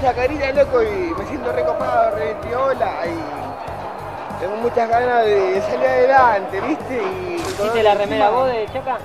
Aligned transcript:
chacarita, 0.00 0.52
loco, 0.52 0.82
y 0.82 1.14
me 1.16 1.26
siento 1.26 1.52
recopado, 1.52 2.16
re 2.16 2.34
piola, 2.42 3.06
y 3.06 4.40
tengo 4.40 4.56
muchas 4.56 4.88
ganas 4.88 5.24
de 5.24 5.62
salir 5.62 5.86
adelante, 5.86 6.60
¿viste? 6.60 7.02
Y 7.02 7.34
¿Hiciste 7.36 7.82
la 7.82 7.94
remera 7.94 8.30
vos 8.30 8.48
de 8.48 8.66
Chaca? 8.72 8.98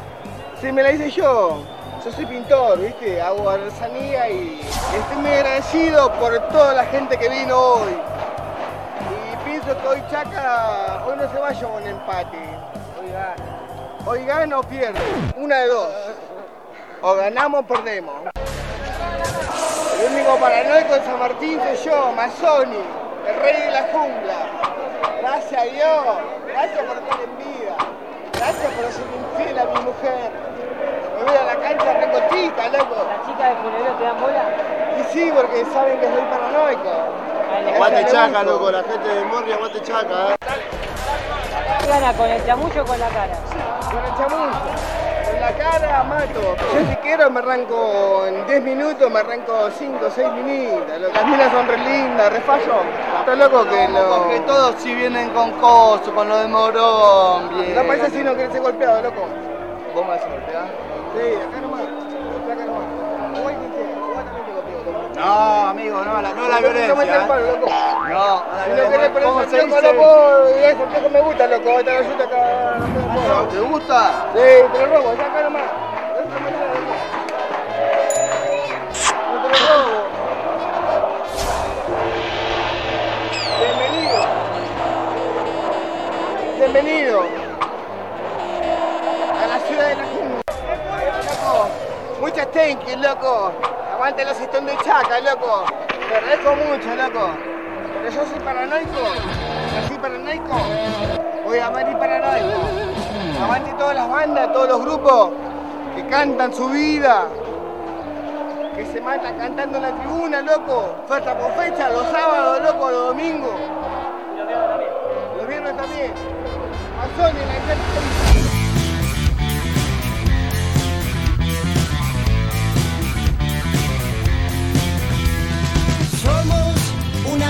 Sí, 0.59 0.71
me 0.71 0.83
la 0.83 0.91
hice 0.91 1.11
yo. 1.11 1.61
Yo 2.03 2.11
soy 2.11 2.25
pintor, 2.25 2.79
¿viste? 2.79 3.21
Hago 3.21 3.49
artesanía 3.49 4.29
y 4.29 4.61
estoy 4.61 5.17
muy 5.17 5.31
agradecido 5.31 6.11
por 6.13 6.39
toda 6.49 6.73
la 6.73 6.85
gente 6.85 7.17
que 7.17 7.29
vino 7.29 7.57
hoy. 7.57 7.91
Y 9.11 9.49
pienso 9.49 9.79
que 9.79 9.87
hoy 9.87 10.03
Chaca, 10.09 11.03
hoy 11.05 11.15
no 11.17 11.31
se 11.31 11.39
vaya 11.39 11.67
con 11.67 11.87
empate. 11.87 12.37
Hoy 12.99 13.11
gana. 13.11 13.35
Hoy 14.05 14.25
gana 14.25 14.59
o 14.59 14.63
pierde. 14.63 14.99
Una 15.37 15.57
de 15.57 15.67
dos. 15.67 15.89
O 17.01 17.15
ganamos 17.15 17.61
o 17.61 17.63
perdemos. 17.63 18.15
El 19.99 20.13
único 20.13 20.37
paranoico 20.37 20.93
de 20.93 21.03
San 21.03 21.19
Martín 21.19 21.59
soy 21.59 21.91
yo, 21.91 22.13
Mazzoni, 22.13 22.79
el 23.27 23.35
rey 23.41 23.61
de 23.63 23.71
la 23.71 23.83
jungla. 23.91 24.47
Gracias 25.19 25.61
a 25.61 25.65
Dios, 25.65 26.05
gracias 26.47 26.85
por 26.85 26.97
estar 26.97 27.19
en 27.19 27.37
vida. 27.37 27.75
Gracias 28.31 28.71
por 28.71 28.91
ser 28.93 29.03
infiel 29.19 29.59
a 29.59 29.65
mi 29.65 29.79
mujer. 29.81 30.31
Me 31.17 31.23
voy 31.25 31.35
a 31.35 31.43
la 31.43 31.55
cancha 31.59 31.93
recotita, 31.93 32.69
loco. 32.69 32.95
¿Las 33.09 33.27
chicas 33.27 33.49
de 33.49 33.55
Funero 33.61 33.93
te 33.97 34.03
dan 34.05 34.21
bola? 34.21 34.43
Y 34.99 35.13
sí, 35.13 35.31
porque 35.35 35.65
saben 35.65 35.99
que 35.99 36.05
soy 36.05 36.23
paranoico. 36.31 36.91
Gracias, 37.75 38.11
Chaca, 38.13 38.43
loco, 38.43 38.71
la 38.71 38.83
gente 38.83 39.09
de 39.09 39.25
Morri, 39.25 39.51
aguante 39.51 39.81
Chaca, 39.81 40.33
eh. 40.33 40.37
¿Qué 41.81 41.87
gana 41.87 42.13
con 42.13 42.29
el 42.29 42.45
chamullo 42.45 42.83
o 42.83 42.85
con 42.85 42.99
la 42.99 43.07
cara? 43.09 43.35
Con 43.91 44.05
el 44.05 44.15
chamullo. 44.15 44.98
Cara 45.57 46.03
mato. 46.03 46.55
Yo 46.73 46.89
si 46.89 46.95
quiero 46.97 47.29
me 47.31 47.39
arranco 47.39 48.25
en 48.27 48.45
10 48.45 48.63
minutos, 48.63 49.11
me 49.11 49.19
arranco 49.19 49.69
5 49.71 50.05
o 50.05 50.11
6 50.11 50.27
minitas. 50.33 50.99
Las 51.01 51.25
minas 51.25 51.51
son 51.51 51.67
re 51.67 51.77
lindas, 51.77 52.31
re 52.31 52.41
fallo. 52.41 52.81
Está 53.19 53.35
loco 53.35 53.65
que 53.67 53.87
no. 53.87 54.23
Porque 54.23 54.39
todos 54.41 54.75
si 54.77 54.93
vienen 54.93 55.29
con 55.29 55.51
coso, 55.53 56.13
con 56.13 56.29
lo 56.29 56.37
de 56.37 56.47
Morón, 56.47 57.49
bien. 57.49 57.75
No 57.75 57.83
parece 57.83 58.11
si 58.11 58.23
no 58.23 58.35
querés 58.35 58.51
ser 58.51 58.61
golpeado, 58.61 59.01
loco. 59.01 59.27
¿Vos 59.93 60.03
me 60.03 60.11
vas 60.11 60.21
a 60.21 60.27
golpear? 60.29 60.67
Sí, 61.15 61.35
acá 61.47 61.61
nomás. 61.61 61.68
No, 65.19 65.67
amigo, 65.67 66.01
no, 66.05 66.21
la, 66.21 66.33
no 66.33 66.47
la 66.47 66.55
No 66.55 66.61
violencia. 66.61 66.95
metas 66.95 67.23
¿eh? 67.23 67.27
palo, 67.27 67.45
loco. 67.51 67.67
No, 68.09 68.43
Si 68.63 68.71
no 68.71 68.89
querés 68.89 69.09
poner 69.09 69.23
¿Cómo 69.27 69.41
ese 69.41 69.49
se 69.51 69.57
loco, 69.67 69.81
loco, 69.81 70.85
loco 70.93 71.09
me 71.09 71.21
gusta, 71.21 71.47
loco. 71.47 71.79
Esta 71.79 72.23
acá. 72.23 72.75
no 72.79 72.85
te 72.85 73.01
lo 73.01 73.07
puedo. 73.13 73.47
¿Te 73.49 73.59
gusta? 73.59 74.11
Sí, 74.33 74.39
te 74.71 74.79
lo 74.79 74.85
robo, 74.85 75.13
ya 75.17 75.25
acá 75.25 75.41
nomás. 75.43 75.61
No 75.61 76.21
te 79.43 79.49
lo 79.49 79.55
robo. 79.67 79.99
Bienvenido. 83.59 84.19
Bienvenido. 86.57 87.21
A 89.43 89.47
la 89.47 89.59
ciudad 89.67 89.87
de 89.89 89.95
la. 89.95 90.03
Loco, 91.23 91.69
muchas 92.21 92.47
thank 92.51 92.85
you, 92.87 92.97
loco. 92.97 93.51
Aguante 93.99 94.23
los 94.23 94.39
estón 94.39 94.65
de 94.65 94.77
chaca, 94.77 95.19
loco. 95.19 95.65
Te 95.89 96.15
agradezco 96.15 96.55
mucho, 96.55 96.95
loco. 96.95 97.31
Pero 98.01 98.09
yo 98.09 98.25
soy 98.27 98.39
paranoico. 98.39 99.01
Nací 99.75 99.95
paranoico. 99.95 100.55
Voy 101.43 101.59
a 101.59 101.69
morir 101.69 101.97
paranoico. 101.97 102.61
Aguante 103.43 103.73
todas 103.73 103.95
las 103.95 104.09
bandas, 104.09 104.53
todos 104.53 104.69
los 104.69 104.81
grupos 104.83 105.31
que 105.97 106.07
cantan 106.07 106.53
su 106.53 106.69
vida. 106.69 107.25
Que 108.73 108.85
se 108.85 109.01
matan 109.01 109.37
cantando 109.37 109.75
en 109.79 109.83
la 109.83 109.91
tribuna, 109.91 110.41
loco. 110.43 110.95
Fecha 111.09 111.37
por 111.37 111.51
fecha, 111.61 111.89
los 111.89 112.07
sábados, 112.07 112.61
loco, 112.61 112.91
los 112.91 113.07
domingos. 113.07 113.59
Los 115.37 115.45
viernes 115.45 115.75
también. 115.75 116.13
Mazón 116.95 117.35
en 117.35 117.47
la 117.49 117.53
calle. 117.67 117.81
Somos 117.93 118.28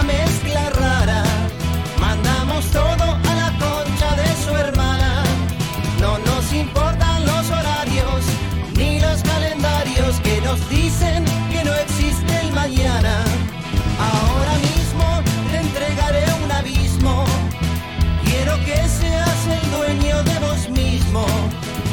mezcla 0.03 0.69
rara, 0.69 1.23
mandamos 1.99 2.65
todo 2.71 3.03
a 3.29 3.33
la 3.41 3.49
concha 3.59 4.15
de 4.15 4.29
su 4.43 4.55
hermana. 4.55 5.23
No 5.99 6.17
nos 6.19 6.53
importan 6.53 7.25
los 7.25 7.49
horarios 7.49 8.21
ni 8.75 8.99
los 8.99 9.21
calendarios 9.23 10.19
que 10.21 10.41
nos 10.41 10.59
dicen 10.69 11.25
que 11.51 11.63
no 11.63 11.73
existe 11.73 12.39
el 12.41 12.51
mañana. 12.53 13.23
Ahora 14.11 14.55
mismo 14.69 15.05
te 15.51 15.57
entregaré 15.57 16.25
un 16.43 16.51
abismo. 16.51 17.25
Quiero 18.23 18.55
que 18.65 18.77
seas 18.87 19.39
el 19.47 19.71
dueño 19.71 20.23
de 20.23 20.39
vos 20.39 20.69
mismo. 20.69 21.25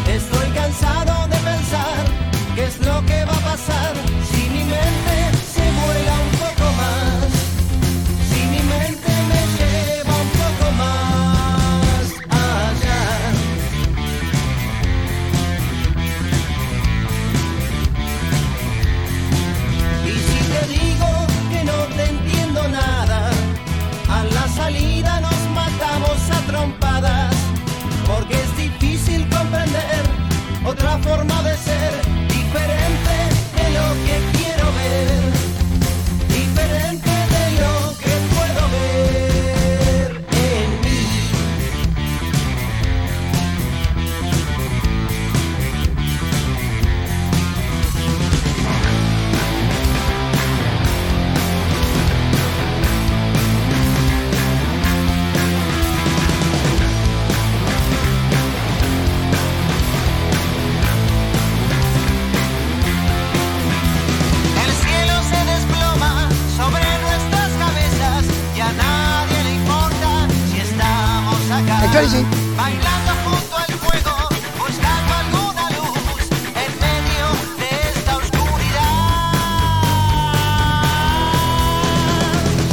Estoy 0.09 0.49
cansado 0.51 1.27
de 1.29 1.37
pensar 1.37 2.05
qué 2.55 2.65
es 2.65 2.79
lo 2.87 3.05
que 3.07 3.25
va 3.25 3.37
a 3.37 3.51
pasar 3.51 4.06
acá. 71.97 72.25
Bailando 72.57 73.13
junto 73.25 73.57
al 73.57 73.73
fuego, 73.79 74.29
buscando 74.59 75.15
alguna 75.15 75.71
luz 75.71 76.23
en 76.55 76.71
medio 76.81 77.27
de 77.59 77.69
esta 77.91 78.17
oscuridad. 78.17 78.95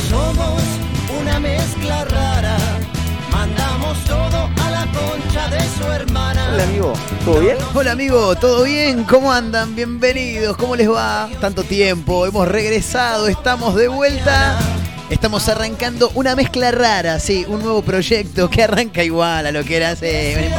Somos 0.10 0.62
una 1.22 1.40
mezcla 1.40 2.06
rara, 2.06 2.58
mandamos 3.32 3.98
todo 4.06 4.50
a 4.64 4.70
la 4.70 4.86
concha 4.92 5.50
de 5.50 5.62
su 5.78 5.92
hermana. 5.92 6.50
Hola 6.54 6.64
amigo, 6.64 6.94
¿todo 7.26 7.40
bien? 7.40 7.58
Hola 7.74 7.92
amigo, 7.92 8.36
¿todo 8.36 8.64
bien? 8.64 9.04
¿Cómo 9.06 9.32
andan? 9.32 9.76
Bienvenidos, 9.76 10.58
¿cómo 10.58 10.76
les 10.76 10.90
va? 10.90 11.30
Tanto 11.40 11.64
tiempo, 11.64 12.26
hemos 12.26 12.48
regresado, 12.48 13.28
estamos 13.28 13.76
de 13.76 13.88
vuelta. 13.88 14.60
Estamos 15.14 15.48
arrancando 15.48 16.12
una 16.16 16.36
mezcla 16.36 16.72
rara, 16.72 17.20
sí, 17.20 17.46
un 17.48 17.62
nuevo 17.62 17.84
proyecto 17.84 18.50
que 18.50 18.64
arranca 18.64 19.04
igual 19.04 19.46
a 19.46 19.52
lo 19.52 19.64
que 19.64 19.78
era 19.78 19.92
hace... 19.92 20.36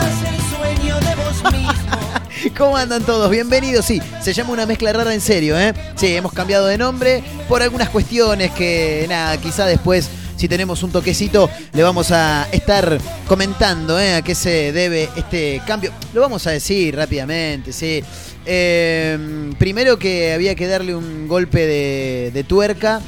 ¿Cómo 2.57 2.77
andan 2.77 3.03
todos? 3.03 3.29
Bienvenidos, 3.33 3.85
sí, 3.85 4.01
se 4.23 4.33
llama 4.33 4.53
una 4.53 4.65
mezcla 4.65 4.93
rara 4.93 5.13
en 5.13 5.21
serio, 5.21 5.59
¿eh? 5.59 5.75
Sí, 5.97 6.15
hemos 6.15 6.33
cambiado 6.33 6.67
de 6.67 6.79
nombre 6.79 7.25
por 7.49 7.63
algunas 7.63 7.89
cuestiones 7.89 8.53
que, 8.53 9.07
nada, 9.09 9.37
quizá 9.39 9.67
después, 9.67 10.09
si 10.37 10.47
tenemos 10.47 10.85
un 10.85 10.93
toquecito, 10.93 11.51
le 11.73 11.83
vamos 11.83 12.13
a 12.13 12.47
estar 12.53 13.01
comentando, 13.27 13.99
¿eh? 13.99 14.15
A 14.15 14.23
qué 14.23 14.37
se 14.37 14.71
debe 14.71 15.09
este 15.17 15.63
cambio. 15.67 15.91
Lo 16.15 16.21
vamos 16.21 16.47
a 16.47 16.53
decir 16.53 16.95
rápidamente, 16.95 17.73
sí. 17.73 18.05
Eh, 18.47 19.53
primero 19.59 19.99
que 19.99 20.33
había 20.33 20.55
que 20.55 20.69
darle 20.69 20.95
un 20.95 21.27
golpe 21.27 21.67
de, 21.67 22.31
de 22.33 22.45
tuerca, 22.45 23.03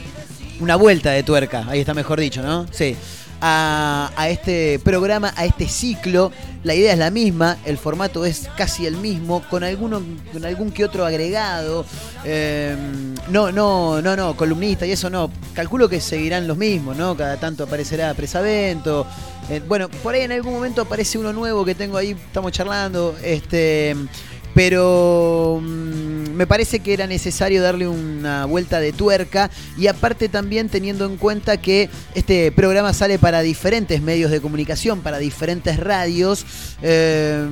una 0.61 0.77
vuelta 0.77 1.11
de 1.11 1.23
tuerca, 1.23 1.65
ahí 1.69 1.81
está 1.81 1.95
mejor 1.95 2.21
dicho, 2.21 2.43
¿no? 2.43 2.67
Sí. 2.71 2.97
a, 3.41 4.11
a 4.17 4.29
este 4.29 4.79
programa, 4.83 5.33
a 5.37 5.45
este 5.45 5.69
ciclo. 5.69 6.33
La 6.65 6.75
idea 6.75 6.93
es 6.93 6.99
la 6.99 7.11
misma, 7.11 7.59
el 7.65 7.79
formato 7.79 8.25
es 8.25 8.49
casi 8.57 8.87
el 8.87 8.97
mismo, 8.97 9.43
con, 9.49 9.63
alguno, 9.63 10.03
con 10.33 10.45
algún 10.45 10.73
que 10.73 10.85
otro 10.85 11.07
agregado. 11.07 11.85
Eh, 12.25 12.75
no, 13.29 13.53
no, 13.53 14.03
no, 14.03 14.17
no, 14.17 14.37
columnista 14.37 14.85
y 14.85 14.91
eso 14.91 15.09
no. 15.09 15.31
Calculo 15.55 15.89
que 15.89 16.01
seguirán 16.01 16.49
los 16.49 16.57
mismos, 16.57 16.97
¿no? 16.97 17.17
Cada 17.17 17.37
tanto 17.37 17.65
aparecerá 17.65 18.13
Presavento. 18.15 19.07
Eh, 19.49 19.63
bueno, 19.69 19.89
por 19.89 20.15
ahí 20.15 20.23
en 20.23 20.33
algún 20.33 20.55
momento 20.55 20.83
aparece 20.83 21.19
uno 21.19 21.33
nuevo 21.33 21.65
que 21.65 21.77
tengo 21.77 21.99
ahí, 21.99 22.11
estamos 22.13 22.51
charlando. 22.51 23.15
Este. 23.23 23.95
Pero 24.57 25.61
mm, 25.63 26.31
me 26.35 26.47
parece 26.47 26.81
que 26.81 26.95
era 26.95 27.07
necesario 27.07 27.63
darle 27.63 27.87
una 27.87 28.47
vuelta 28.47 28.81
de 28.81 28.95
tuerca 28.95 29.51
y 29.77 29.87
aparte 29.87 30.31
también 30.31 30.71
teniendo 30.71 31.05
en 31.05 31.19
cuenta 31.19 31.59
que 31.59 31.91
este 32.15 32.51
programa 32.53 32.95
sale 32.95 33.19
para 33.19 33.43
diferentes 33.43 34.01
medios 34.01 34.31
de 34.31 34.41
comunicación, 34.41 35.03
para 35.03 35.19
diferentes 35.19 35.79
radios. 35.79 36.47
eh, 36.81 37.47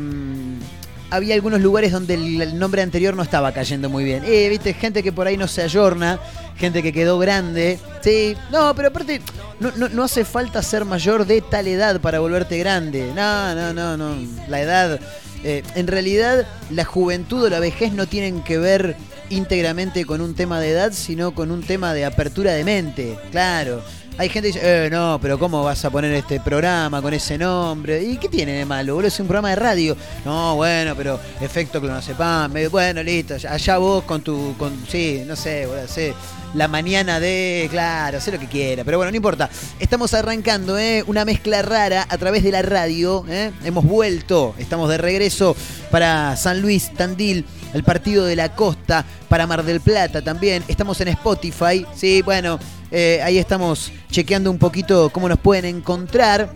había 1.10 1.34
algunos 1.34 1.60
lugares 1.60 1.92
donde 1.92 2.14
el 2.14 2.58
nombre 2.58 2.82
anterior 2.82 3.14
no 3.14 3.22
estaba 3.22 3.52
cayendo 3.52 3.88
muy 3.88 4.02
bien. 4.02 4.24
Eh, 4.26 4.48
viste, 4.48 4.72
gente 4.72 5.02
que 5.02 5.12
por 5.12 5.26
ahí 5.26 5.36
no 5.36 5.46
se 5.46 5.62
ayorna, 5.62 6.18
gente 6.56 6.82
que 6.82 6.92
quedó 6.92 7.18
grande. 7.18 7.78
Sí, 8.00 8.34
no, 8.50 8.74
pero 8.74 8.88
aparte, 8.88 9.20
no, 9.60 9.70
no, 9.76 9.88
no 9.90 10.04
hace 10.04 10.24
falta 10.24 10.60
ser 10.62 10.84
mayor 10.84 11.26
de 11.26 11.40
tal 11.42 11.68
edad 11.68 12.00
para 12.00 12.18
volverte 12.18 12.58
grande. 12.58 13.12
No, 13.14 13.54
no, 13.54 13.72
no, 13.72 13.96
no. 13.96 14.16
La 14.48 14.60
edad. 14.60 14.98
Eh, 15.44 15.62
en 15.74 15.86
realidad, 15.86 16.46
la 16.70 16.84
juventud 16.84 17.44
o 17.44 17.50
la 17.50 17.60
vejez 17.60 17.92
no 17.92 18.06
tienen 18.06 18.42
que 18.42 18.56
ver 18.56 18.96
íntegramente 19.28 20.06
con 20.06 20.22
un 20.22 20.34
tema 20.34 20.58
de 20.58 20.70
edad, 20.70 20.92
sino 20.92 21.34
con 21.34 21.50
un 21.50 21.62
tema 21.62 21.92
de 21.92 22.06
apertura 22.06 22.52
de 22.52 22.64
mente. 22.64 23.18
Claro. 23.30 23.82
Hay 24.16 24.28
gente 24.28 24.52
que 24.52 24.58
dice, 24.58 24.86
eh, 24.86 24.90
no, 24.90 25.18
pero 25.20 25.40
¿cómo 25.40 25.64
vas 25.64 25.84
a 25.84 25.90
poner 25.90 26.12
este 26.12 26.38
programa 26.38 27.02
con 27.02 27.12
ese 27.12 27.36
nombre? 27.36 28.00
¿Y 28.00 28.16
qué 28.16 28.28
tiene 28.28 28.52
de 28.52 28.64
malo? 28.64 28.94
Boludo, 28.94 29.08
es 29.08 29.18
un 29.18 29.26
programa 29.26 29.50
de 29.50 29.56
radio. 29.56 29.96
No, 30.24 30.54
bueno, 30.54 30.94
pero 30.96 31.18
efecto 31.40 31.80
clonazepam. 31.80 32.52
medio- 32.52 32.70
Bueno, 32.70 33.02
listo, 33.02 33.34
allá 33.48 33.76
vos 33.78 34.04
con 34.04 34.22
tu, 34.22 34.54
con, 34.56 34.72
sí, 34.88 35.24
no 35.26 35.34
sé, 35.34 35.66
boludo, 35.66 35.88
sé, 35.88 36.14
la 36.54 36.68
mañana 36.68 37.18
de, 37.18 37.66
claro, 37.72 38.20
sé 38.20 38.30
lo 38.30 38.38
que 38.38 38.46
quiera. 38.46 38.84
Pero 38.84 38.98
bueno, 38.98 39.10
no 39.10 39.16
importa. 39.16 39.50
Estamos 39.80 40.14
arrancando, 40.14 40.78
¿eh? 40.78 41.02
Una 41.08 41.24
mezcla 41.24 41.62
rara 41.62 42.06
a 42.08 42.16
través 42.16 42.44
de 42.44 42.52
la 42.52 42.62
radio, 42.62 43.24
¿eh? 43.28 43.50
Hemos 43.64 43.84
vuelto, 43.84 44.54
estamos 44.58 44.88
de 44.90 44.96
regreso 44.98 45.56
para 45.90 46.36
San 46.36 46.60
Luis, 46.62 46.92
Tandil, 46.96 47.44
el 47.72 47.82
partido 47.82 48.24
de 48.26 48.36
la 48.36 48.54
costa, 48.54 49.04
para 49.28 49.48
Mar 49.48 49.64
del 49.64 49.80
Plata 49.80 50.22
también. 50.22 50.62
Estamos 50.68 51.00
en 51.00 51.08
Spotify, 51.08 51.84
sí, 51.96 52.22
bueno, 52.22 52.60
eh, 52.96 53.20
ahí 53.24 53.38
estamos 53.38 53.90
chequeando 54.08 54.52
un 54.52 54.58
poquito 54.58 55.10
cómo 55.10 55.28
nos 55.28 55.40
pueden 55.40 55.64
encontrar. 55.64 56.48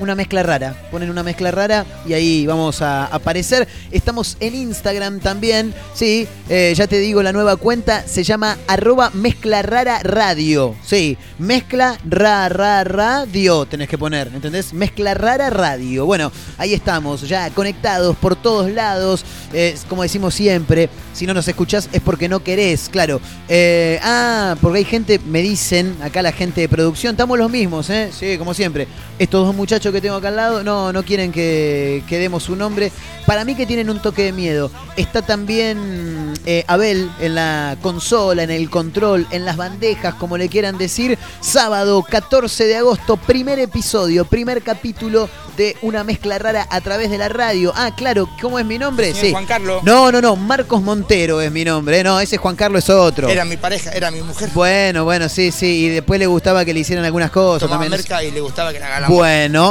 Una 0.00 0.14
mezcla 0.14 0.42
rara, 0.42 0.74
ponen 0.90 1.10
una 1.10 1.22
mezcla 1.22 1.50
rara 1.50 1.84
y 2.06 2.14
ahí 2.14 2.46
vamos 2.46 2.80
a 2.80 3.04
aparecer. 3.04 3.68
Estamos 3.90 4.36
en 4.40 4.54
Instagram 4.54 5.20
también, 5.20 5.74
sí, 5.94 6.26
eh, 6.48 6.72
ya 6.74 6.86
te 6.86 6.98
digo, 6.98 7.22
la 7.22 7.32
nueva 7.32 7.56
cuenta 7.56 8.06
se 8.06 8.24
llama 8.24 8.56
arroba 8.66 9.10
mezcla 9.12 9.60
rara 9.62 10.00
radio, 10.02 10.74
sí, 10.84 11.18
mezcla 11.38 11.98
ra, 12.08 12.48
ra, 12.48 12.82
radio 12.82 13.66
tenés 13.66 13.88
que 13.88 13.98
poner, 13.98 14.28
¿entendés? 14.34 14.72
Mezcla 14.72 15.14
rara 15.14 15.50
radio. 15.50 16.06
Bueno, 16.06 16.32
ahí 16.56 16.72
estamos, 16.72 17.28
ya 17.28 17.50
conectados 17.50 18.16
por 18.16 18.36
todos 18.36 18.70
lados, 18.70 19.24
eh, 19.52 19.76
como 19.88 20.02
decimos 20.02 20.34
siempre, 20.34 20.88
si 21.12 21.26
no 21.26 21.34
nos 21.34 21.46
escuchás 21.46 21.88
es 21.92 22.00
porque 22.00 22.28
no 22.28 22.42
querés, 22.42 22.88
claro. 22.88 23.20
Eh, 23.48 23.98
ah, 24.02 24.56
porque 24.60 24.78
hay 24.78 24.84
gente, 24.84 25.18
me 25.18 25.42
dicen, 25.42 25.96
acá 26.02 26.22
la 26.22 26.32
gente 26.32 26.62
de 26.62 26.68
producción, 26.68 27.12
estamos 27.12 27.38
los 27.38 27.50
mismos. 27.50 27.90
Sí, 28.12 28.38
como 28.38 28.54
siempre. 28.54 28.86
Estos 29.18 29.46
dos 29.46 29.54
muchachos 29.54 29.89
que 29.92 30.00
tengo 30.00 30.16
acá 30.16 30.28
al 30.28 30.36
lado, 30.36 30.64
no, 30.64 30.92
no 30.92 31.02
quieren 31.02 31.32
que, 31.32 32.02
que 32.08 32.18
demos 32.18 32.44
su 32.44 32.56
nombre. 32.56 32.92
Para 33.26 33.44
mí 33.44 33.54
que 33.54 33.66
tienen 33.66 33.90
un 33.90 34.00
toque 34.00 34.24
de 34.24 34.32
miedo. 34.32 34.70
Está 34.96 35.22
también 35.22 36.32
eh, 36.46 36.64
Abel 36.66 37.10
en 37.20 37.34
la 37.34 37.76
consola, 37.80 38.42
en 38.42 38.50
el 38.50 38.68
control, 38.70 39.26
en 39.30 39.44
las 39.44 39.56
bandejas, 39.56 40.14
como 40.14 40.36
le 40.36 40.48
quieran 40.48 40.78
decir. 40.78 41.18
Sábado 41.40 42.02
14 42.08 42.66
de 42.66 42.76
agosto, 42.76 43.16
primer 43.16 43.58
episodio, 43.58 44.24
primer 44.24 44.62
capítulo 44.62 45.28
de 45.56 45.76
una 45.82 46.02
mezcla 46.04 46.38
rara 46.38 46.66
a 46.70 46.80
través 46.80 47.10
de 47.10 47.18
la 47.18 47.28
radio. 47.28 47.72
Ah, 47.76 47.92
claro, 47.94 48.28
¿cómo 48.40 48.58
es 48.58 48.64
mi 48.64 48.78
nombre? 48.78 49.12
Señor 49.14 49.32
Juan 49.32 49.46
Carlos. 49.46 49.82
No, 49.84 50.10
no, 50.10 50.20
no, 50.20 50.34
Marcos 50.36 50.82
Montero 50.82 51.40
es 51.40 51.52
mi 51.52 51.64
nombre. 51.64 52.02
No, 52.02 52.18
ese 52.18 52.36
Juan 52.36 52.56
Carlos 52.56 52.84
es 52.84 52.90
otro. 52.90 53.28
Era 53.28 53.44
mi 53.44 53.56
pareja, 53.56 53.90
era 53.92 54.10
mi 54.10 54.22
mujer. 54.22 54.50
Bueno, 54.54 55.04
bueno, 55.04 55.28
sí, 55.28 55.52
sí. 55.52 55.84
Y 55.84 55.88
después 55.90 56.18
le 56.18 56.26
gustaba 56.26 56.64
que 56.64 56.74
le 56.74 56.80
hicieran 56.80 57.04
algunas 57.04 57.30
cosas 57.30 57.68
Tomaba 57.68 57.82
también. 57.84 58.00
merca 58.00 58.24
y 58.24 58.30
le 58.30 58.40
gustaba 58.40 58.72
que 58.72 58.80
la 58.80 58.96
haga 58.96 59.06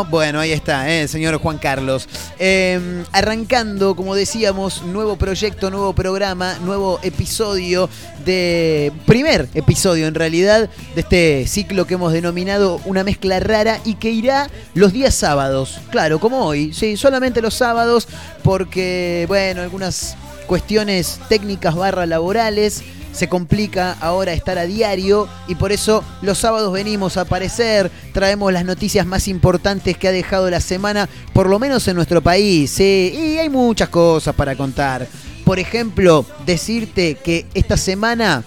Bueno, 0.05 0.39
ahí 0.39 0.51
está, 0.51 0.89
¿eh? 0.89 1.07
señor 1.07 1.37
Juan 1.39 1.57
Carlos. 1.57 2.07
Eh, 2.37 3.03
arrancando, 3.11 3.95
como 3.95 4.15
decíamos, 4.15 4.83
nuevo 4.83 5.17
proyecto, 5.17 5.69
nuevo 5.69 5.93
programa, 5.93 6.55
nuevo 6.63 6.99
episodio 7.03 7.89
de. 8.25 8.91
Primer 9.05 9.49
episodio, 9.55 10.07
en 10.07 10.15
realidad, 10.15 10.69
de 10.95 11.01
este 11.01 11.47
ciclo 11.47 11.85
que 11.85 11.95
hemos 11.95 12.13
denominado 12.13 12.79
Una 12.85 13.03
mezcla 13.03 13.39
rara 13.39 13.79
y 13.83 13.95
que 13.95 14.11
irá 14.11 14.49
los 14.73 14.93
días 14.93 15.15
sábados. 15.15 15.79
Claro, 15.89 16.19
como 16.19 16.45
hoy, 16.45 16.73
sí, 16.73 16.95
solamente 16.95 17.41
los 17.41 17.55
sábados, 17.55 18.07
porque, 18.43 19.25
bueno, 19.27 19.61
algunas 19.61 20.15
cuestiones 20.47 21.19
técnicas 21.29 21.75
barra 21.75 22.05
laborales 22.05 22.83
se 23.11 23.27
complica 23.27 23.97
ahora 23.99 24.33
estar 24.33 24.57
a 24.57 24.65
diario 24.65 25.27
y 25.47 25.55
por 25.55 25.71
eso 25.71 26.03
los 26.21 26.37
sábados 26.37 26.71
venimos 26.71 27.17
a 27.17 27.21
aparecer, 27.21 27.91
traemos 28.13 28.53
las 28.53 28.65
noticias 28.65 29.05
más 29.05 29.27
importantes 29.27 29.97
que 29.97 30.07
ha 30.07 30.11
dejado 30.11 30.49
la 30.49 30.61
semana, 30.61 31.09
por 31.33 31.49
lo 31.49 31.59
menos 31.59 31.87
en 31.87 31.95
nuestro 31.95 32.21
país, 32.21 32.71
¿sí? 32.71 33.13
y 33.13 33.37
hay 33.37 33.49
muchas 33.49 33.89
cosas 33.89 34.35
para 34.35 34.55
contar. 34.55 35.07
Por 35.43 35.59
ejemplo, 35.59 36.25
decirte 36.45 37.15
que 37.15 37.45
esta 37.53 37.75
semana, 37.77 38.43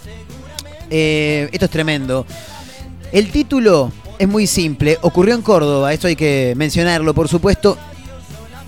eh, 0.90 1.48
esto 1.52 1.64
es 1.64 1.70
tremendo, 1.70 2.26
el 3.12 3.30
título 3.30 3.92
es 4.18 4.28
muy 4.28 4.46
simple, 4.46 4.98
ocurrió 5.02 5.34
en 5.34 5.42
Córdoba, 5.42 5.92
esto 5.92 6.06
hay 6.06 6.16
que 6.16 6.54
mencionarlo 6.56 7.12
por 7.12 7.28
supuesto, 7.28 7.76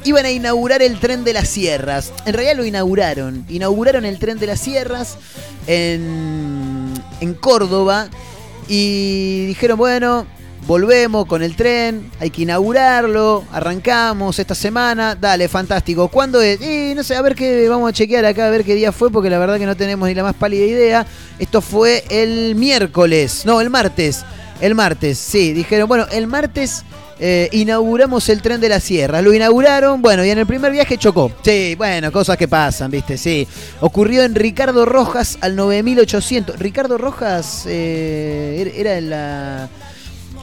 iban 0.05 0.27
a 0.27 0.31
inaugurar 0.31 0.83
el 0.83 1.01
tren 1.01 1.25
de 1.25 1.33
las 1.33 1.49
sierras. 1.49 2.13
En 2.27 2.35
realidad 2.35 2.57
lo 2.57 2.65
inauguraron. 2.65 3.45
Inauguraron 3.49 4.05
el 4.05 4.19
tren 4.19 4.39
de 4.39 4.47
las 4.47 4.61
sierras 4.61 5.17
en, 5.67 6.93
en 7.21 7.35
Córdoba 7.35 8.09
y 8.69 9.47
dijeron, 9.47 9.79
bueno, 9.79 10.27
volvemos 10.67 11.27
con 11.27 11.43
el 11.43 11.57
tren, 11.57 12.11
hay 12.21 12.31
que 12.31 12.43
inaugurarlo, 12.43 13.45
arrancamos 13.53 14.39
esta 14.39 14.55
semana, 14.55 15.15
dale, 15.15 15.49
fantástico. 15.49 16.09
¿Cuándo 16.09 16.41
es? 16.41 16.61
Y 16.61 16.95
no 16.95 17.03
sé, 17.03 17.17
a 17.17 17.23
ver 17.23 17.35
qué, 17.35 17.69
vamos 17.69 17.89
a 17.89 17.93
chequear 17.93 18.25
acá, 18.25 18.47
a 18.47 18.51
ver 18.51 18.65
qué 18.65 18.75
día 18.75 18.93
fue, 18.93 19.11
porque 19.11 19.31
la 19.31 19.39
verdad 19.39 19.59
que 19.59 19.67
no 19.67 19.77
tenemos 19.77 20.09
ni 20.09 20.15
la 20.15 20.23
más 20.23 20.35
pálida 20.35 20.65
idea. 20.65 21.07
Esto 21.39 21.61
fue 21.61 22.05
el 22.09 22.55
miércoles, 22.55 23.43
no, 23.45 23.61
el 23.61 23.71
martes. 23.71 24.25
El 24.61 24.75
martes, 24.75 25.19
sí, 25.19 25.53
dijeron, 25.53 25.89
bueno, 25.89 26.07
el 26.13 26.27
martes 26.27 26.85
eh, 27.19 27.49
inauguramos 27.53 28.29
el 28.29 28.43
tren 28.43 28.61
de 28.61 28.69
la 28.69 28.81
sierra. 28.81 29.23
Lo 29.23 29.33
inauguraron, 29.33 30.03
bueno, 30.03 30.25
y 30.25 30.31
en 30.31 30.39
el 30.39 30.47
primer 30.47 30.73
viaje 30.73 30.99
chocó. 30.99 31.31
Sí, 31.43 31.75
bueno, 31.77 32.11
cosas 32.11 32.37
que 32.37 32.49
pasan, 32.49 32.91
viste, 32.91 33.17
sí. 33.17 33.47
Ocurrió 33.81 34.23
en 34.23 34.35
Ricardo 34.35 34.85
Rojas 34.85 35.39
al 35.41 35.57
9800. 35.57 36.59
Ricardo 36.59 36.99
Rojas 36.99 37.65
eh, 37.67 38.73
era 38.77 38.95
era 38.95 39.01
la, 39.01 39.69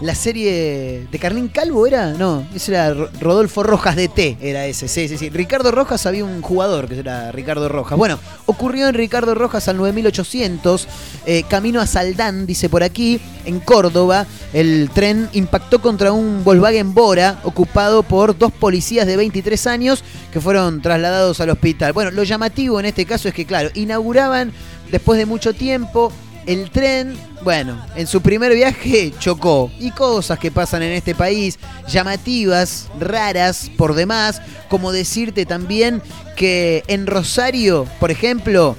la 0.02 0.16
serie 0.16 1.08
de 1.12 1.20
Carlín 1.20 1.48
Calvo, 1.48 1.86
¿era? 1.86 2.12
No, 2.14 2.44
ese 2.56 2.72
era 2.72 2.94
Ro- 2.94 3.10
Rodolfo 3.20 3.62
Rojas 3.62 3.96
de 3.96 4.08
T, 4.08 4.38
era 4.42 4.66
ese, 4.66 4.88
sí, 4.88 5.08
sí, 5.08 5.18
sí. 5.18 5.30
Ricardo 5.30 5.72
Rojas 5.72 6.06
había 6.08 6.26
un 6.26 6.42
jugador 6.42 6.88
que 6.88 7.00
era 7.00 7.32
Ricardo 7.32 7.70
Rojas. 7.70 7.98
Bueno, 7.98 8.20
ocurrió 8.48 8.88
en 8.88 8.96
Ricardo 8.96 9.36
Rojas 9.36 9.68
al 9.68 9.78
9800, 9.78 10.88
eh, 11.28 11.44
camino 11.48 11.80
a 11.82 11.86
Saldán, 11.88 12.46
dice 12.48 12.68
por 12.68 12.82
aquí, 12.84 13.20
en 13.46 13.60
Córdoba. 13.60 14.26
El 14.54 14.90
tren 14.94 15.30
impactó 15.34 15.82
contra 15.82 16.12
un 16.12 16.44
Volkswagen 16.44 16.94
Bora 16.96 17.40
ocupado 17.44 18.04
por 18.04 18.38
dos 18.38 18.52
policías 18.52 19.06
de 19.06 19.18
23 19.18 19.68
años 19.68 20.04
que 20.34 20.42
fueron 20.42 20.82
trasladados 20.82 21.40
al 21.42 21.52
hospital. 21.52 21.94
Bueno, 21.94 22.10
lo 22.12 22.24
llamativo 22.24 22.80
en 22.80 22.88
este 22.88 23.06
caso 23.06 23.28
es 23.28 23.34
que, 23.34 23.46
claro, 23.46 23.70
inauguraban 23.76 24.52
después 24.92 25.18
de 25.20 25.26
mucho 25.26 25.54
tiempo 25.54 26.12
el 26.46 26.70
tren, 26.72 27.16
bueno, 27.44 27.84
en 27.96 28.08
su 28.08 28.22
primer 28.22 28.54
viaje 28.54 29.14
chocó. 29.20 29.72
Y 29.80 29.92
cosas 29.92 30.40
que 30.40 30.52
pasan 30.52 30.84
en 30.84 30.92
este 30.92 31.16
país, 31.16 31.60
llamativas, 31.88 32.88
raras 33.00 33.72
por 33.78 33.96
demás, 33.96 34.42
como 34.70 34.92
decirte 34.92 35.46
también 35.46 36.02
que 36.36 36.84
en 36.88 37.08
Rosario, 37.08 37.88
por 38.00 38.12
ejemplo, 38.12 38.76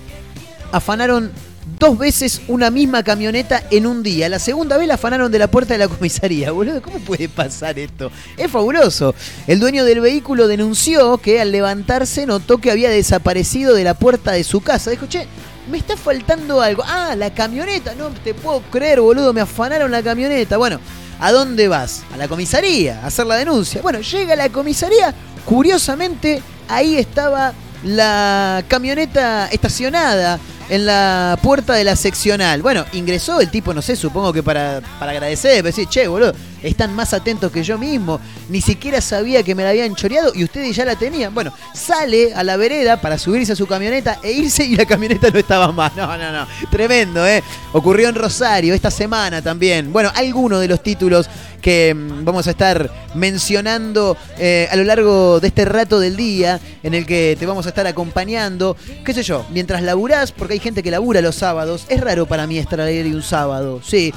afanaron 0.73 1.31
dos 1.79 1.99
veces 1.99 2.43
una 2.49 2.71
misma 2.71 3.03
camioneta 3.03 3.63
en 3.71 3.87
un 3.87 4.03
día. 4.03 4.29
La 4.29 4.39
segunda 4.39 4.77
vez 4.77 4.89
la 4.89 4.95
afanaron 4.95 5.31
de 5.31 5.39
la 5.39 5.49
puerta 5.49 5.75
de 5.75 5.79
la 5.79 5.89
comisaría. 5.89 6.51
Boludo, 6.53 6.83
¿cómo 6.83 6.99
puede 7.01 7.29
pasar 7.29 7.79
esto? 7.79 8.11
Es 8.37 8.51
fabuloso. 8.51 9.15
El 9.47 9.61
dueño 9.61 9.85
del 9.85 10.01
vehículo 10.01 10.49
denunció 10.49 11.19
que 11.19 11.41
al 11.41 11.53
levantarse 11.53 12.27
notó 12.27 12.59
que 12.59 12.71
había 12.71 12.91
desaparecido 12.91 13.75
de 13.75 13.85
la 13.85 13.95
puerta 13.95 14.33
de 14.33 14.45
su 14.45 14.61
casa. 14.61 14.91
Dijo, 14.91 15.07
che, 15.07 15.27
me 15.71 15.79
está 15.79 15.97
faltando 15.97 16.61
algo. 16.61 16.83
Ah, 16.87 17.15
la 17.17 17.33
camioneta. 17.33 17.95
No 17.95 18.11
te 18.11 18.35
puedo 18.35 18.61
creer, 18.71 19.01
boludo, 19.01 19.33
me 19.33 19.41
afanaron 19.41 19.91
la 19.91 20.03
camioneta. 20.03 20.57
Bueno. 20.57 20.79
¿A 21.21 21.31
dónde 21.31 21.69
vas? 21.69 22.03
A 22.13 22.17
la 22.17 22.27
comisaría, 22.27 23.01
a 23.01 23.07
hacer 23.07 23.27
la 23.27 23.37
denuncia. 23.37 23.81
Bueno, 23.81 24.01
llega 24.01 24.33
a 24.33 24.37
la 24.37 24.49
comisaría, 24.49 25.15
curiosamente, 25.45 26.43
ahí 26.69 26.97
estaba 26.97 27.53
la 27.85 28.65
camioneta 28.67 29.47
estacionada 29.47 30.41
en 30.69 30.85
la 30.85 31.39
puerta 31.41 31.75
de 31.75 31.85
la 31.85 31.95
seccional. 31.95 32.61
Bueno, 32.61 32.85
ingresó 32.93 33.41
el 33.41 33.53
tipo, 33.53 33.73
no 33.73 33.83
sé, 33.83 33.95
supongo 33.95 34.33
que 34.33 34.43
para, 34.43 34.81
para 34.99 35.13
agradecer, 35.13 35.63
decir, 35.63 35.87
che, 35.89 36.09
boludo, 36.09 36.33
están 36.63 36.95
más 36.95 37.13
atentos 37.13 37.51
que 37.51 37.63
yo 37.63 37.79
mismo. 37.79 38.21
Ni 38.49 38.61
siquiera 38.61 39.01
sabía 39.01 39.43
que 39.43 39.55
me 39.55 39.63
la 39.63 39.71
habían 39.71 39.95
choreado 39.95 40.33
y 40.35 40.45
ustedes 40.45 40.75
ya 40.75 40.85
la 40.85 40.97
tenían. 40.97 41.35
Bueno, 41.35 41.53
sale 41.75 42.35
a 42.35 42.43
la 42.43 42.57
vereda 42.57 43.01
para 43.01 43.19
subirse 43.19 43.53
a 43.53 43.57
su 43.57 43.67
camioneta 43.67 44.19
e 44.23 44.33
irse 44.33 44.65
y 44.65 44.77
la 44.77 44.87
camioneta 44.87 45.31
no 45.31 45.39
estaba 45.39 45.73
más. 45.73 45.95
No, 45.97 46.07
no, 46.17 46.33
no. 46.33 46.47
Tremendo, 46.71 47.27
¿eh? 47.27 47.43
Ocurrió 47.73 48.09
en 48.09 48.15
Rosario 48.15 48.75
esta 48.75 48.91
semana 48.91 49.43
también. 49.43 49.93
Bueno, 49.93 50.11
algunos 50.15 50.61
de 50.61 50.69
los 50.69 50.83
títulos 50.83 51.29
que 51.63 51.95
mm, 51.95 52.25
vamos 52.25 52.47
a 52.49 52.51
estar 52.51 52.91
mencionando 53.15 54.17
eh, 54.39 54.69
a 54.71 54.77
lo 54.77 54.85
largo 54.85 55.41
de 55.41 55.49
este 55.49 55.65
rato 55.65 56.01
del 56.01 56.17
día 56.17 56.61
en 56.83 56.93
el 56.93 57.07
que 57.07 57.37
te 57.39 57.47
vamos 57.47 57.65
a 57.67 57.71
estar 57.71 57.87
acompañando, 57.87 58.77
qué 59.05 59.15
sé 59.15 59.23
yo, 59.23 59.47
mientras 59.51 59.83
laburás, 59.83 60.33
porque 60.33 60.55
hay 60.55 60.59
gente 60.59 60.83
que 60.83 60.91
labura 60.91 61.21
los 61.21 61.37
sábados, 61.37 61.87
es 61.89 62.01
raro 62.01 62.27
para 62.27 62.47
mí 62.47 62.59
estar 62.59 62.81
al 62.81 62.89
aire 62.89 63.15
un 63.15 63.23
sábado, 63.23 63.81
sí, 63.83 64.13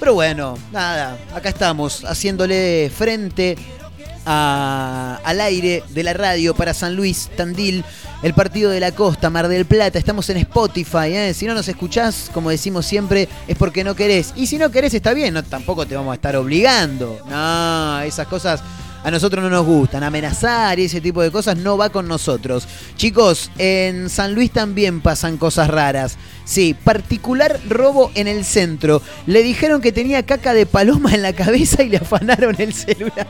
pero 0.00 0.14
bueno, 0.14 0.56
nada, 0.72 1.16
acá 1.34 1.50
estamos 1.50 2.04
haciéndole 2.04 2.90
frente 2.96 3.56
a- 4.26 5.20
al 5.24 5.40
aire 5.40 5.82
de 5.90 6.02
la 6.02 6.12
radio 6.12 6.54
para 6.54 6.74
San 6.74 6.94
Luis, 6.96 7.30
Tandil, 7.36 7.84
el 8.22 8.34
partido 8.34 8.70
de 8.70 8.80
la 8.80 8.92
costa, 8.92 9.30
Mar 9.30 9.48
del 9.48 9.64
Plata. 9.64 9.98
Estamos 9.98 10.28
en 10.30 10.36
Spotify, 10.38 11.06
¿eh? 11.14 11.34
si 11.34 11.46
no 11.46 11.54
nos 11.54 11.68
escuchás, 11.68 12.30
como 12.34 12.50
decimos 12.50 12.84
siempre, 12.86 13.28
es 13.48 13.56
porque 13.56 13.84
no 13.84 13.94
querés. 13.94 14.32
Y 14.36 14.46
si 14.46 14.58
no 14.58 14.70
querés, 14.70 14.92
está 14.94 15.14
bien, 15.14 15.34
no, 15.34 15.42
tampoco 15.42 15.86
te 15.86 15.96
vamos 15.96 16.12
a 16.12 16.14
estar 16.16 16.36
obligando. 16.36 17.18
No, 17.28 18.00
esas 18.00 18.26
cosas 18.26 18.60
a 19.02 19.10
nosotros 19.10 19.42
no 19.42 19.50
nos 19.50 19.66
gustan. 19.66 20.02
Amenazar 20.02 20.78
y 20.78 20.84
ese 20.84 21.00
tipo 21.00 21.22
de 21.22 21.30
cosas 21.30 21.56
no 21.56 21.76
va 21.76 21.90
con 21.90 22.08
nosotros. 22.08 22.66
Chicos, 22.96 23.50
en 23.58 24.10
San 24.10 24.34
Luis 24.34 24.50
también 24.50 25.00
pasan 25.00 25.36
cosas 25.36 25.68
raras. 25.68 26.16
Sí, 26.44 26.74
particular 26.74 27.60
robo 27.68 28.10
en 28.14 28.28
el 28.28 28.44
centro. 28.44 29.02
Le 29.26 29.42
dijeron 29.42 29.80
que 29.80 29.92
tenía 29.92 30.24
caca 30.24 30.54
de 30.54 30.66
paloma 30.66 31.14
en 31.14 31.22
la 31.22 31.32
cabeza 31.32 31.82
y 31.82 31.88
le 31.88 31.98
afanaron 31.98 32.56
el 32.58 32.74
celular. 32.74 33.28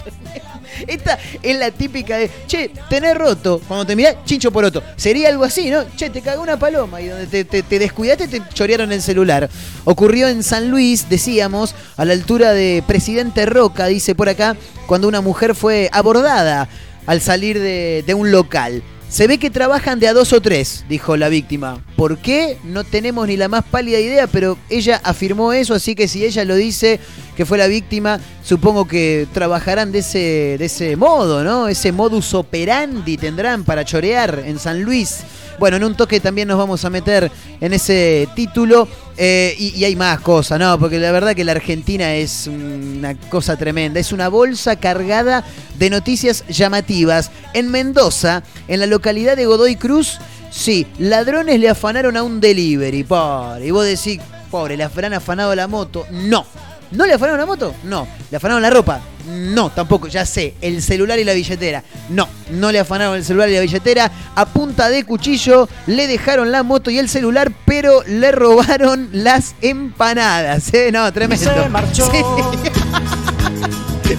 Esta 0.87 1.19
es 1.43 1.59
la 1.59 1.71
típica 1.71 2.17
de, 2.17 2.31
che, 2.47 2.71
tenés 2.89 3.17
roto. 3.17 3.61
Cuando 3.67 3.87
te 3.87 3.97
mirás, 3.97 4.17
chincho 4.25 4.50
poroto. 4.50 4.83
Sería 4.97 5.29
algo 5.29 5.45
así, 5.45 5.71
¿no? 5.71 5.85
Che, 5.97 6.11
te 6.11 6.21
cagó 6.23 6.43
una 6.43 6.59
paloma 6.59 7.00
y 7.00 7.09
donde 7.09 7.27
te, 7.27 7.45
te- 7.45 7.62
te 7.62 7.79
descuidaste 7.79 8.29
te 8.29 8.43
chorearon 8.55 8.93
el 8.93 9.03
celular. 9.03 9.49
Ocurrió 9.85 10.29
en 10.29 10.43
San 10.43 10.71
Luis, 10.71 11.09
decíamos, 11.09 11.75
a 11.97 12.05
la 12.05 12.12
altura 12.12 12.53
de 12.53 12.83
Presidente 12.87 13.47
Roca, 13.47 13.87
dice 13.87 14.15
por 14.15 14.29
acá, 14.29 14.57
cuando 14.87 15.09
una 15.09 15.21
mujer 15.21 15.55
fue 15.55 15.89
abordada 15.93 16.69
al 17.07 17.21
salir 17.21 17.59
de 17.61 18.15
un 18.15 18.31
local. 18.31 18.83
Se 19.11 19.26
ve 19.26 19.38
que 19.38 19.50
trabajan 19.50 19.99
de 19.99 20.07
a 20.07 20.12
dos 20.12 20.33
o 20.33 20.40
tres, 20.40 20.85
dijo 20.88 21.17
la 21.17 21.29
víctima. 21.29 21.85
¿Por 21.97 22.19
qué? 22.19 22.59
No 22.62 22.85
tenemos 22.85 23.26
ni 23.26 23.37
la 23.37 23.49
más 23.49 23.64
pálida 23.64 23.99
idea, 23.99 24.29
pero 24.29 24.57
ella 24.69 25.00
afirmó 25.02 25.52
eso, 25.52 25.75
así 25.75 25.97
que 25.97 26.07
si 26.07 26.25
ella 26.25 26.45
lo 26.45 26.55
dice 26.55 27.00
que 27.37 27.45
fue 27.45 27.59
la 27.59 27.67
víctima, 27.67 28.21
supongo 28.45 28.87
que 28.87 29.26
trabajarán 29.35 29.90
de 29.90 29.99
ese, 29.99 30.57
de 30.59 30.64
ese 30.64 30.95
modo, 30.95 31.43
¿no? 31.43 31.67
Ese 31.67 31.90
modus 31.90 32.35
operandi 32.35 33.17
tendrán 33.17 33.64
para 33.64 33.85
chorear 33.85 34.45
en 34.47 34.61
San 34.61 34.83
Luis. 34.83 35.19
Bueno, 35.61 35.76
en 35.76 35.85
un 35.85 35.95
toque 35.95 36.21
también 36.21 36.49
nos 36.49 36.57
vamos 36.57 36.87
a 36.87 36.90
meter 36.90 37.31
en 37.61 37.75
ese 37.75 38.26
título. 38.35 38.88
eh, 39.19 39.55
y, 39.59 39.85
hay 39.85 39.95
más 39.95 40.21
cosas, 40.21 40.59
¿no? 40.59 40.79
Porque 40.79 40.99
la 40.99 41.12
verdad 41.12 41.37
que 41.37 41.45
la 41.45 41.52
Argentina 41.52 42.14
es 42.14 42.47
una 42.47 43.14
cosa 43.14 43.59
tremenda. 43.59 44.00
Es 44.00 44.11
una 44.11 44.29
bolsa 44.29 44.76
cargada 44.76 45.45
de 45.79 45.90
noticias 45.90 46.47
llamativas. 46.49 47.31
En 47.52 47.71
Mendoza, 47.71 48.43
en 48.69 48.81
la 48.81 48.87
localidad 48.87 49.37
de 49.37 49.45
Godoy 49.45 49.76
Cruz, 49.76 50.19
sí, 50.50 50.87
ladrones 50.99 51.61
le 51.61 51.69
afanaron 51.69 52.17
a 52.17 52.23
un 52.23 52.40
delivery. 52.40 53.05
Pobre. 53.05 53.67
Y 53.67 53.71
vos 53.71 53.85
decís, 53.85 54.19
pobre, 54.50 54.79
le 54.79 54.85
habrán 54.85 55.12
afanado 55.12 55.55
la 55.55 55.67
moto. 55.67 56.07
No. 56.11 56.47
¿No 56.90 57.05
le 57.05 57.12
afanaron 57.12 57.38
la 57.38 57.45
moto? 57.45 57.75
No. 57.85 58.09
¿Le 58.31 58.38
afanaron 58.38 58.62
la 58.62 58.71
ropa? 58.71 59.02
No, 59.27 59.71
tampoco, 59.71 60.09
ya 60.09 60.25
sé. 60.27 60.55
El 60.61 60.83
celular 60.83 61.19
y 61.19 61.25
la 61.25 61.33
billetera. 61.33 61.83
No, 62.09 62.29
no 62.50 62.73
le 62.73 62.79
afanaron 62.79 63.17
el 63.17 63.25
celular 63.25 63.49
y 63.49 63.55
la 63.55 63.61
billetera. 63.61 64.11
A 64.35 64.47
punta 64.47 64.89
de 64.89 65.05
cuchillo 65.05 65.69
le 65.87 66.07
dejaron 66.07 66.50
la 66.53 66.62
moto 66.62 66.91
y 66.91 66.99
el 66.99 67.09
celular, 67.09 67.53
pero 67.65 68.03
le 68.07 68.33
robaron 68.33 69.09
las 69.12 69.55
empanadas. 69.61 70.73
¿eh? 70.75 70.91
No, 70.93 71.12
tremendo. 71.12 71.53
Se 71.53 71.69
marchó. 71.69 72.11
Sí. 72.11 72.23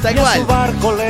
Tal 0.01 0.15
cual. 0.15 0.47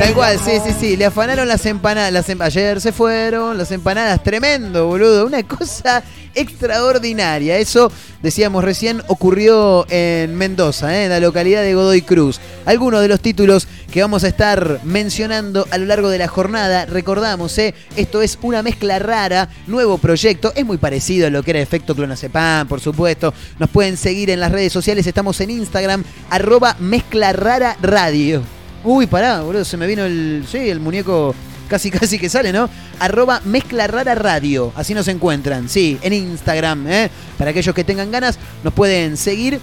Tal 0.00 0.12
cual, 0.14 0.38
sí, 0.44 0.52
sí, 0.64 0.74
sí. 0.78 0.96
Le 0.96 1.06
afanaron 1.06 1.46
las 1.48 1.64
empanadas. 1.66 2.12
Las 2.12 2.28
em- 2.28 2.42
Ayer 2.42 2.80
se 2.80 2.92
fueron, 2.92 3.56
las 3.56 3.70
empanadas. 3.70 4.22
Tremendo, 4.22 4.86
boludo. 4.86 5.24
Una 5.26 5.42
cosa 5.44 6.02
extraordinaria. 6.34 7.58
Eso, 7.58 7.90
decíamos 8.22 8.64
recién, 8.64 9.02
ocurrió 9.08 9.86
en 9.90 10.34
Mendoza, 10.36 10.96
¿eh? 10.96 11.04
en 11.04 11.10
la 11.10 11.20
localidad 11.20 11.62
de 11.62 11.74
Godoy 11.74 12.02
Cruz. 12.02 12.40
Algunos 12.64 13.00
de 13.00 13.08
los 13.08 13.20
títulos 13.20 13.68
que 13.90 14.00
vamos 14.00 14.24
a 14.24 14.28
estar 14.28 14.80
mencionando 14.84 15.66
a 15.70 15.78
lo 15.78 15.86
largo 15.86 16.08
de 16.08 16.18
la 16.18 16.28
jornada. 16.28 16.86
Recordamos, 16.86 17.56
¿eh? 17.58 17.74
esto 17.96 18.22
es 18.22 18.38
una 18.42 18.62
mezcla 18.62 18.98
rara, 18.98 19.48
nuevo 19.66 19.98
proyecto. 19.98 20.52
Es 20.54 20.64
muy 20.64 20.78
parecido 20.78 21.26
a 21.26 21.30
lo 21.30 21.42
que 21.42 21.50
era 21.50 21.60
Efecto 21.60 21.94
Clonazepam, 21.94 22.68
por 22.68 22.80
supuesto. 22.80 23.34
Nos 23.58 23.70
pueden 23.70 23.96
seguir 23.96 24.30
en 24.30 24.40
las 24.40 24.52
redes 24.52 24.72
sociales. 24.72 25.06
Estamos 25.06 25.40
en 25.40 25.50
Instagram, 25.50 26.04
arroba 26.30 26.76
mezcla 26.78 27.32
rara 27.32 27.76
radio. 27.82 28.42
Uy, 28.84 29.06
pará, 29.06 29.42
boludo, 29.42 29.64
se 29.64 29.76
me 29.76 29.86
vino 29.86 30.04
el. 30.04 30.44
Sí, 30.50 30.68
el 30.68 30.80
muñeco 30.80 31.34
casi 31.68 31.90
casi 31.90 32.18
que 32.18 32.28
sale, 32.28 32.52
¿no? 32.52 32.68
Arroba 32.98 33.40
mezcla 33.44 33.86
rara 33.86 34.14
radio. 34.14 34.72
Así 34.76 34.94
nos 34.94 35.08
encuentran, 35.08 35.68
sí, 35.68 35.98
en 36.02 36.12
Instagram, 36.12 36.86
¿eh? 36.88 37.10
Para 37.38 37.50
aquellos 37.50 37.74
que 37.74 37.84
tengan 37.84 38.10
ganas, 38.10 38.38
nos 38.62 38.72
pueden 38.72 39.16
seguir. 39.16 39.60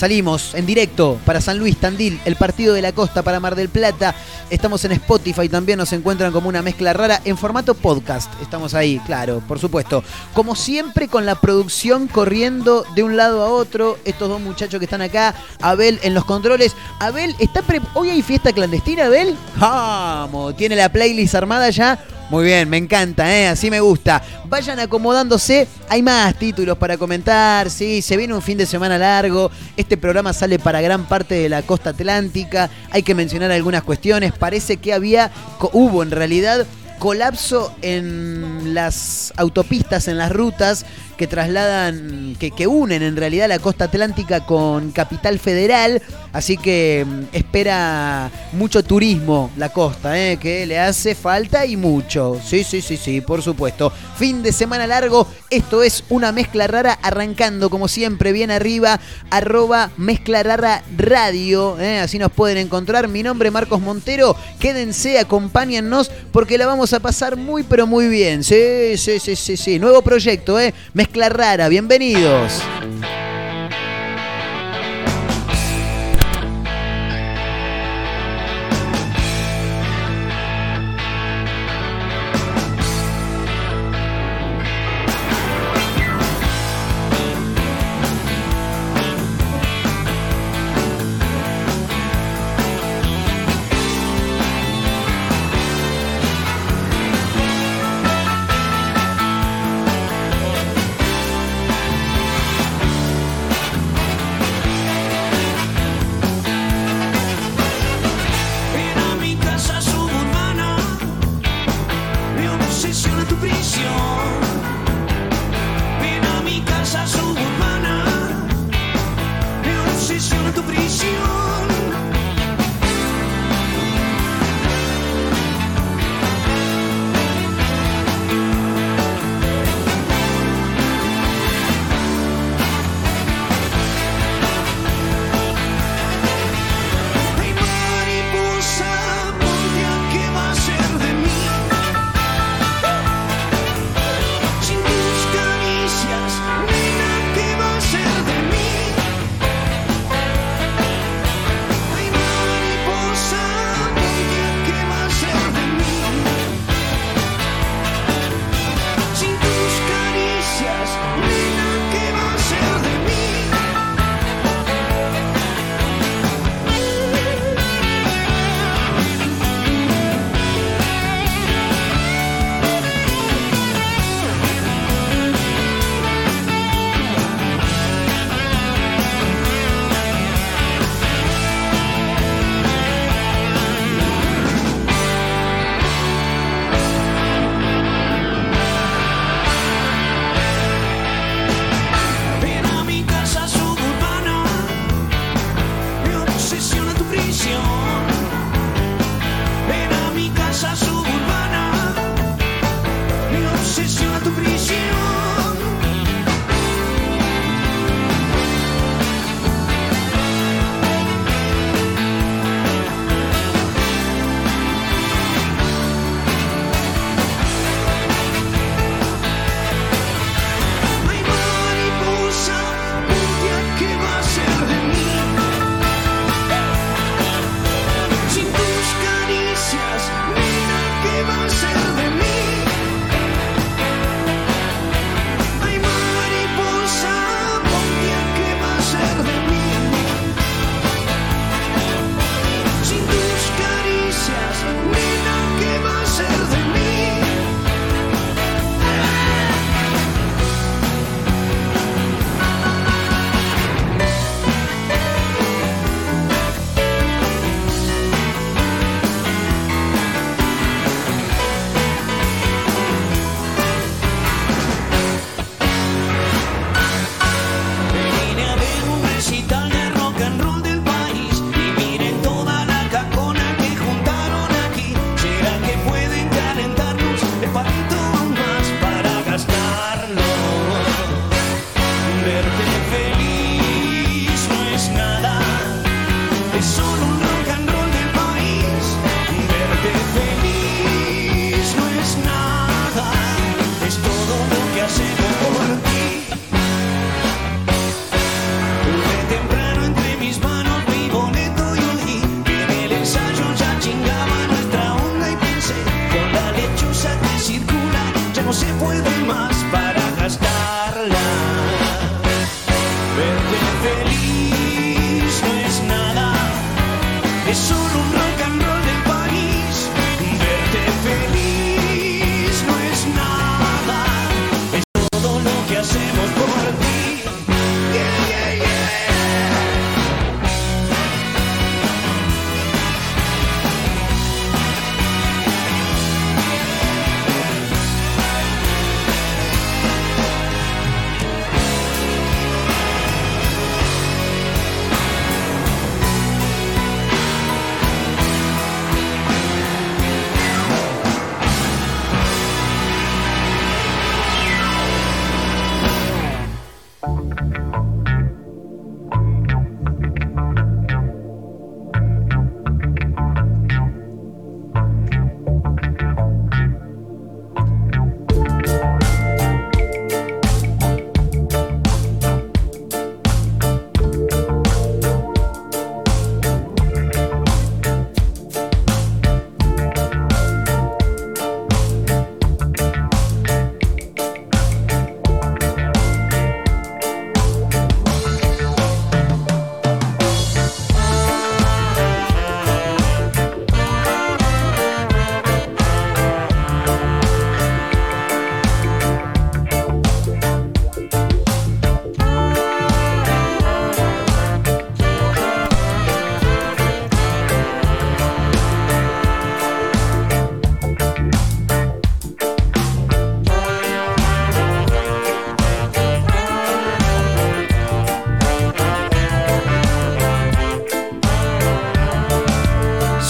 Salimos 0.00 0.54
en 0.54 0.64
directo 0.64 1.18
para 1.26 1.42
San 1.42 1.58
Luis, 1.58 1.76
Tandil, 1.76 2.18
el 2.24 2.34
partido 2.34 2.72
de 2.72 2.80
la 2.80 2.92
costa 2.92 3.20
para 3.20 3.38
Mar 3.38 3.54
del 3.54 3.68
Plata. 3.68 4.14
Estamos 4.48 4.82
en 4.86 4.92
Spotify, 4.92 5.46
también 5.46 5.76
nos 5.78 5.92
encuentran 5.92 6.32
como 6.32 6.48
una 6.48 6.62
mezcla 6.62 6.94
rara 6.94 7.20
en 7.22 7.36
formato 7.36 7.74
podcast. 7.74 8.32
Estamos 8.40 8.72
ahí, 8.72 8.98
claro, 9.04 9.42
por 9.46 9.58
supuesto. 9.58 10.02
Como 10.32 10.56
siempre, 10.56 11.06
con 11.08 11.26
la 11.26 11.34
producción 11.34 12.08
corriendo 12.08 12.86
de 12.94 13.02
un 13.02 13.18
lado 13.18 13.42
a 13.42 13.50
otro. 13.50 13.98
Estos 14.06 14.30
dos 14.30 14.40
muchachos 14.40 14.78
que 14.78 14.86
están 14.86 15.02
acá, 15.02 15.34
Abel 15.60 16.00
en 16.02 16.14
los 16.14 16.24
controles. 16.24 16.74
Abel, 16.98 17.36
¿está 17.38 17.60
pre- 17.60 17.82
¿hoy 17.92 18.08
hay 18.08 18.22
fiesta 18.22 18.54
clandestina, 18.54 19.04
Abel? 19.04 19.36
Vamos, 19.56 20.56
tiene 20.56 20.76
la 20.76 20.88
playlist 20.90 21.34
armada 21.34 21.68
ya. 21.68 22.02
Muy 22.30 22.44
bien, 22.44 22.68
me 22.68 22.76
encanta, 22.76 23.28
¿eh? 23.36 23.48
así 23.48 23.72
me 23.72 23.80
gusta. 23.80 24.22
Vayan 24.44 24.78
acomodándose, 24.78 25.66
hay 25.88 26.00
más 26.00 26.38
títulos 26.38 26.78
para 26.78 26.96
comentar, 26.96 27.68
sí, 27.68 28.02
se 28.02 28.16
viene 28.16 28.34
un 28.34 28.40
fin 28.40 28.56
de 28.56 28.66
semana 28.66 28.96
largo, 28.98 29.50
este 29.76 29.96
programa 29.96 30.32
sale 30.32 30.60
para 30.60 30.80
gran 30.80 31.06
parte 31.06 31.34
de 31.34 31.48
la 31.48 31.62
costa 31.62 31.90
atlántica, 31.90 32.70
hay 32.92 33.02
que 33.02 33.16
mencionar 33.16 33.50
algunas 33.50 33.82
cuestiones, 33.82 34.32
parece 34.32 34.76
que 34.76 34.92
había, 34.92 35.32
hubo 35.72 36.04
en 36.04 36.12
realidad 36.12 36.68
colapso 37.00 37.74
en 37.82 38.74
las 38.74 39.32
autopistas, 39.36 40.06
en 40.06 40.18
las 40.18 40.30
rutas 40.30 40.86
que 41.20 41.26
trasladan, 41.26 42.34
que, 42.38 42.66
unen 42.66 43.02
en 43.02 43.14
realidad 43.14 43.46
la 43.46 43.58
costa 43.58 43.84
atlántica 43.84 44.46
con 44.46 44.90
Capital 44.90 45.38
Federal, 45.38 46.00
así 46.32 46.56
que 46.56 47.04
mm, 47.06 47.36
espera 47.36 48.30
mucho 48.52 48.82
turismo 48.82 49.50
la 49.58 49.68
costa, 49.68 50.18
¿eh? 50.18 50.38
que 50.38 50.64
le 50.64 50.78
hace 50.78 51.14
falta 51.14 51.66
y 51.66 51.76
mucho. 51.76 52.40
Sí, 52.42 52.64
sí, 52.64 52.80
sí, 52.80 52.96
sí, 52.96 53.20
por 53.20 53.42
supuesto. 53.42 53.92
Fin 54.16 54.42
de 54.42 54.50
semana 54.50 54.86
largo, 54.86 55.26
esto 55.50 55.82
es 55.82 56.04
una 56.08 56.32
mezcla 56.32 56.66
rara, 56.66 56.98
arrancando 57.02 57.68
como 57.68 57.86
siempre 57.86 58.32
bien 58.32 58.50
arriba, 58.50 58.98
arroba 59.28 59.90
mezcla 59.98 60.42
rara 60.42 60.82
radio, 60.96 61.78
¿eh? 61.78 61.98
así 61.98 62.18
nos 62.18 62.32
pueden 62.32 62.56
encontrar. 62.56 63.08
Mi 63.08 63.22
nombre 63.22 63.48
es 63.48 63.52
Marcos 63.52 63.82
Montero, 63.82 64.34
quédense, 64.58 65.18
acompáñennos, 65.18 66.10
porque 66.32 66.56
la 66.56 66.64
vamos 66.66 66.94
a 66.94 67.00
pasar 67.00 67.36
muy, 67.36 67.62
pero 67.62 67.86
muy 67.86 68.08
bien. 68.08 68.42
Sí, 68.42 68.96
sí, 68.96 69.18
sí, 69.18 69.36
sí, 69.36 69.58
sí. 69.58 69.78
Nuevo 69.78 70.00
proyecto, 70.00 70.58
¿eh? 70.58 70.72
Mezcla 70.94 71.09
rara, 71.14 71.68
bienvenidos. 71.68 72.62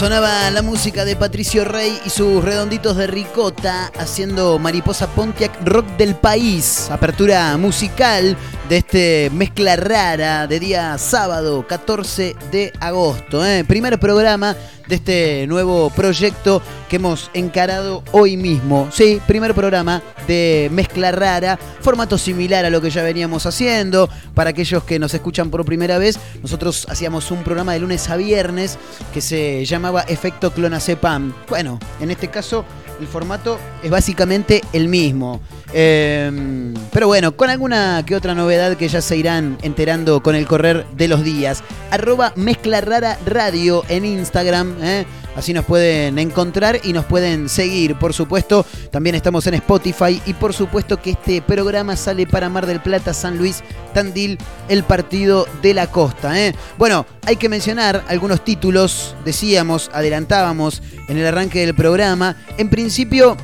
Sonaba 0.00 0.50
la 0.50 0.62
música 0.62 1.04
de 1.04 1.14
Patricio 1.14 1.62
Rey 1.66 2.00
y 2.06 2.08
sus 2.08 2.42
redonditos 2.42 2.96
de 2.96 3.06
ricota 3.06 3.92
haciendo 3.98 4.58
Mariposa 4.58 5.08
Pontiac 5.08 5.52
Rock 5.62 5.84
del 5.98 6.14
País. 6.14 6.88
Apertura 6.90 7.58
musical 7.58 8.34
de 8.70 8.76
este 8.76 9.30
mezcla 9.34 9.74
rara 9.74 10.46
de 10.46 10.60
día 10.60 10.96
sábado 10.96 11.66
14 11.66 12.36
de 12.52 12.72
agosto. 12.78 13.44
¿eh? 13.44 13.64
Primer 13.64 13.98
programa 13.98 14.54
de 14.86 14.94
este 14.94 15.46
nuevo 15.48 15.90
proyecto 15.90 16.62
que 16.88 16.96
hemos 16.96 17.32
encarado 17.34 18.04
hoy 18.12 18.36
mismo. 18.36 18.88
Sí, 18.92 19.20
primer 19.26 19.56
programa 19.56 20.00
de 20.28 20.68
mezcla 20.70 21.10
rara, 21.10 21.58
formato 21.80 22.16
similar 22.16 22.64
a 22.64 22.70
lo 22.70 22.80
que 22.80 22.90
ya 22.90 23.02
veníamos 23.02 23.44
haciendo. 23.44 24.08
Para 24.34 24.50
aquellos 24.50 24.84
que 24.84 25.00
nos 25.00 25.14
escuchan 25.14 25.50
por 25.50 25.64
primera 25.64 25.98
vez, 25.98 26.20
nosotros 26.40 26.86
hacíamos 26.88 27.28
un 27.32 27.42
programa 27.42 27.72
de 27.72 27.80
lunes 27.80 28.08
a 28.08 28.14
viernes 28.14 28.78
que 29.12 29.20
se 29.20 29.64
llamaba 29.64 30.02
Efecto 30.02 30.52
Clonazepam. 30.52 31.34
Bueno, 31.48 31.80
en 32.00 32.12
este 32.12 32.28
caso 32.28 32.64
el 33.00 33.08
formato 33.08 33.58
es 33.82 33.90
básicamente 33.90 34.60
el 34.72 34.86
mismo. 34.86 35.40
Eh, 35.72 36.74
pero 36.92 37.06
bueno, 37.06 37.36
con 37.36 37.50
alguna 37.50 38.04
que 38.04 38.16
otra 38.16 38.34
novedad 38.34 38.76
que 38.76 38.88
ya 38.88 39.00
se 39.00 39.16
irán 39.16 39.58
enterando 39.62 40.22
con 40.22 40.34
el 40.34 40.46
correr 40.46 40.86
de 40.96 41.08
los 41.08 41.22
días. 41.22 41.62
Arroba 41.90 42.32
Mezcla 42.36 42.80
Rara 42.80 43.18
Radio 43.26 43.84
en 43.88 44.04
Instagram. 44.04 44.76
¿eh? 44.82 45.06
Así 45.36 45.52
nos 45.52 45.64
pueden 45.64 46.18
encontrar 46.18 46.80
y 46.82 46.92
nos 46.92 47.04
pueden 47.04 47.48
seguir. 47.48 47.96
Por 47.96 48.12
supuesto, 48.12 48.66
también 48.90 49.14
estamos 49.14 49.46
en 49.46 49.54
Spotify. 49.54 50.20
Y 50.26 50.34
por 50.34 50.52
supuesto 50.52 51.00
que 51.00 51.10
este 51.10 51.40
programa 51.40 51.96
sale 51.96 52.26
para 52.26 52.48
Mar 52.48 52.66
del 52.66 52.80
Plata, 52.80 53.14
San 53.14 53.38
Luis, 53.38 53.62
Tandil, 53.94 54.38
el 54.68 54.82
partido 54.82 55.46
de 55.62 55.74
la 55.74 55.86
costa. 55.86 56.38
¿eh? 56.40 56.54
Bueno, 56.76 57.06
hay 57.24 57.36
que 57.36 57.48
mencionar 57.48 58.04
algunos 58.08 58.44
títulos. 58.44 59.14
Decíamos, 59.24 59.90
adelantábamos 59.94 60.82
en 61.08 61.18
el 61.18 61.26
arranque 61.26 61.60
del 61.60 61.74
programa. 61.74 62.36
En 62.58 62.68
principio 62.68 63.36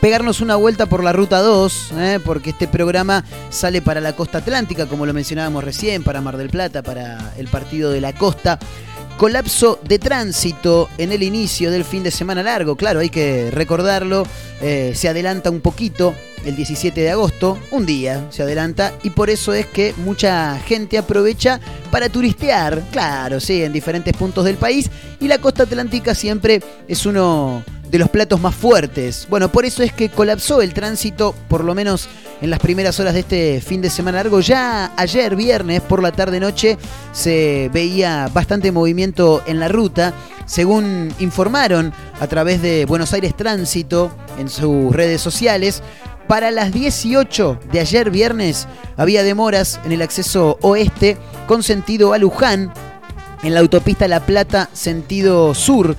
pegarnos 0.00 0.40
una 0.40 0.56
vuelta 0.56 0.86
por 0.86 1.02
la 1.02 1.12
ruta 1.12 1.40
2, 1.40 1.92
¿eh? 1.98 2.20
porque 2.24 2.50
este 2.50 2.68
programa 2.68 3.24
sale 3.50 3.82
para 3.82 4.00
la 4.00 4.14
costa 4.14 4.38
atlántica, 4.38 4.86
como 4.86 5.06
lo 5.06 5.14
mencionábamos 5.14 5.64
recién, 5.64 6.02
para 6.02 6.20
Mar 6.20 6.36
del 6.36 6.50
Plata, 6.50 6.82
para 6.82 7.32
el 7.36 7.48
partido 7.48 7.90
de 7.90 8.00
la 8.00 8.14
costa. 8.14 8.58
Colapso 9.16 9.78
de 9.82 9.98
tránsito 9.98 10.90
en 10.98 11.10
el 11.10 11.22
inicio 11.22 11.70
del 11.70 11.84
fin 11.84 12.02
de 12.02 12.10
semana 12.10 12.42
largo, 12.42 12.76
claro, 12.76 13.00
hay 13.00 13.08
que 13.08 13.50
recordarlo, 13.50 14.26
eh, 14.60 14.92
se 14.94 15.08
adelanta 15.08 15.50
un 15.50 15.60
poquito 15.60 16.14
el 16.44 16.54
17 16.54 17.00
de 17.00 17.10
agosto, 17.10 17.58
un 17.70 17.86
día 17.86 18.26
se 18.30 18.42
adelanta, 18.42 18.92
y 19.02 19.10
por 19.10 19.30
eso 19.30 19.54
es 19.54 19.64
que 19.66 19.94
mucha 19.96 20.58
gente 20.60 20.98
aprovecha 20.98 21.60
para 21.90 22.10
turistear, 22.10 22.82
claro, 22.92 23.40
sí, 23.40 23.62
en 23.62 23.72
diferentes 23.72 24.14
puntos 24.14 24.44
del 24.44 24.56
país, 24.56 24.90
y 25.18 25.28
la 25.28 25.38
costa 25.38 25.62
atlántica 25.62 26.14
siempre 26.14 26.62
es 26.86 27.06
uno 27.06 27.64
de 27.90 27.98
los 27.98 28.08
platos 28.08 28.40
más 28.40 28.54
fuertes. 28.54 29.26
Bueno, 29.30 29.50
por 29.50 29.64
eso 29.64 29.82
es 29.82 29.92
que 29.92 30.08
colapsó 30.08 30.62
el 30.62 30.74
tránsito, 30.74 31.34
por 31.48 31.64
lo 31.64 31.74
menos 31.74 32.08
en 32.40 32.50
las 32.50 32.58
primeras 32.58 32.98
horas 33.00 33.14
de 33.14 33.20
este 33.20 33.60
fin 33.60 33.80
de 33.80 33.90
semana 33.90 34.18
largo. 34.18 34.40
Ya 34.40 34.92
ayer, 34.96 35.36
viernes, 35.36 35.80
por 35.80 36.02
la 36.02 36.12
tarde-noche, 36.12 36.78
se 37.12 37.70
veía 37.72 38.28
bastante 38.32 38.72
movimiento 38.72 39.42
en 39.46 39.60
la 39.60 39.68
ruta. 39.68 40.12
Según 40.46 41.12
informaron 41.18 41.92
a 42.20 42.26
través 42.26 42.62
de 42.62 42.84
Buenos 42.84 43.12
Aires 43.12 43.36
Tránsito 43.36 44.10
en 44.38 44.48
sus 44.48 44.94
redes 44.94 45.20
sociales, 45.20 45.82
para 46.28 46.50
las 46.50 46.72
18 46.72 47.60
de 47.72 47.80
ayer 47.80 48.10
viernes 48.10 48.66
había 48.96 49.22
demoras 49.22 49.80
en 49.84 49.92
el 49.92 50.02
acceso 50.02 50.58
oeste 50.60 51.16
con 51.46 51.62
sentido 51.62 52.12
a 52.12 52.18
Luján, 52.18 52.72
en 53.42 53.54
la 53.54 53.60
autopista 53.60 54.08
La 54.08 54.24
Plata 54.26 54.68
sentido 54.72 55.54
sur 55.54 55.96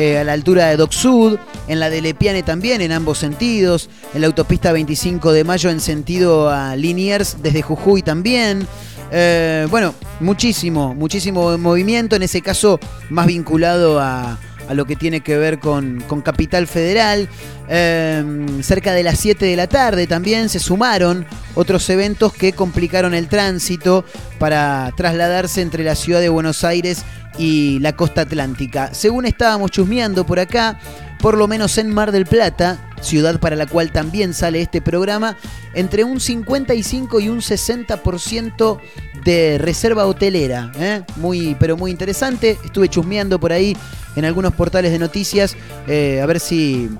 eh, 0.00 0.16
a 0.16 0.22
la 0.22 0.32
altura 0.32 0.68
de 0.68 0.76
Doc 0.76 0.92
Sud, 0.92 1.40
en 1.66 1.80
la 1.80 1.90
de 1.90 2.00
Lepiane 2.00 2.44
también, 2.44 2.82
en 2.82 2.92
ambos 2.92 3.18
sentidos, 3.18 3.90
en 4.14 4.20
la 4.20 4.28
autopista 4.28 4.70
25 4.70 5.32
de 5.32 5.42
mayo 5.42 5.70
en 5.70 5.80
sentido 5.80 6.50
a 6.50 6.76
Liniers 6.76 7.38
desde 7.42 7.62
Jujuy 7.62 8.02
también. 8.02 8.64
Eh, 9.10 9.66
bueno, 9.70 9.96
muchísimo, 10.20 10.94
muchísimo 10.94 11.58
movimiento, 11.58 12.14
en 12.14 12.22
ese 12.22 12.42
caso 12.42 12.78
más 13.10 13.26
vinculado 13.26 13.98
a, 13.98 14.38
lo 14.72 14.84
que 14.84 14.94
tiene 14.94 15.20
que 15.20 15.36
ver 15.36 15.58
con, 15.58 16.00
con 16.06 16.22
Capital 16.22 16.68
Federal. 16.68 17.28
Eh, 17.68 18.22
cerca 18.62 18.92
de 18.92 19.02
las 19.02 19.18
7 19.18 19.46
de 19.46 19.56
la 19.56 19.66
tarde 19.66 20.06
también 20.06 20.48
se 20.48 20.60
sumaron 20.60 21.26
otros 21.56 21.90
eventos 21.90 22.32
que 22.32 22.52
complicaron 22.52 23.14
el 23.14 23.26
tránsito 23.26 24.04
para 24.38 24.92
trasladarse 24.96 25.60
entre 25.60 25.82
la 25.82 25.96
ciudad 25.96 26.20
de 26.20 26.28
Buenos 26.28 26.62
Aires 26.62 27.04
y 27.38 27.78
la 27.78 27.94
costa 27.94 28.22
atlántica. 28.22 28.92
Según 28.92 29.24
estábamos 29.24 29.70
chusmeando 29.70 30.26
por 30.26 30.40
acá, 30.40 30.78
por 31.20 31.36
lo 31.36 31.48
menos 31.48 31.78
en 31.78 31.90
Mar 31.90 32.12
del 32.12 32.26
Plata, 32.26 32.78
ciudad 33.00 33.40
para 33.40 33.56
la 33.56 33.66
cual 33.66 33.92
también 33.92 34.34
sale 34.34 34.60
este 34.60 34.82
programa, 34.82 35.36
entre 35.74 36.04
un 36.04 36.20
55 36.20 37.20
y 37.20 37.28
un 37.28 37.38
60% 37.38 38.78
de 39.24 39.58
reserva 39.58 40.06
hotelera. 40.06 40.72
¿eh? 40.76 41.02
Muy, 41.16 41.56
pero 41.58 41.76
muy 41.76 41.90
interesante. 41.90 42.58
Estuve 42.64 42.88
chusmeando 42.88 43.38
por 43.38 43.52
ahí 43.52 43.76
en 44.16 44.24
algunos 44.24 44.52
portales 44.54 44.92
de 44.92 44.98
noticias 44.98 45.56
eh, 45.86 46.20
a 46.22 46.26
ver 46.26 46.40
si 46.40 46.90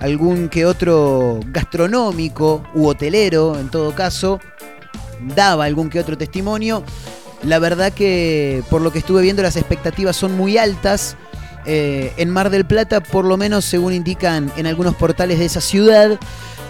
algún 0.00 0.48
que 0.48 0.66
otro 0.66 1.40
gastronómico 1.46 2.62
u 2.74 2.86
hotelero, 2.86 3.58
en 3.58 3.70
todo 3.70 3.94
caso, 3.94 4.40
daba 5.34 5.64
algún 5.64 5.88
que 5.88 6.00
otro 6.00 6.18
testimonio. 6.18 6.84
La 7.44 7.58
verdad 7.58 7.92
que 7.92 8.62
por 8.70 8.80
lo 8.80 8.90
que 8.90 8.98
estuve 8.98 9.22
viendo 9.22 9.42
las 9.42 9.56
expectativas 9.56 10.16
son 10.16 10.36
muy 10.36 10.58
altas. 10.58 11.16
Eh, 11.66 12.12
en 12.18 12.28
Mar 12.28 12.50
del 12.50 12.66
Plata, 12.66 13.02
por 13.02 13.24
lo 13.24 13.36
menos 13.36 13.64
según 13.64 13.94
indican 13.94 14.52
en 14.56 14.66
algunos 14.66 14.94
portales 14.96 15.38
de 15.38 15.46
esa 15.46 15.62
ciudad, 15.62 16.18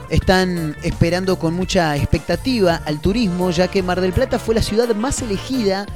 están 0.08 0.76
esperando 0.82 1.38
con 1.38 1.54
mucha 1.54 1.96
expectativa 1.96 2.80
al 2.84 3.00
turismo, 3.00 3.50
ya 3.50 3.68
que 3.68 3.82
Mar 3.82 4.00
del 4.00 4.12
Plata 4.12 4.38
fue 4.38 4.54
la 4.54 4.62
ciudad 4.62 4.94
más 4.94 5.20
elegida 5.22 5.86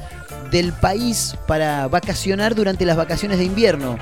del 0.51 0.73
país 0.73 1.35
para 1.47 1.87
vacacionar 1.87 2.55
durante 2.55 2.85
las 2.85 2.97
vacaciones 2.97 3.37
de 3.37 3.45
invierno. 3.45 3.97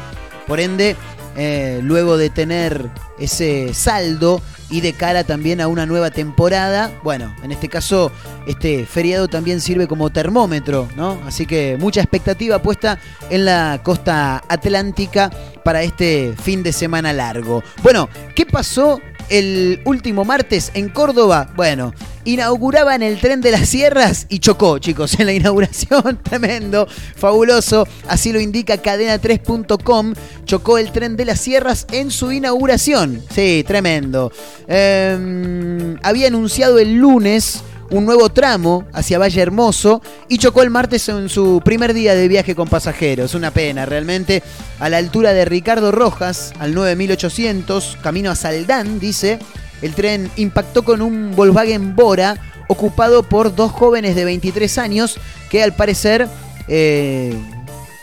Por 0.47 0.59
ende, 0.59 0.95
eh, 1.39 1.81
luego 1.83 2.17
de 2.17 2.31
tener 2.31 2.89
ese 3.19 3.71
saldo 3.75 4.41
y 4.71 4.81
de 4.81 4.93
cara 4.93 5.23
también 5.23 5.61
a 5.61 5.67
una 5.67 5.85
nueva 5.85 6.09
temporada, 6.09 6.91
bueno, 7.03 7.33
en 7.43 7.51
este 7.51 7.69
caso 7.69 8.11
este 8.47 8.87
feriado 8.87 9.27
también 9.27 9.61
sirve 9.61 9.87
como 9.87 10.09
termómetro, 10.09 10.89
¿no? 10.95 11.21
Así 11.27 11.45
que 11.45 11.77
mucha 11.79 12.01
expectativa 12.01 12.59
puesta 12.59 12.97
en 13.29 13.45
la 13.45 13.79
costa 13.83 14.43
atlántica 14.49 15.29
para 15.63 15.83
este 15.83 16.33
fin 16.41 16.63
de 16.63 16.73
semana 16.73 17.13
largo. 17.13 17.63
Bueno, 17.83 18.09
¿qué 18.33 18.45
pasó 18.45 18.99
el 19.29 19.81
último 19.85 20.25
martes 20.25 20.71
en 20.73 20.89
Córdoba? 20.89 21.51
Bueno, 21.55 21.93
inauguraban 22.27 23.01
el 23.03 23.19
tren 23.19 23.39
de 23.39 23.51
las 23.51 23.69
sierras 23.69 24.25
y 24.27 24.39
chocó, 24.39 24.79
chicos, 24.79 25.17
en 25.17 25.27
la 25.27 25.33
inauguración. 25.33 26.19
Tremendo, 26.23 26.85
fabuloso. 27.15 27.87
Así 28.07 28.33
lo 28.33 28.39
indica 28.41 28.81
cadena3.com. 28.81 30.13
Chocó 30.43 30.77
el 30.77 30.91
tren 30.91 31.15
de 31.15 31.23
las 31.23 31.39
sierras 31.39 31.87
en 31.91 32.11
su 32.11 32.33
inauguración. 32.33 33.23
Sí, 33.33 33.63
tremendo. 33.65 34.31
Eh, 34.67 35.95
había 36.03 36.27
anunciado 36.27 36.79
el 36.79 36.95
lunes 36.95 37.63
un 37.89 38.05
nuevo 38.05 38.27
tramo 38.27 38.85
hacia 38.91 39.19
Valle 39.19 39.41
Hermoso 39.41 40.01
y 40.27 40.37
chocó 40.37 40.61
el 40.61 40.69
martes 40.69 41.07
en 41.07 41.29
su 41.29 41.61
primer 41.63 41.93
día 41.93 42.13
de 42.13 42.27
viaje 42.27 42.55
con 42.55 42.67
pasajeros. 42.67 43.35
Una 43.35 43.51
pena, 43.51 43.85
realmente. 43.85 44.43
A 44.79 44.89
la 44.89 44.97
altura 44.97 45.31
de 45.31 45.45
Ricardo 45.45 45.93
Rojas, 45.93 46.53
al 46.59 46.73
9800, 46.73 47.97
camino 48.03 48.31
a 48.31 48.35
Saldán, 48.35 48.99
dice, 48.99 49.39
el 49.81 49.93
tren 49.93 50.29
impactó 50.35 50.83
con 50.83 51.01
un 51.01 51.35
Volkswagen 51.35 51.95
Bora 51.95 52.37
ocupado 52.67 53.23
por 53.23 53.55
dos 53.55 53.71
jóvenes 53.71 54.15
de 54.15 54.25
23 54.25 54.77
años 54.77 55.19
que 55.49 55.63
al 55.63 55.75
parecer 55.75 56.27
eh, 56.67 57.33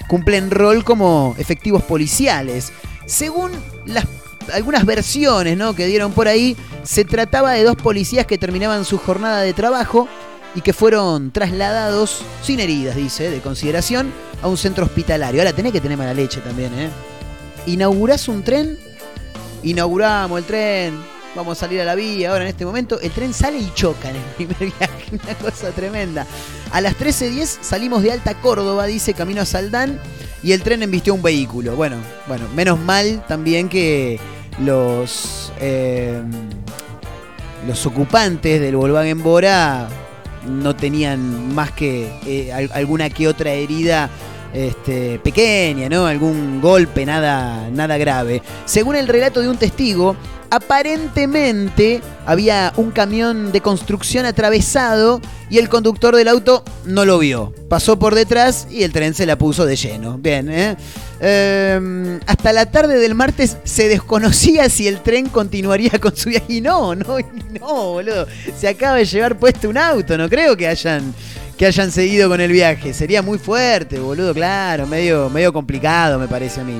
cumplen 0.08 0.50
rol 0.50 0.84
como 0.84 1.34
efectivos 1.38 1.82
policiales. 1.82 2.72
Según 3.06 3.52
las 3.86 4.06
algunas 4.52 4.84
versiones 4.84 5.56
¿no? 5.56 5.74
que 5.74 5.86
dieron 5.86 6.12
por 6.12 6.28
ahí, 6.28 6.56
se 6.82 7.04
trataba 7.04 7.52
de 7.52 7.64
dos 7.64 7.76
policías 7.76 8.26
que 8.26 8.38
terminaban 8.38 8.84
su 8.84 8.98
jornada 8.98 9.40
de 9.40 9.52
trabajo 9.52 10.08
y 10.54 10.60
que 10.60 10.72
fueron 10.72 11.30
trasladados 11.30 12.22
sin 12.42 12.60
heridas, 12.60 12.96
dice, 12.96 13.30
de 13.30 13.40
consideración, 13.40 14.12
a 14.42 14.48
un 14.48 14.56
centro 14.56 14.84
hospitalario. 14.84 15.40
Ahora 15.40 15.52
tenés 15.52 15.72
que 15.72 15.80
tener 15.80 15.98
mala 15.98 16.14
leche 16.14 16.40
también, 16.40 16.72
¿eh? 16.78 16.90
¿Inaugurás 17.66 18.28
un 18.28 18.42
tren? 18.42 18.78
Inauguramos 19.62 20.38
el 20.38 20.44
tren, 20.44 20.98
vamos 21.34 21.58
a 21.58 21.60
salir 21.60 21.80
a 21.80 21.84
la 21.84 21.94
vía. 21.94 22.30
Ahora 22.30 22.44
en 22.44 22.50
este 22.50 22.64
momento 22.64 23.00
el 23.00 23.10
tren 23.10 23.32
sale 23.34 23.58
y 23.58 23.70
choca 23.74 24.10
en 24.10 24.16
el 24.16 24.22
primer 24.36 24.58
viaje, 24.78 25.04
una 25.12 25.34
cosa 25.34 25.70
tremenda. 25.70 26.26
A 26.70 26.80
las 26.80 26.98
13.10 26.98 27.58
salimos 27.62 28.02
de 28.02 28.12
Alta 28.12 28.34
Córdoba, 28.34 28.86
dice, 28.86 29.14
camino 29.14 29.42
a 29.42 29.44
Saldán, 29.44 30.00
y 30.42 30.52
el 30.52 30.62
tren 30.62 30.82
embistió 30.82 31.14
un 31.14 31.22
vehículo. 31.22 31.76
Bueno, 31.76 31.96
bueno, 32.26 32.46
menos 32.54 32.78
mal 32.78 33.24
también 33.26 33.68
que 33.68 34.20
los, 34.58 35.52
eh, 35.60 36.22
los 37.66 37.86
ocupantes 37.86 38.60
del 38.60 38.76
Volkswagen 38.76 39.22
Bora 39.22 39.88
no 40.46 40.76
tenían 40.76 41.54
más 41.54 41.72
que 41.72 42.12
eh, 42.26 42.52
alguna 42.52 43.08
que 43.08 43.28
otra 43.28 43.52
herida 43.52 44.10
este, 44.54 45.18
pequeña, 45.18 45.88
¿no? 45.88 46.06
Algún 46.06 46.60
golpe, 46.60 47.04
nada, 47.04 47.68
nada 47.70 47.98
grave. 47.98 48.42
Según 48.64 48.96
el 48.96 49.08
relato 49.08 49.40
de 49.40 49.48
un 49.48 49.58
testigo, 49.58 50.16
aparentemente 50.50 52.00
había 52.26 52.72
un 52.76 52.92
camión 52.92 53.50
de 53.50 53.60
construcción 53.60 54.24
atravesado 54.24 55.20
y 55.50 55.58
el 55.58 55.68
conductor 55.68 56.14
del 56.14 56.28
auto 56.28 56.62
no 56.84 57.04
lo 57.04 57.18
vio. 57.18 57.52
Pasó 57.68 57.98
por 57.98 58.14
detrás 58.14 58.68
y 58.70 58.84
el 58.84 58.92
tren 58.92 59.14
se 59.14 59.26
la 59.26 59.36
puso 59.36 59.66
de 59.66 59.74
lleno. 59.74 60.16
Bien, 60.18 60.48
¿eh? 60.48 60.76
Eh, 61.20 62.20
hasta 62.26 62.52
la 62.52 62.70
tarde 62.70 62.98
del 62.98 63.14
martes 63.14 63.56
se 63.64 63.88
desconocía 63.88 64.68
si 64.68 64.86
el 64.86 65.00
tren 65.00 65.28
continuaría 65.28 65.90
con 66.00 66.16
su 66.16 66.28
viaje. 66.28 66.46
Y 66.48 66.60
no, 66.60 66.94
no, 66.94 67.18
no, 67.60 67.92
boludo. 67.92 68.26
Se 68.56 68.68
acaba 68.68 68.96
de 68.96 69.04
llevar 69.04 69.38
puesto 69.38 69.68
un 69.68 69.78
auto. 69.78 70.16
No 70.16 70.28
creo 70.28 70.56
que 70.56 70.68
hayan, 70.68 71.14
que 71.56 71.66
hayan 71.66 71.90
seguido 71.90 72.28
con 72.28 72.40
el 72.40 72.50
viaje. 72.52 72.92
Sería 72.94 73.22
muy 73.22 73.38
fuerte, 73.38 73.98
boludo, 73.98 74.34
claro. 74.34 74.86
Medio, 74.86 75.30
medio 75.30 75.52
complicado, 75.52 76.18
me 76.18 76.28
parece 76.28 76.60
a 76.60 76.64
mí. 76.64 76.78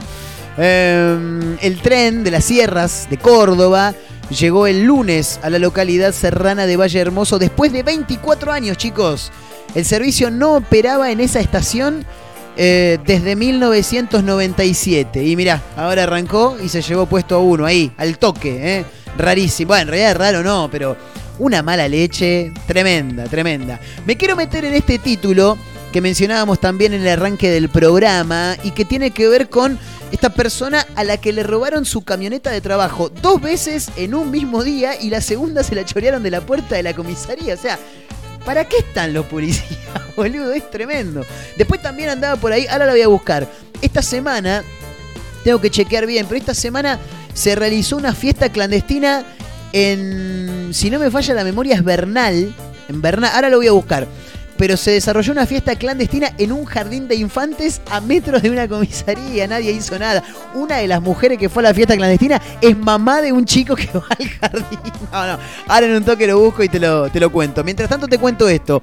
Eh, 0.56 1.56
el 1.60 1.80
tren 1.80 2.24
de 2.24 2.30
las 2.30 2.44
sierras 2.44 3.08
de 3.10 3.18
Córdoba 3.18 3.94
llegó 4.30 4.66
el 4.66 4.84
lunes 4.84 5.40
a 5.42 5.50
la 5.50 5.58
localidad 5.58 6.12
serrana 6.12 6.66
de 6.66 6.76
Valle 6.76 7.00
Hermoso 7.00 7.38
después 7.38 7.72
de 7.72 7.82
24 7.82 8.52
años, 8.52 8.76
chicos. 8.76 9.32
El 9.74 9.84
servicio 9.84 10.30
no 10.30 10.54
operaba 10.56 11.10
en 11.10 11.20
esa 11.20 11.40
estación 11.40 12.06
eh, 12.56 12.98
desde 13.04 13.34
1997. 13.36 15.24
Y 15.24 15.36
mirá, 15.36 15.62
ahora 15.76 16.04
arrancó 16.04 16.56
y 16.62 16.68
se 16.68 16.82
llevó 16.82 17.06
puesto 17.06 17.34
a 17.36 17.38
uno 17.38 17.66
ahí, 17.66 17.92
al 17.96 18.18
toque. 18.18 18.78
¿eh? 18.78 18.84
Rarísimo. 19.18 19.68
Bueno, 19.68 19.82
en 19.82 19.88
realidad 19.88 20.10
es 20.12 20.16
raro 20.16 20.42
no, 20.42 20.68
pero 20.70 20.96
una 21.38 21.62
mala 21.62 21.88
leche 21.88 22.52
tremenda, 22.66 23.24
tremenda. 23.24 23.80
Me 24.06 24.16
quiero 24.16 24.36
meter 24.36 24.64
en 24.64 24.74
este 24.74 24.98
título 24.98 25.58
que 25.92 26.00
mencionábamos 26.00 26.60
también 26.60 26.92
en 26.92 27.02
el 27.02 27.08
arranque 27.08 27.50
del 27.50 27.68
programa 27.68 28.56
y 28.64 28.72
que 28.72 28.84
tiene 28.84 29.12
que 29.12 29.28
ver 29.28 29.48
con 29.48 29.78
esta 30.10 30.30
persona 30.30 30.86
a 30.96 31.04
la 31.04 31.18
que 31.18 31.32
le 31.32 31.42
robaron 31.42 31.84
su 31.84 32.02
camioneta 32.02 32.50
de 32.50 32.60
trabajo 32.60 33.08
dos 33.08 33.40
veces 33.40 33.90
en 33.96 34.14
un 34.14 34.30
mismo 34.30 34.62
día 34.64 35.00
y 35.00 35.10
la 35.10 35.20
segunda 35.20 35.62
se 35.62 35.74
la 35.74 35.84
chorearon 35.84 36.22
de 36.22 36.30
la 36.30 36.40
puerta 36.40 36.76
de 36.76 36.82
la 36.82 36.94
comisaría. 36.94 37.54
O 37.54 37.56
sea, 37.56 37.78
¿para 38.44 38.64
qué 38.68 38.78
están 38.78 39.12
los 39.12 39.26
policías, 39.26 39.78
boludo? 40.16 40.52
Es 40.52 40.68
tremendo. 40.70 41.24
Después 41.56 41.80
también 41.80 42.10
andaba 42.10 42.36
por 42.36 42.52
ahí, 42.52 42.66
ahora 42.68 42.86
la 42.86 42.92
voy 42.92 43.02
a 43.02 43.08
buscar. 43.08 43.48
Esta 43.80 44.02
semana, 44.02 44.64
tengo 45.42 45.60
que 45.60 45.70
chequear 45.70 46.06
bien, 46.06 46.26
pero 46.26 46.38
esta 46.38 46.54
semana 46.54 46.98
se 47.34 47.54
realizó 47.54 47.96
una 47.96 48.14
fiesta 48.14 48.48
clandestina 48.48 49.24
en, 49.74 50.70
si 50.72 50.88
no 50.88 51.00
me 51.00 51.10
falla 51.10 51.34
la 51.34 51.42
memoria, 51.42 51.74
es 51.74 51.82
Bernal. 51.82 52.54
En 52.88 53.02
Bernal, 53.02 53.32
ahora 53.34 53.48
lo 53.48 53.56
voy 53.56 53.66
a 53.66 53.72
buscar 53.72 54.06
pero 54.56 54.76
se 54.76 54.92
desarrolló 54.92 55.32
una 55.32 55.46
fiesta 55.46 55.76
clandestina 55.76 56.32
en 56.38 56.52
un 56.52 56.64
jardín 56.64 57.08
de 57.08 57.16
infantes 57.16 57.80
a 57.90 58.00
metros 58.00 58.42
de 58.42 58.50
una 58.50 58.68
comisaría. 58.68 59.46
Nadie 59.46 59.72
hizo 59.72 59.98
nada. 59.98 60.22
Una 60.54 60.76
de 60.76 60.88
las 60.88 61.02
mujeres 61.02 61.38
que 61.38 61.48
fue 61.48 61.62
a 61.62 61.68
la 61.68 61.74
fiesta 61.74 61.96
clandestina 61.96 62.40
es 62.60 62.76
mamá 62.76 63.20
de 63.20 63.32
un 63.32 63.44
chico 63.44 63.74
que 63.74 63.86
va 63.94 64.06
al 64.18 64.28
jardín. 64.28 64.78
No, 65.12 65.26
no. 65.26 65.38
Ahora 65.66 65.86
en 65.86 65.96
un 65.96 66.04
toque 66.04 66.26
lo 66.26 66.38
busco 66.38 66.62
y 66.62 66.68
te 66.68 66.78
lo, 66.78 67.10
te 67.10 67.20
lo 67.20 67.30
cuento. 67.32 67.64
Mientras 67.64 67.88
tanto 67.88 68.06
te 68.06 68.18
cuento 68.18 68.48
esto. 68.48 68.82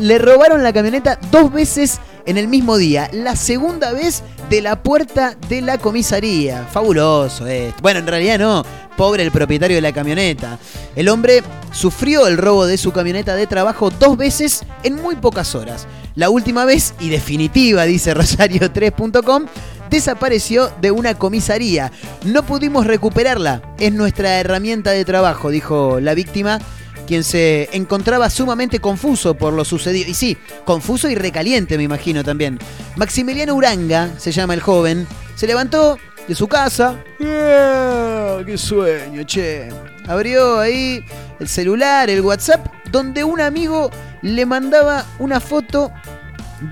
Le 0.00 0.18
robaron 0.18 0.62
la 0.62 0.72
camioneta 0.72 1.18
dos 1.30 1.50
veces 1.50 1.98
en 2.26 2.36
el 2.36 2.48
mismo 2.48 2.76
día. 2.76 3.08
La 3.12 3.36
segunda 3.36 3.92
vez 3.92 4.22
de 4.48 4.60
la 4.60 4.82
puerta 4.82 5.36
de 5.48 5.60
la 5.60 5.78
comisaría. 5.78 6.64
Fabuloso 6.64 7.46
esto. 7.46 7.80
Bueno, 7.82 8.00
en 8.00 8.06
realidad 8.06 8.38
no. 8.38 8.64
Pobre 8.96 9.22
el 9.22 9.30
propietario 9.30 9.76
de 9.76 9.80
la 9.82 9.92
camioneta. 9.92 10.58
El 10.94 11.08
hombre 11.08 11.42
sufrió 11.72 12.26
el 12.26 12.38
robo 12.38 12.66
de 12.66 12.78
su 12.78 12.92
camioneta 12.92 13.34
de 13.34 13.46
trabajo 13.46 13.90
dos 13.90 14.16
veces 14.16 14.64
en 14.82 14.96
muy 14.96 15.16
pocas 15.16 15.54
horas. 15.54 15.86
La 16.14 16.30
última 16.30 16.64
vez, 16.64 16.94
y 16.98 17.10
definitiva, 17.10 17.84
dice 17.84 18.14
Rosario3.com, 18.16 19.46
desapareció 19.90 20.70
de 20.80 20.90
una 20.90 21.14
comisaría. 21.14 21.92
No 22.24 22.44
pudimos 22.44 22.86
recuperarla. 22.86 23.62
Es 23.78 23.92
nuestra 23.92 24.40
herramienta 24.40 24.92
de 24.92 25.04
trabajo, 25.04 25.50
dijo 25.50 26.00
la 26.00 26.14
víctima 26.14 26.60
quien 27.06 27.24
se 27.24 27.68
encontraba 27.72 28.28
sumamente 28.28 28.80
confuso 28.80 29.34
por 29.34 29.52
lo 29.52 29.64
sucedido. 29.64 30.10
Y 30.10 30.14
sí, 30.14 30.36
confuso 30.64 31.08
y 31.08 31.14
recaliente, 31.14 31.76
me 31.76 31.84
imagino 31.84 32.22
también. 32.22 32.58
Maximiliano 32.96 33.54
Uranga, 33.54 34.10
se 34.18 34.32
llama 34.32 34.54
el 34.54 34.60
joven, 34.60 35.06
se 35.34 35.46
levantó 35.46 35.98
de 36.28 36.34
su 36.34 36.48
casa. 36.48 37.02
Yeah, 37.18 38.42
¡Qué 38.44 38.58
sueño, 38.58 39.22
che! 39.24 39.68
Abrió 40.06 40.60
ahí 40.60 41.04
el 41.40 41.48
celular, 41.48 42.10
el 42.10 42.20
WhatsApp, 42.20 42.66
donde 42.90 43.24
un 43.24 43.40
amigo 43.40 43.90
le 44.22 44.46
mandaba 44.46 45.04
una 45.18 45.40
foto 45.40 45.92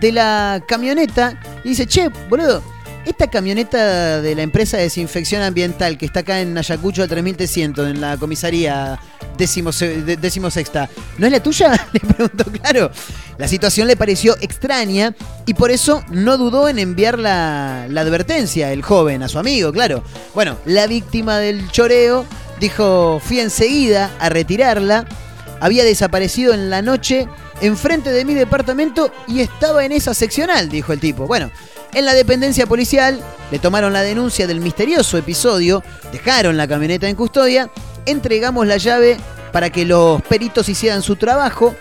de 0.00 0.12
la 0.12 0.62
camioneta 0.66 1.40
y 1.62 1.70
dice, 1.70 1.86
che, 1.86 2.10
boludo, 2.28 2.62
esta 3.04 3.28
camioneta 3.28 4.20
de 4.20 4.34
la 4.34 4.42
empresa 4.42 4.76
de 4.76 4.84
desinfección 4.84 5.42
ambiental 5.42 5.98
que 5.98 6.06
está 6.06 6.20
acá 6.20 6.40
en 6.40 6.56
Ayacucho 6.56 7.02
al 7.02 7.08
3300, 7.08 7.88
en 7.88 8.00
la 8.00 8.16
comisaría 8.16 8.98
décimo, 9.36 9.70
décimo 9.72 10.50
sexta, 10.50 10.88
¿no 11.18 11.26
es 11.26 11.32
la 11.32 11.42
tuya? 11.42 11.88
Le 11.92 12.00
preguntó, 12.00 12.44
claro. 12.44 12.90
La 13.36 13.48
situación 13.48 13.88
le 13.88 13.96
pareció 13.96 14.36
extraña 14.40 15.14
y 15.44 15.54
por 15.54 15.72
eso 15.72 16.04
no 16.08 16.38
dudó 16.38 16.68
en 16.68 16.78
enviar 16.78 17.18
la, 17.18 17.86
la 17.88 18.02
advertencia, 18.02 18.72
el 18.72 18.82
joven, 18.82 19.24
a 19.24 19.28
su 19.28 19.40
amigo, 19.40 19.72
claro. 19.72 20.04
Bueno, 20.34 20.56
la 20.66 20.86
víctima 20.86 21.38
del 21.38 21.68
choreo 21.70 22.24
dijo, 22.60 23.20
fui 23.22 23.40
enseguida 23.40 24.12
a 24.20 24.28
retirarla, 24.28 25.06
había 25.60 25.82
desaparecido 25.82 26.54
en 26.54 26.70
la 26.70 26.80
noche 26.80 27.26
enfrente 27.60 28.10
de 28.10 28.24
mi 28.24 28.34
departamento 28.34 29.10
y 29.26 29.40
estaba 29.40 29.84
en 29.84 29.92
esa 29.92 30.14
seccional, 30.14 30.68
dijo 30.68 30.92
el 30.92 31.00
tipo. 31.00 31.26
Bueno, 31.26 31.50
en 31.94 32.04
la 32.04 32.14
dependencia 32.14 32.66
policial 32.66 33.20
le 33.50 33.58
tomaron 33.58 33.92
la 33.92 34.02
denuncia 34.02 34.46
del 34.46 34.60
misterioso 34.60 35.16
episodio, 35.16 35.82
dejaron 36.12 36.56
la 36.56 36.66
camioneta 36.66 37.08
en 37.08 37.16
custodia, 37.16 37.70
entregamos 38.06 38.66
la 38.66 38.76
llave 38.76 39.16
para 39.52 39.70
que 39.70 39.84
los 39.84 40.20
peritos 40.22 40.68
hicieran 40.68 41.02
su 41.02 41.16
trabajo, 41.16 41.74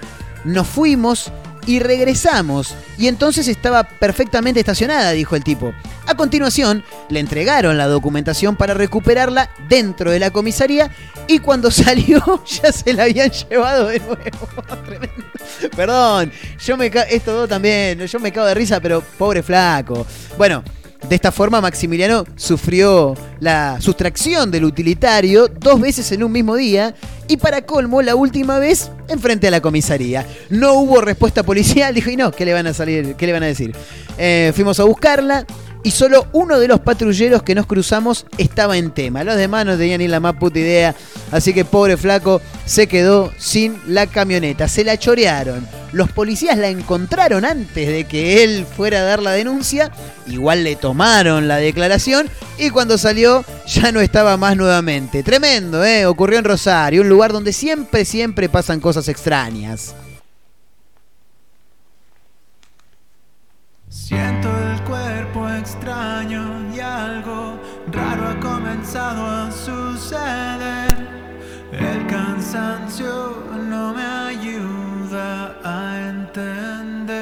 nos 0.43 0.67
fuimos 0.67 1.32
y 1.65 1.80
regresamos. 1.80 2.76
Y 2.97 3.08
entonces 3.08 3.47
estaba 3.47 3.84
perfectamente 3.84 4.60
estacionada, 4.60 5.12
dijo 5.12 5.36
el 5.36 5.43
tipo. 5.43 5.73
A 6.08 6.15
continuación, 6.15 6.84
le 7.10 7.19
entregaron 7.19 7.78
la 7.78 7.88
documentación 7.88 8.56
para 8.56 8.73
recuperarla 8.73 9.49
dentro 9.69 10.12
de 10.12 10.19
la 10.19 10.32
comisaría 10.32 10.91
y 11.28 11.39
cuando 11.39 11.71
salió 11.71 12.43
ya 12.45 12.71
se 12.71 12.93
la 12.93 13.04
habían 13.04 13.32
llevado 13.32 13.88
de 13.88 13.99
nuevo. 13.99 14.17
Tremendo. 14.86 15.23
Perdón, 15.76 16.32
yo 16.65 16.78
me 16.78 16.89
ca- 16.91 17.04
estos 17.04 17.34
dos 17.36 17.49
también, 17.49 17.99
yo 18.06 18.19
me 18.19 18.32
cago 18.32 18.47
de 18.47 18.54
risa, 18.54 18.80
pero 18.80 19.02
pobre 19.02 19.41
flaco. 19.43 20.06
Bueno, 20.38 20.63
de 21.10 21.16
esta 21.16 21.32
forma 21.32 21.62
Maximiliano 21.62 22.26
sufrió 22.36 23.16
la 23.39 23.80
sustracción 23.82 24.52
del 24.52 24.66
utilitario 24.66 25.48
dos 25.48 25.80
veces 25.80 26.12
en 26.12 26.24
un 26.24 26.32
mismo 26.32 26.56
día 26.56 26.96
y 27.28 27.38
para 27.38 27.66
colmo 27.66 28.02
la 28.02 28.16
última 28.16 28.60
vez 28.60 28.89
enfrente 29.08 29.48
a 29.48 29.52
la 29.52 29.62
comisaría. 29.62 30.26
No 30.50 30.74
hubo 30.74 31.02
respuesta 31.02 31.44
policial, 31.44 31.94
dijo, 31.96 32.10
y 32.10 32.18
no, 32.18 32.32
¿qué 32.32 32.46
le 32.46 32.54
van 32.54 32.68
a 32.68 32.74
salir? 32.74 33.16
¿Qué 33.16 33.26
le 33.26 33.34
van 33.34 33.44
a 33.44 33.48
decir? 33.48 33.76
Eh, 34.18 34.52
fuimos 34.56 34.80
a 34.80 34.84
buscarla 34.84 35.46
y 35.84 35.91
solo 35.91 36.28
uno 36.32 36.60
de 36.60 36.67
los 36.67 36.80
patrulleros 36.80 37.43
que 37.43 37.56
nos 37.56 37.65
cruzamos 37.65 38.26
estaba 38.38 38.78
en 38.78 38.91
tema. 38.91 39.24
Los 39.24 39.36
demás 39.36 39.65
no 39.65 39.78
tenían 39.78 40.00
ni 40.00 40.08
la 40.08 40.22
más 40.22 40.36
puta 40.36 40.60
idea, 40.60 40.96
así 41.32 41.54
que 41.54 41.65
pobre 41.65 41.98
flaco 41.98 42.41
se 42.65 42.88
quedó 42.88 43.32
sin 43.38 43.78
la 43.88 44.08
camioneta. 44.08 44.67
Se 44.67 44.84
la 44.84 44.98
chorearon. 44.98 45.67
Los 45.91 46.12
policías 46.12 46.58
la 46.58 46.69
encontraron 46.69 47.46
antes 47.46 47.88
de 47.88 48.06
que 48.06 48.43
él 48.43 48.65
fuera 48.65 49.00
a 49.00 49.04
dar 49.04 49.22
la 49.22 49.32
denuncia. 49.32 49.91
Igual 50.26 50.63
le 50.63 50.76
tomaron 50.76 51.48
la 51.48 51.58
declaración 51.58 52.30
y 52.58 52.69
cuando 52.69 52.98
salió 52.98 53.43
ya 53.67 53.91
no 53.91 54.00
estaba 54.00 54.38
más 54.38 54.56
nuevamente. 54.56 55.22
Tremendo, 55.22 55.84
¿eh? 55.84 56.06
Ocurrió 56.06 56.39
en 56.39 56.46
Rosario, 56.46 57.02
un 57.02 57.10
lugar 57.10 57.34
donde 57.34 57.52
siempre, 57.52 58.06
siempre 58.06 58.48
pasan 58.48 58.80
cosas 58.80 59.08
extrañas. 59.10 59.93
Siento 63.89 64.53
extraño 65.63 66.43
y 66.76 66.80
algo 66.82 67.58
raro 67.88 68.28
ha 68.28 68.39
comenzado 68.41 69.26
a 69.26 69.49
suceder. 69.49 70.93
El 71.71 72.06
cansancio 72.08 73.13
no 73.69 73.93
me 73.93 74.04
ayuda 74.04 75.58
a 75.63 76.10
entender. 76.10 77.13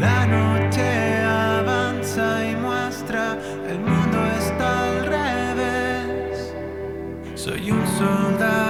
La 0.00 0.26
noche 0.26 0.88
avanza 1.24 2.26
y 2.50 2.56
muestra 2.56 3.36
el 3.70 3.78
mundo 3.78 4.18
está 4.42 4.68
al 4.88 5.06
revés. 5.16 6.52
Soy 7.36 7.70
un 7.70 7.86
soldado 7.86 8.67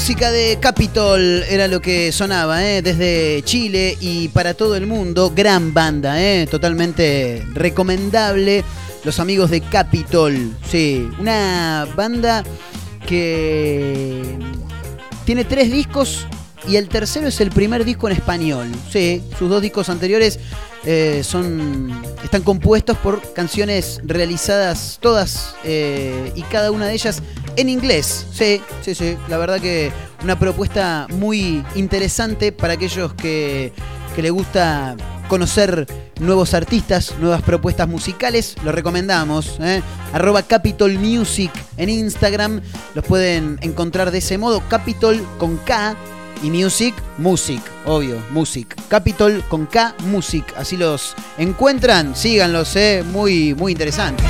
música 0.00 0.30
de 0.30 0.56
Capitol 0.58 1.20
era 1.50 1.68
lo 1.68 1.82
que 1.82 2.10
sonaba, 2.10 2.64
¿eh? 2.66 2.80
desde 2.80 3.42
Chile 3.44 3.98
y 4.00 4.28
para 4.28 4.54
todo 4.54 4.74
el 4.74 4.86
mundo. 4.86 5.30
Gran 5.36 5.74
banda, 5.74 6.18
¿eh? 6.22 6.46
totalmente 6.50 7.44
recomendable. 7.52 8.64
Los 9.04 9.20
amigos 9.20 9.50
de 9.50 9.60
Capitol, 9.60 10.56
sí, 10.70 11.06
una 11.18 11.86
banda 11.94 12.44
que 13.06 14.38
tiene 15.26 15.44
tres 15.44 15.70
discos 15.70 16.26
y 16.66 16.76
el 16.76 16.88
tercero 16.88 17.28
es 17.28 17.38
el 17.42 17.50
primer 17.50 17.84
disco 17.84 18.08
en 18.08 18.16
español. 18.16 18.68
Sí, 18.90 19.22
sus 19.38 19.50
dos 19.50 19.60
discos 19.60 19.90
anteriores 19.90 20.40
eh, 20.84 21.22
son 21.24 22.02
están 22.24 22.42
compuestos 22.42 22.96
por 22.98 23.20
canciones 23.32 24.00
realizadas 24.04 24.98
todas 25.00 25.54
eh, 25.64 26.32
y 26.34 26.42
cada 26.42 26.70
una 26.70 26.86
de 26.86 26.94
ellas 26.94 27.22
en 27.56 27.68
inglés. 27.68 28.26
Sí, 28.32 28.60
sí, 28.82 28.94
sí. 28.94 29.16
La 29.28 29.36
verdad 29.36 29.60
que 29.60 29.92
una 30.22 30.38
propuesta 30.38 31.06
muy 31.10 31.64
interesante 31.74 32.52
para 32.52 32.74
aquellos 32.74 33.12
que, 33.14 33.72
que 34.14 34.22
les 34.22 34.32
gusta 34.32 34.96
conocer 35.28 35.86
nuevos 36.20 36.54
artistas, 36.54 37.14
nuevas 37.20 37.42
propuestas 37.42 37.88
musicales, 37.88 38.56
lo 38.64 38.72
recomendamos. 38.72 39.58
¿eh? 39.60 39.82
Arroba 40.12 40.42
Capitol 40.42 40.98
Music 40.98 41.52
en 41.76 41.88
Instagram. 41.88 42.60
Los 42.94 43.04
pueden 43.04 43.58
encontrar 43.62 44.10
de 44.10 44.18
ese 44.18 44.38
modo. 44.38 44.62
Capitol 44.68 45.24
con 45.38 45.56
K 45.58 45.96
y 46.42 46.50
Music, 46.50 46.94
Music, 47.18 47.62
obvio, 47.84 48.22
Music. 48.30 48.76
Capitol 48.88 49.44
con 49.48 49.66
K, 49.66 49.94
Music. 50.04 50.44
Así 50.56 50.76
los 50.76 51.14
encuentran, 51.38 52.16
síganlos, 52.16 52.74
¿eh? 52.76 53.04
muy, 53.06 53.54
muy 53.54 53.72
interesante. 53.72 54.22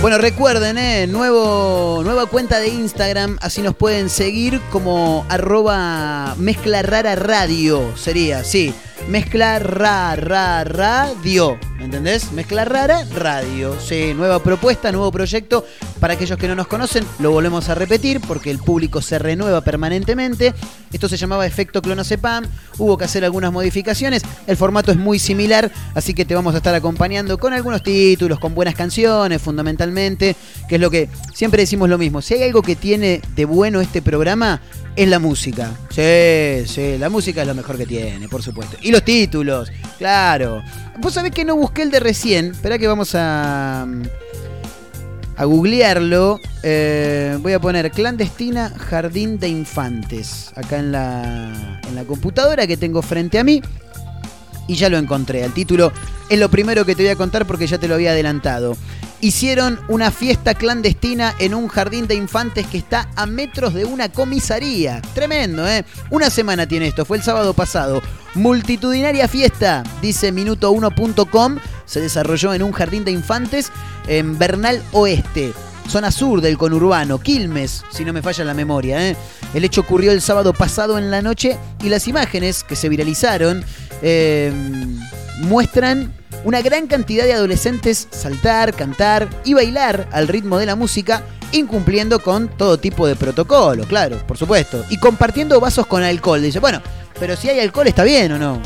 Bueno, 0.00 0.18
recuerden, 0.18 0.78
¿eh? 0.78 1.08
Nuevo, 1.08 2.02
nueva 2.04 2.26
cuenta 2.26 2.60
de 2.60 2.68
Instagram, 2.68 3.36
así 3.40 3.62
nos 3.62 3.74
pueden 3.74 4.08
seguir 4.08 4.60
como 4.70 5.26
arroba 5.28 6.36
mezcla 6.38 6.82
radio, 6.82 7.96
sería, 7.96 8.44
sí. 8.44 8.72
Mezcla 9.08 9.58
rara 9.58 10.64
radio, 10.64 11.58
¿me 11.78 11.86
entendés? 11.86 12.30
Mezcla 12.32 12.66
rara 12.66 13.06
radio, 13.16 13.74
sí. 13.80 14.12
Nueva 14.14 14.42
propuesta, 14.42 14.92
nuevo 14.92 15.10
proyecto. 15.10 15.64
Para 15.98 16.12
aquellos 16.12 16.38
que 16.38 16.46
no 16.46 16.54
nos 16.54 16.66
conocen, 16.66 17.06
lo 17.18 17.30
volvemos 17.30 17.70
a 17.70 17.74
repetir 17.74 18.20
porque 18.20 18.50
el 18.50 18.58
público 18.58 19.00
se 19.00 19.18
renueva 19.18 19.62
permanentemente. 19.62 20.52
Esto 20.92 21.08
se 21.08 21.16
llamaba 21.16 21.46
Efecto 21.46 21.80
Clonazepam, 21.80 22.44
hubo 22.76 22.98
que 22.98 23.06
hacer 23.06 23.24
algunas 23.24 23.50
modificaciones. 23.50 24.22
El 24.46 24.58
formato 24.58 24.92
es 24.92 24.98
muy 24.98 25.18
similar, 25.18 25.72
así 25.94 26.12
que 26.12 26.26
te 26.26 26.34
vamos 26.34 26.52
a 26.52 26.58
estar 26.58 26.74
acompañando 26.74 27.38
con 27.38 27.54
algunos 27.54 27.82
títulos, 27.82 28.38
con 28.38 28.54
buenas 28.54 28.74
canciones, 28.74 29.40
fundamentalmente, 29.40 30.36
que 30.68 30.74
es 30.74 30.80
lo 30.82 30.90
que 30.90 31.08
siempre 31.32 31.62
decimos 31.62 31.88
lo 31.88 31.96
mismo. 31.96 32.20
Si 32.20 32.34
hay 32.34 32.42
algo 32.42 32.60
que 32.60 32.76
tiene 32.76 33.22
de 33.34 33.46
bueno 33.46 33.80
este 33.80 34.02
programa, 34.02 34.60
es 34.98 35.08
la 35.08 35.20
música. 35.20 35.70
Sí, 35.90 36.66
sí, 36.66 36.98
la 36.98 37.08
música 37.08 37.42
es 37.42 37.46
lo 37.46 37.54
mejor 37.54 37.78
que 37.78 37.86
tiene, 37.86 38.28
por 38.28 38.42
supuesto. 38.42 38.76
Y 38.82 38.90
los 38.90 39.04
títulos, 39.04 39.70
claro. 39.96 40.62
Vos 40.98 41.14
sabés 41.14 41.30
que 41.30 41.44
no 41.44 41.54
busqué 41.54 41.82
el 41.82 41.90
de 41.90 42.00
recién. 42.00 42.46
Esperá 42.46 42.78
que 42.78 42.88
vamos 42.88 43.14
a 43.14 43.86
a 45.38 45.44
googlearlo. 45.44 46.40
Eh, 46.64 47.38
voy 47.40 47.52
a 47.52 47.60
poner 47.60 47.92
clandestina 47.92 48.70
jardín 48.70 49.38
de 49.38 49.48
infantes 49.48 50.50
acá 50.56 50.80
en 50.80 50.90
la, 50.90 51.80
en 51.88 51.94
la 51.94 52.02
computadora 52.02 52.66
que 52.66 52.76
tengo 52.76 53.00
frente 53.00 53.38
a 53.38 53.44
mí. 53.44 53.62
Y 54.66 54.74
ya 54.74 54.88
lo 54.88 54.98
encontré. 54.98 55.44
El 55.44 55.54
título 55.54 55.92
es 56.28 56.38
lo 56.40 56.50
primero 56.50 56.84
que 56.84 56.96
te 56.96 57.04
voy 57.04 57.12
a 57.12 57.16
contar 57.16 57.46
porque 57.46 57.68
ya 57.68 57.78
te 57.78 57.86
lo 57.86 57.94
había 57.94 58.10
adelantado. 58.10 58.76
Hicieron 59.20 59.80
una 59.88 60.12
fiesta 60.12 60.54
clandestina 60.54 61.34
en 61.40 61.52
un 61.52 61.66
jardín 61.66 62.06
de 62.06 62.14
infantes 62.14 62.66
que 62.68 62.78
está 62.78 63.08
a 63.16 63.26
metros 63.26 63.74
de 63.74 63.84
una 63.84 64.10
comisaría. 64.10 65.02
Tremendo, 65.12 65.68
¿eh? 65.68 65.84
Una 66.10 66.30
semana 66.30 66.68
tiene 66.68 66.86
esto, 66.86 67.04
fue 67.04 67.16
el 67.16 67.24
sábado 67.24 67.52
pasado. 67.52 68.00
Multitudinaria 68.34 69.26
fiesta, 69.26 69.82
dice 70.00 70.32
minuto1.com, 70.32 71.58
se 71.84 72.00
desarrolló 72.00 72.54
en 72.54 72.62
un 72.62 72.70
jardín 72.70 73.04
de 73.04 73.10
infantes 73.10 73.72
en 74.06 74.38
Bernal 74.38 74.80
Oeste, 74.92 75.52
zona 75.88 76.12
sur 76.12 76.40
del 76.40 76.56
conurbano, 76.56 77.18
Quilmes, 77.18 77.84
si 77.90 78.04
no 78.04 78.12
me 78.12 78.22
falla 78.22 78.44
la 78.44 78.54
memoria. 78.54 79.08
¿eh? 79.08 79.16
El 79.52 79.64
hecho 79.64 79.80
ocurrió 79.80 80.12
el 80.12 80.20
sábado 80.20 80.52
pasado 80.52 80.96
en 80.96 81.10
la 81.10 81.22
noche 81.22 81.58
y 81.82 81.88
las 81.88 82.06
imágenes 82.06 82.62
que 82.62 82.76
se 82.76 82.88
viralizaron 82.88 83.64
eh, 84.00 84.52
muestran 85.38 86.12
una 86.44 86.60
gran 86.60 86.86
cantidad 86.86 87.24
de 87.24 87.32
adolescentes 87.32 88.08
saltar, 88.10 88.74
cantar 88.74 89.28
y 89.44 89.54
bailar 89.54 90.08
al 90.12 90.28
ritmo 90.28 90.58
de 90.58 90.66
la 90.66 90.76
música, 90.76 91.22
incumpliendo 91.52 92.20
con 92.20 92.48
todo 92.48 92.78
tipo 92.78 93.06
de 93.06 93.16
protocolo, 93.16 93.84
claro, 93.84 94.18
por 94.26 94.36
supuesto, 94.36 94.84
y 94.90 94.98
compartiendo 94.98 95.60
vasos 95.60 95.86
con 95.86 96.02
alcohol. 96.02 96.42
Dice, 96.42 96.58
bueno, 96.58 96.82
pero 97.18 97.36
si 97.36 97.48
hay 97.48 97.60
alcohol 97.60 97.88
está 97.88 98.04
bien 98.04 98.32
o 98.32 98.38
no. 98.38 98.60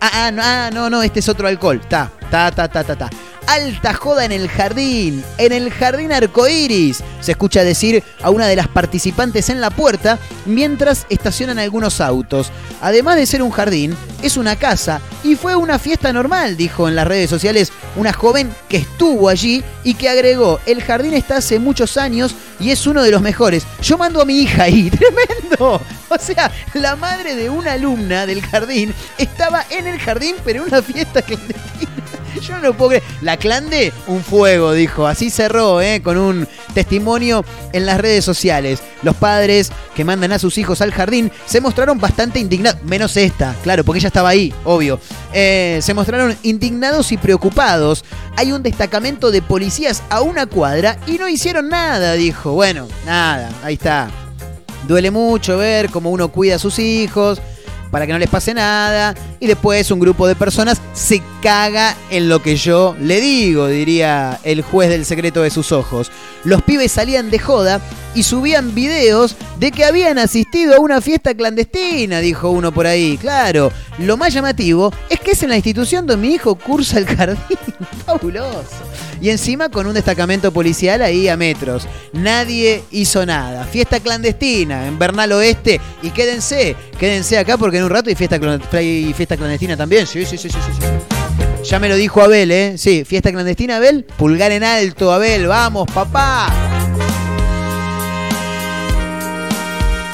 Ah, 0.00 0.26
ah, 0.26 0.30
no, 0.30 0.42
ah, 0.44 0.70
no, 0.72 0.90
no, 0.90 1.02
este 1.02 1.20
es 1.20 1.28
otro 1.28 1.48
alcohol. 1.48 1.80
Ta, 1.88 2.10
ta, 2.30 2.50
ta, 2.50 2.68
ta, 2.68 2.84
ta, 2.84 2.96
ta. 2.96 3.10
Alta 3.46 3.94
joda 3.94 4.24
en 4.24 4.32
el 4.32 4.48
jardín, 4.48 5.22
en 5.38 5.52
el 5.52 5.70
jardín 5.70 6.12
arcoíris. 6.12 7.02
Se 7.20 7.32
escucha 7.32 7.62
decir 7.62 8.02
a 8.22 8.30
una 8.30 8.46
de 8.46 8.56
las 8.56 8.68
participantes 8.68 9.48
en 9.48 9.60
la 9.60 9.70
puerta 9.70 10.18
mientras 10.46 11.06
estacionan 11.10 11.58
algunos 11.58 12.00
autos. 12.00 12.50
Además 12.80 13.16
de 13.16 13.26
ser 13.26 13.42
un 13.42 13.50
jardín, 13.50 13.96
es 14.22 14.36
una 14.36 14.56
casa 14.56 15.00
y 15.22 15.36
fue 15.36 15.54
una 15.56 15.78
fiesta 15.78 16.12
normal, 16.12 16.56
dijo 16.56 16.88
en 16.88 16.96
las 16.96 17.06
redes 17.06 17.28
sociales 17.28 17.72
una 17.96 18.12
joven 18.12 18.50
que 18.68 18.78
estuvo 18.78 19.28
allí 19.28 19.62
y 19.84 19.94
que 19.94 20.08
agregó, 20.08 20.60
el 20.66 20.82
jardín 20.82 21.14
está 21.14 21.36
hace 21.36 21.58
muchos 21.58 21.96
años 21.96 22.34
y 22.58 22.70
es 22.70 22.86
uno 22.86 23.02
de 23.02 23.10
los 23.10 23.20
mejores. 23.22 23.66
Yo 23.82 23.98
mando 23.98 24.20
a 24.20 24.24
mi 24.24 24.38
hija 24.40 24.64
ahí, 24.64 24.90
tremendo. 24.90 25.80
O 26.08 26.18
sea, 26.18 26.50
la 26.74 26.96
madre 26.96 27.34
de 27.34 27.50
una 27.50 27.72
alumna 27.72 28.26
del 28.26 28.42
jardín 28.42 28.94
estaba 29.18 29.64
en 29.70 29.86
el 29.86 29.98
jardín, 29.98 30.36
pero 30.44 30.62
en 30.62 30.68
una 30.68 30.82
fiesta 30.82 31.22
clandestina. 31.22 31.90
Yo 32.40 32.58
no 32.58 32.74
puedo 32.74 32.90
creer. 32.90 33.02
La 33.20 33.36
clande, 33.36 33.92
un 34.06 34.22
fuego, 34.22 34.72
dijo. 34.72 35.06
Así 35.06 35.30
cerró, 35.30 35.80
¿eh? 35.80 36.02
con 36.02 36.16
un 36.16 36.48
testimonio 36.72 37.44
en 37.72 37.86
las 37.86 38.00
redes 38.00 38.24
sociales. 38.24 38.82
Los 39.02 39.16
padres 39.16 39.70
que 39.94 40.04
mandan 40.04 40.32
a 40.32 40.38
sus 40.38 40.58
hijos 40.58 40.80
al 40.80 40.92
jardín 40.92 41.30
se 41.46 41.60
mostraron 41.60 41.98
bastante 41.98 42.38
indignados. 42.38 42.82
Menos 42.84 43.16
esta, 43.16 43.54
claro, 43.62 43.84
porque 43.84 43.98
ella 43.98 44.08
estaba 44.08 44.28
ahí, 44.30 44.52
obvio. 44.64 44.98
Eh, 45.32 45.78
se 45.82 45.94
mostraron 45.94 46.36
indignados 46.42 47.12
y 47.12 47.16
preocupados. 47.16 48.04
Hay 48.36 48.52
un 48.52 48.62
destacamento 48.62 49.30
de 49.30 49.42
policías 49.42 50.02
a 50.10 50.20
una 50.22 50.46
cuadra 50.46 50.98
y 51.06 51.18
no 51.18 51.28
hicieron 51.28 51.68
nada, 51.68 52.14
dijo. 52.14 52.52
Bueno, 52.52 52.88
nada, 53.06 53.50
ahí 53.62 53.74
está. 53.74 54.10
Duele 54.88 55.10
mucho 55.10 55.56
ver 55.56 55.90
cómo 55.90 56.10
uno 56.10 56.28
cuida 56.28 56.56
a 56.56 56.58
sus 56.58 56.78
hijos 56.78 57.40
para 57.90 58.06
que 58.06 58.12
no 58.12 58.18
les 58.18 58.28
pase 58.28 58.52
nada. 58.52 59.14
Y 59.44 59.46
después 59.46 59.90
un 59.90 60.00
grupo 60.00 60.26
de 60.26 60.34
personas 60.36 60.80
se 60.94 61.20
caga 61.42 61.94
en 62.08 62.30
lo 62.30 62.40
que 62.40 62.56
yo 62.56 62.96
le 62.98 63.20
digo, 63.20 63.66
diría 63.66 64.40
el 64.42 64.62
juez 64.62 64.88
del 64.88 65.04
secreto 65.04 65.42
de 65.42 65.50
sus 65.50 65.70
ojos. 65.70 66.10
Los 66.44 66.62
pibes 66.62 66.92
salían 66.92 67.28
de 67.30 67.38
joda 67.38 67.78
y 68.14 68.22
subían 68.22 68.74
videos 68.74 69.36
de 69.58 69.70
que 69.70 69.84
habían 69.84 70.18
asistido 70.18 70.76
a 70.76 70.80
una 70.80 71.02
fiesta 71.02 71.34
clandestina, 71.34 72.20
dijo 72.20 72.48
uno 72.48 72.72
por 72.72 72.86
ahí. 72.86 73.18
Claro, 73.18 73.70
lo 73.98 74.16
más 74.16 74.32
llamativo 74.32 74.90
es 75.10 75.20
que 75.20 75.32
es 75.32 75.42
en 75.42 75.50
la 75.50 75.56
institución 75.56 76.06
donde 76.06 76.26
mi 76.26 76.34
hijo 76.34 76.54
cursa 76.54 76.96
el 76.96 77.04
jardín. 77.04 77.58
Fabuloso. 78.06 78.94
Y 79.20 79.30
encima 79.30 79.68
con 79.68 79.86
un 79.86 79.94
destacamento 79.94 80.52
policial 80.52 81.02
ahí 81.02 81.28
a 81.28 81.36
metros. 81.36 81.86
Nadie 82.12 82.82
hizo 82.90 83.24
nada. 83.24 83.64
Fiesta 83.64 84.00
clandestina 84.00 84.86
en 84.86 84.98
Bernal 84.98 85.32
Oeste. 85.32 85.80
Y 86.02 86.10
quédense, 86.10 86.76
quédense 86.98 87.38
acá 87.38 87.56
porque 87.56 87.78
en 87.78 87.84
un 87.84 87.90
rato 87.90 88.10
hay 88.10 88.16
fiesta, 88.16 88.38
hay 88.72 89.12
fiesta 89.14 89.33
clandestina 89.36 89.76
también. 89.76 90.06
Sí, 90.06 90.24
sí, 90.24 90.36
sí, 90.36 90.48
sí, 90.48 90.58
sí. 90.58 91.64
Ya 91.64 91.78
me 91.78 91.88
lo 91.88 91.96
dijo 91.96 92.20
Abel, 92.20 92.50
¿eh? 92.50 92.74
Sí, 92.76 93.04
fiesta 93.04 93.32
clandestina, 93.32 93.76
Abel. 93.78 94.04
Pulgar 94.04 94.52
en 94.52 94.64
alto, 94.64 95.12
Abel. 95.12 95.46
Vamos, 95.46 95.88
papá. 95.92 96.52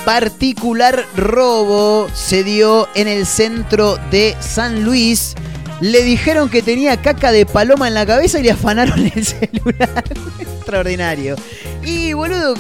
Particular 0.04 1.04
robo 1.16 2.08
se 2.14 2.44
dio 2.44 2.88
en 2.94 3.08
el 3.08 3.26
centro 3.26 3.98
de 4.10 4.36
San 4.40 4.84
Luis. 4.84 5.34
Le 5.80 6.02
dijeron 6.02 6.48
que 6.48 6.62
tenía 6.62 6.96
caca 6.98 7.32
de 7.32 7.46
paloma 7.46 7.88
en 7.88 7.94
la 7.94 8.06
cabeza 8.06 8.38
y 8.38 8.44
le 8.44 8.50
afanaron 8.50 9.10
el 9.14 9.24
celular. 9.24 10.04
Extraordinario. 10.38 11.36
Y 11.84 12.12
boludo, 12.12 12.54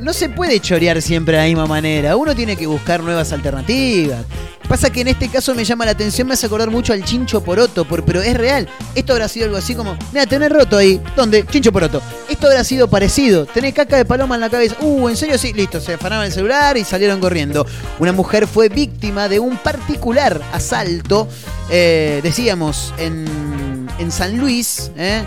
no 0.00 0.12
se 0.12 0.28
puede 0.28 0.60
chorear 0.60 1.02
siempre 1.02 1.36
de 1.36 1.42
la 1.42 1.48
misma 1.48 1.66
manera. 1.66 2.16
Uno 2.16 2.34
tiene 2.34 2.56
que 2.56 2.66
buscar 2.66 3.02
nuevas 3.02 3.32
alternativas. 3.32 4.24
Pasa 4.68 4.90
que 4.90 5.00
en 5.00 5.08
este 5.08 5.28
caso 5.28 5.54
me 5.54 5.64
llama 5.64 5.86
la 5.86 5.92
atención, 5.92 6.28
me 6.28 6.34
hace 6.34 6.44
acordar 6.44 6.70
mucho 6.70 6.92
al 6.92 7.02
chincho 7.02 7.42
poroto, 7.42 7.86
por, 7.86 8.04
pero 8.04 8.20
es 8.20 8.36
real. 8.36 8.68
Esto 8.94 9.14
habrá 9.14 9.26
sido 9.26 9.46
algo 9.46 9.56
así 9.56 9.74
como, 9.74 9.96
mira, 10.12 10.26
tenés 10.26 10.50
roto 10.50 10.76
ahí. 10.76 11.00
¿Dónde? 11.16 11.46
Chincho 11.46 11.72
poroto. 11.72 12.02
Esto 12.28 12.48
habrá 12.48 12.62
sido 12.64 12.86
parecido. 12.88 13.46
Tenés 13.46 13.72
caca 13.72 13.96
de 13.96 14.04
paloma 14.04 14.34
en 14.34 14.42
la 14.42 14.50
cabeza. 14.50 14.76
Uh, 14.80 15.08
¿en 15.08 15.16
serio? 15.16 15.38
Sí, 15.38 15.54
listo. 15.54 15.80
Se 15.80 15.94
afanaron 15.94 16.26
el 16.26 16.32
celular 16.32 16.76
y 16.76 16.84
salieron 16.84 17.18
corriendo. 17.18 17.66
Una 17.98 18.12
mujer 18.12 18.46
fue 18.46 18.68
víctima 18.68 19.28
de 19.28 19.40
un 19.40 19.56
particular 19.56 20.40
asalto, 20.52 21.28
eh, 21.70 22.20
decíamos, 22.22 22.92
en, 22.98 23.88
en 23.98 24.12
San 24.12 24.36
Luis. 24.36 24.90
¿eh? 24.98 25.24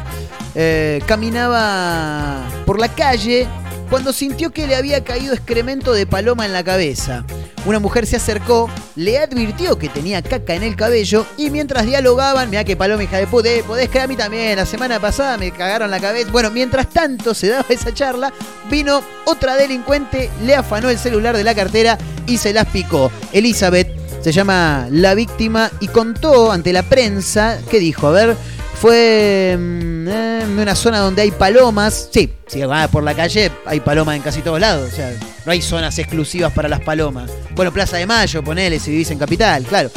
Eh, 0.54 1.02
caminaba 1.08 2.48
por 2.66 2.80
la 2.80 2.90
calle 2.90 3.48
cuando 3.92 4.14
sintió 4.14 4.52
que 4.52 4.68
le 4.68 4.78
había 4.78 5.04
caído 5.04 5.34
excremento 5.34 5.92
de 5.92 6.08
paloma 6.08 6.46
en 6.46 6.54
la 6.54 6.64
cabeza. 6.64 7.26
Una 7.66 7.78
mujer 7.78 8.08
se 8.08 8.16
acercó, 8.16 8.70
le 8.96 9.20
advirtió 9.20 9.78
que 9.78 9.90
tenía 9.90 10.22
caca 10.22 10.56
en 10.56 10.64
el 10.64 10.78
cabello 10.78 11.26
y 11.38 11.50
mientras 11.50 11.86
dialogaban, 11.86 12.50
mira 12.50 12.64
que 12.64 12.78
paloma 12.78 13.04
hija 13.04 13.18
de 13.18 13.28
puta, 13.28 13.50
eh, 13.50 13.66
podés 13.68 13.90
creer 13.90 14.06
a 14.06 14.08
mí 14.08 14.16
también, 14.16 14.56
la 14.56 14.66
semana 14.66 14.98
pasada 15.02 15.38
me 15.38 15.52
cagaron 15.52 15.92
la 15.92 16.00
cabeza. 16.00 16.32
Bueno, 16.32 16.52
mientras 16.52 16.88
tanto 16.88 17.34
se 17.34 17.50
daba 17.50 17.66
esa 17.68 17.94
charla, 17.94 18.32
vino 18.70 19.04
otra 19.26 19.58
delincuente, 19.58 20.30
le 20.46 20.56
afanó 20.56 20.90
el 20.90 20.98
celular 20.98 21.36
de 21.36 21.44
la 21.44 21.54
cartera 21.54 21.98
y 22.28 22.38
se 22.38 22.54
las 22.54 22.68
picó. 22.68 23.12
Elizabeth 23.34 23.90
se 24.22 24.32
llama 24.32 24.88
la 24.90 25.16
víctima 25.16 25.70
y 25.82 25.90
contó 25.90 26.54
ante 26.54 26.72
la 26.72 26.84
prensa, 26.84 27.60
¿qué 27.70 27.80
dijo? 27.80 28.08
A 28.08 28.12
ver, 28.12 28.38
fue 28.82 29.56
mm, 29.60 30.08
eh, 30.08 30.42
en 30.42 30.60
una 30.60 30.76
zona 30.76 30.98
donde 30.98 31.22
hay 31.22 31.30
palomas. 31.30 32.10
Sí, 32.12 32.34
si 32.48 32.64
vas 32.64 32.90
por 32.90 33.04
la 33.04 33.14
calle 33.14 33.52
hay 33.68 33.80
palomas 33.80 34.16
en 34.16 34.24
casi 34.24 34.42
todos 34.42 34.60
lados. 34.60 34.92
O 34.92 34.96
sea, 34.96 35.14
no 35.46 35.52
hay 35.52 35.62
zonas 35.62 36.00
exclusivas 36.00 36.52
para 36.52 36.68
las 36.68 36.80
palomas. 36.80 37.30
Bueno, 37.54 37.72
Plaza 37.72 37.98
de 37.98 38.08
Mayo, 38.08 38.44
ponele, 38.44 38.80
si 38.80 38.90
vivís 38.90 39.12
en 39.12 39.20
Capital, 39.20 39.64
claro. 39.66 39.92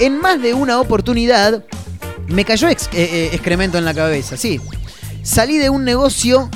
En 0.00 0.20
más 0.20 0.42
de 0.42 0.52
una 0.52 0.80
oportunidad 0.80 1.64
me 2.26 2.44
cayó 2.44 2.68
eh, 2.68 2.76
eh, 2.92 3.30
excremento 3.32 3.78
en 3.78 3.84
la 3.84 3.94
cabeza, 3.94 4.36
sí. 4.36 4.60
Salí 5.22 5.58
de 5.58 5.70
un 5.70 5.84
negocio 5.84 6.50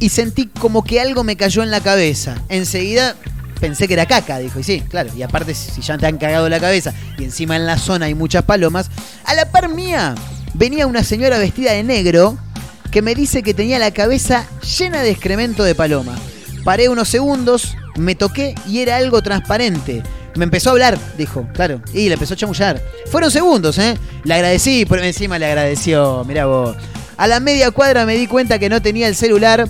y 0.00 0.10
sentí 0.10 0.48
como 0.48 0.84
que 0.84 1.00
algo 1.00 1.24
me 1.24 1.36
cayó 1.36 1.62
en 1.62 1.70
la 1.70 1.80
cabeza. 1.80 2.36
Enseguida 2.50 3.16
pensé 3.58 3.88
que 3.88 3.94
era 3.94 4.04
caca, 4.04 4.38
dijo. 4.38 4.60
Y 4.60 4.64
sí, 4.64 4.82
claro. 4.82 5.08
Y 5.16 5.22
aparte, 5.22 5.54
si 5.54 5.80
ya 5.80 5.96
te 5.96 6.06
han 6.06 6.18
cagado 6.18 6.50
la 6.50 6.60
cabeza 6.60 6.92
y 7.16 7.24
encima 7.24 7.56
en 7.56 7.64
la 7.64 7.78
zona 7.78 8.04
hay 8.04 8.14
muchas 8.14 8.42
palomas, 8.42 8.90
a 9.24 9.32
la 9.32 9.50
par 9.50 9.70
mía 9.70 10.14
venía 10.54 10.86
una 10.86 11.04
señora 11.04 11.38
vestida 11.38 11.72
de 11.72 11.82
negro 11.82 12.38
que 12.90 13.02
me 13.02 13.14
dice 13.14 13.42
que 13.42 13.54
tenía 13.54 13.78
la 13.78 13.92
cabeza 13.92 14.46
llena 14.78 15.02
de 15.02 15.10
excremento 15.10 15.62
de 15.62 15.74
paloma. 15.74 16.16
Paré 16.64 16.88
unos 16.88 17.08
segundos, 17.08 17.76
me 17.96 18.14
toqué 18.14 18.54
y 18.66 18.80
era 18.80 18.96
algo 18.96 19.22
transparente. 19.22 20.02
Me 20.34 20.44
empezó 20.44 20.70
a 20.70 20.72
hablar, 20.72 20.98
dijo, 21.16 21.46
claro, 21.54 21.80
y 21.92 22.08
le 22.08 22.14
empezó 22.14 22.34
a 22.34 22.36
chamullar. 22.36 22.82
Fueron 23.10 23.30
segundos, 23.30 23.78
¿eh? 23.78 23.96
Le 24.24 24.34
agradecí, 24.34 24.84
por 24.84 24.98
encima 25.00 25.38
le 25.38 25.46
agradeció, 25.46 26.24
mirá 26.24 26.46
vos. 26.46 26.76
A 27.16 27.26
la 27.26 27.40
media 27.40 27.70
cuadra 27.70 28.06
me 28.06 28.16
di 28.16 28.26
cuenta 28.26 28.58
que 28.58 28.68
no 28.68 28.80
tenía 28.80 29.08
el 29.08 29.14
celular, 29.14 29.68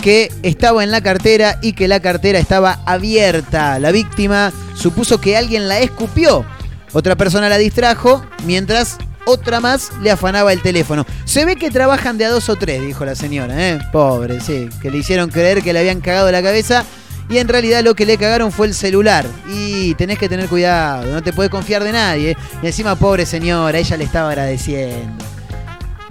que 0.00 0.30
estaba 0.42 0.84
en 0.84 0.90
la 0.90 1.02
cartera 1.02 1.58
y 1.62 1.72
que 1.72 1.88
la 1.88 2.00
cartera 2.00 2.38
estaba 2.38 2.80
abierta. 2.84 3.78
La 3.78 3.90
víctima 3.90 4.52
supuso 4.74 5.20
que 5.20 5.36
alguien 5.36 5.68
la 5.68 5.80
escupió. 5.80 6.44
Otra 6.92 7.16
persona 7.16 7.48
la 7.48 7.58
distrajo 7.58 8.24
mientras 8.44 8.98
otra 9.26 9.60
más 9.60 9.90
le 10.02 10.10
afanaba 10.10 10.52
el 10.52 10.62
teléfono. 10.62 11.06
Se 11.24 11.44
ve 11.44 11.56
que 11.56 11.70
trabajan 11.70 12.18
de 12.18 12.24
a 12.24 12.30
dos 12.30 12.48
o 12.48 12.56
tres, 12.56 12.80
dijo 12.84 13.04
la 13.04 13.14
señora, 13.14 13.70
¿eh? 13.70 13.78
Pobre, 13.92 14.40
sí. 14.40 14.68
Que 14.82 14.90
le 14.90 14.98
hicieron 14.98 15.30
creer 15.30 15.62
que 15.62 15.72
le 15.72 15.80
habían 15.80 16.00
cagado 16.00 16.30
la 16.30 16.42
cabeza 16.42 16.84
y 17.28 17.38
en 17.38 17.48
realidad 17.48 17.82
lo 17.82 17.94
que 17.94 18.04
le 18.04 18.18
cagaron 18.18 18.52
fue 18.52 18.66
el 18.66 18.74
celular. 18.74 19.26
Y 19.48 19.94
tenés 19.94 20.18
que 20.18 20.28
tener 20.28 20.48
cuidado, 20.48 21.10
no 21.12 21.22
te 21.22 21.32
puedes 21.32 21.50
confiar 21.50 21.82
de 21.82 21.92
nadie. 21.92 22.30
¿eh? 22.32 22.36
Y 22.62 22.66
encima, 22.66 22.96
pobre 22.96 23.26
señora, 23.26 23.78
ella 23.78 23.96
le 23.96 24.04
estaba 24.04 24.28
agradeciendo. 24.28 25.24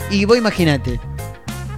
Y 0.09 0.25
vos 0.25 0.37
imagínate, 0.37 0.99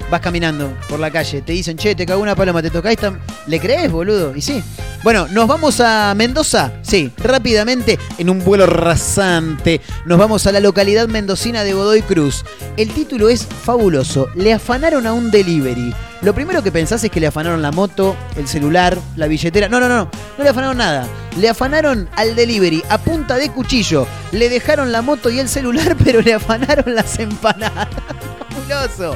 vas 0.09 0.21
caminando 0.21 0.73
por 0.89 0.99
la 0.99 1.11
calle, 1.11 1.41
te 1.41 1.53
dicen, 1.53 1.77
che, 1.77 1.95
te 1.95 2.05
cagó 2.05 2.21
una 2.21 2.35
paloma, 2.35 2.61
te 2.61 2.71
tam- 2.71 3.17
¿le 3.47 3.59
crees, 3.59 3.91
boludo? 3.91 4.35
Y 4.35 4.41
sí. 4.41 4.63
Bueno, 5.03 5.27
nos 5.29 5.47
vamos 5.47 5.79
a 5.81 6.13
Mendoza, 6.15 6.71
sí, 6.81 7.11
rápidamente, 7.17 7.99
en 8.17 8.29
un 8.29 8.43
vuelo 8.43 8.65
rasante. 8.65 9.81
Nos 10.05 10.17
vamos 10.17 10.47
a 10.47 10.51
la 10.51 10.59
localidad 10.59 11.07
mendocina 11.07 11.63
de 11.63 11.73
Godoy 11.73 12.01
Cruz. 12.01 12.43
El 12.77 12.89
título 12.91 13.29
es 13.29 13.45
fabuloso, 13.45 14.27
le 14.35 14.53
afanaron 14.53 15.05
a 15.05 15.13
un 15.13 15.29
delivery. 15.31 15.93
Lo 16.21 16.33
primero 16.33 16.63
que 16.63 16.71
pensás 16.71 17.03
es 17.03 17.11
que 17.11 17.19
le 17.19 17.27
afanaron 17.27 17.61
la 17.61 17.71
moto, 17.71 18.15
el 18.35 18.47
celular, 18.47 18.97
la 19.15 19.27
billetera. 19.27 19.69
No, 19.69 19.79
no, 19.79 19.87
no, 19.87 20.09
no 20.37 20.43
le 20.43 20.49
afanaron 20.49 20.77
nada. 20.77 21.05
Le 21.37 21.49
afanaron 21.49 22.09
al 22.15 22.35
delivery 22.35 22.81
a 22.89 22.97
punta 22.97 23.35
de 23.37 23.51
cuchillo. 23.51 24.07
Le 24.31 24.49
dejaron 24.49 24.91
la 24.91 25.03
moto 25.03 25.29
y 25.29 25.37
el 25.39 25.49
celular, 25.49 25.95
pero 26.03 26.21
le 26.21 26.33
afanaron 26.33 26.95
las 26.95 27.19
empanadas. 27.19 27.87
Fabuloso. 28.49 29.15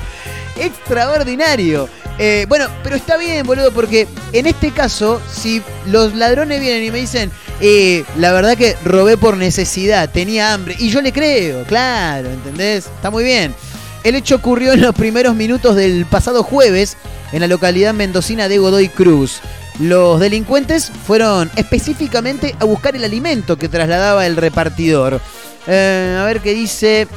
Extraordinario. 0.60 1.89
Eh, 2.18 2.45
bueno, 2.49 2.68
pero 2.84 2.97
está 2.97 3.18
bien, 3.18 3.45
boludo, 3.47 3.72
porque 3.72 4.07
en 4.34 4.45
este 4.45 4.72
caso, 4.72 5.22
si 5.34 5.62
los 5.88 6.16
ladrones 6.16 6.60
vienen 6.60 6.84
y 6.84 6.91
me 6.91 6.99
dicen, 6.99 7.32
eh, 7.62 8.03
la 8.18 8.34
verdad 8.34 8.57
que 8.57 8.76
robé 8.84 9.16
por 9.16 9.38
necesidad, 9.38 10.10
tenía 10.10 10.53
hambre, 10.53 10.76
y 10.78 10.89
yo 10.89 11.01
le 11.01 11.14
creo, 11.14 11.64
claro, 11.64 12.30
¿entendés? 12.30 12.88
Está 12.88 13.10
muy 13.10 13.24
bien. 13.24 13.55
El 14.03 14.16
hecho 14.16 14.36
ocurrió 14.36 14.74
en 14.74 14.82
los 14.82 14.95
primeros 14.95 15.36
minutos 15.36 15.76
del 15.76 16.05
pasado 16.05 16.43
jueves 16.43 16.97
en 17.32 17.41
la 17.41 17.47
localidad 17.47 17.93
mendocina 17.93 18.47
de 18.47 18.57
Godoy 18.57 18.89
Cruz. 18.89 19.39
Los 19.80 20.20
delincuentes 20.20 20.91
fueron 21.07 21.49
específicamente 21.55 22.53
a 22.60 22.66
buscar 22.66 22.95
el 22.97 23.03
alimento 23.05 23.57
que 23.57 23.70
trasladaba 23.70 24.26
el 24.26 24.36
repartidor. 24.36 25.22
Eh, 25.68 26.18
a 26.20 26.26
ver 26.26 26.41
qué 26.41 26.53
dice 26.53 27.07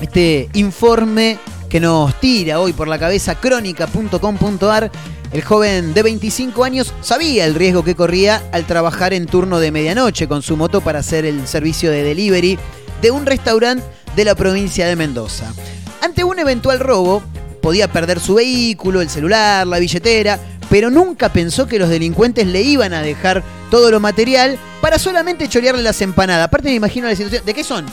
este 0.00 0.48
informe 0.52 1.38
que 1.70 1.80
nos 1.80 2.18
tira 2.20 2.60
hoy 2.60 2.72
por 2.74 2.88
la 2.88 2.98
cabeza 2.98 3.36
crónica.com.ar. 3.36 4.90
El 5.32 5.42
joven 5.42 5.94
de 5.94 6.02
25 6.02 6.64
años 6.64 6.92
sabía 7.00 7.46
el 7.46 7.54
riesgo 7.54 7.84
que 7.84 7.94
corría 7.94 8.42
al 8.52 8.66
trabajar 8.66 9.14
en 9.14 9.26
turno 9.26 9.60
de 9.60 9.70
medianoche 9.70 10.26
con 10.26 10.42
su 10.42 10.56
moto 10.56 10.80
para 10.80 10.98
hacer 10.98 11.24
el 11.24 11.46
servicio 11.46 11.92
de 11.92 12.02
delivery 12.02 12.58
de 13.00 13.10
un 13.12 13.24
restaurante 13.24 13.84
de 14.16 14.24
la 14.24 14.34
provincia 14.34 14.86
de 14.86 14.96
Mendoza. 14.96 15.54
Ante 16.02 16.24
un 16.24 16.40
eventual 16.40 16.80
robo, 16.80 17.22
podía 17.62 17.86
perder 17.86 18.18
su 18.18 18.34
vehículo, 18.34 19.00
el 19.00 19.08
celular, 19.08 19.64
la 19.64 19.78
billetera, 19.78 20.40
pero 20.68 20.90
nunca 20.90 21.32
pensó 21.32 21.68
que 21.68 21.78
los 21.78 21.88
delincuentes 21.88 22.48
le 22.48 22.62
iban 22.62 22.92
a 22.92 23.02
dejar 23.02 23.44
todo 23.70 23.92
lo 23.92 24.00
material 24.00 24.58
para 24.80 24.98
solamente 24.98 25.48
chorearle 25.48 25.82
las 25.84 26.02
empanadas. 26.02 26.46
Aparte 26.46 26.68
me 26.68 26.74
imagino 26.74 27.06
la 27.06 27.14
situación, 27.14 27.44
¿de 27.46 27.54
qué 27.54 27.62
son? 27.62 27.86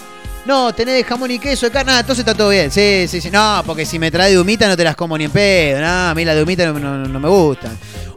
No, 0.47 0.73
tenés 0.73 1.05
jamón 1.05 1.29
y 1.29 1.39
queso, 1.39 1.65
de 1.65 1.73
carne, 1.73 1.91
ah, 1.91 1.99
entonces 1.99 2.19
está 2.19 2.33
todo 2.33 2.47
bien. 2.47 2.71
Sí, 2.71 3.05
sí, 3.09 3.19
sí. 3.19 3.29
No, 3.29 3.61
porque 3.65 3.85
si 3.85 3.99
me 3.99 4.09
trae 4.09 4.31
de 4.31 4.39
humita 4.39 4.65
no 4.69 4.77
te 4.77 4.83
las 4.85 4.95
como 4.95 5.17
ni 5.17 5.25
en 5.25 5.31
pedo. 5.31 5.81
No, 5.81 6.07
a 6.07 6.15
mí 6.15 6.23
la 6.23 6.33
de 6.33 6.41
humita 6.41 6.71
no, 6.71 7.19
me 7.19 7.27
gusta. 7.27 7.69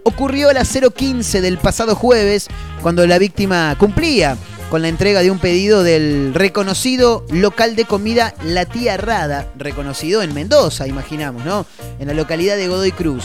Ocurrió 0.05 0.49
a 0.49 0.53
las 0.53 0.69
015 0.69 1.41
del 1.41 1.59
pasado 1.59 1.97
jueves, 1.97 2.47
cuando 2.83 3.05
la 3.05 3.19
víctima 3.19 3.75
cumplía 3.77 4.37
con 4.71 4.81
la 4.81 4.87
entrega 4.87 5.23
de 5.23 5.33
un 5.33 5.41
pedido 5.41 5.83
del 5.83 6.33
reconocido 6.33 7.27
local 7.31 7.75
de 7.75 7.85
comida 7.85 8.33
La 8.45 8.65
Tía 8.65 8.97
Rada, 8.97 9.51
reconocido 9.57 10.23
en 10.23 10.33
Mendoza, 10.33 10.87
imaginamos, 10.87 11.45
¿no? 11.45 11.67
En 11.99 12.07
la 12.07 12.15
localidad 12.15 12.57
de 12.57 12.69
Godoy 12.69 12.93
Cruz. 12.93 13.25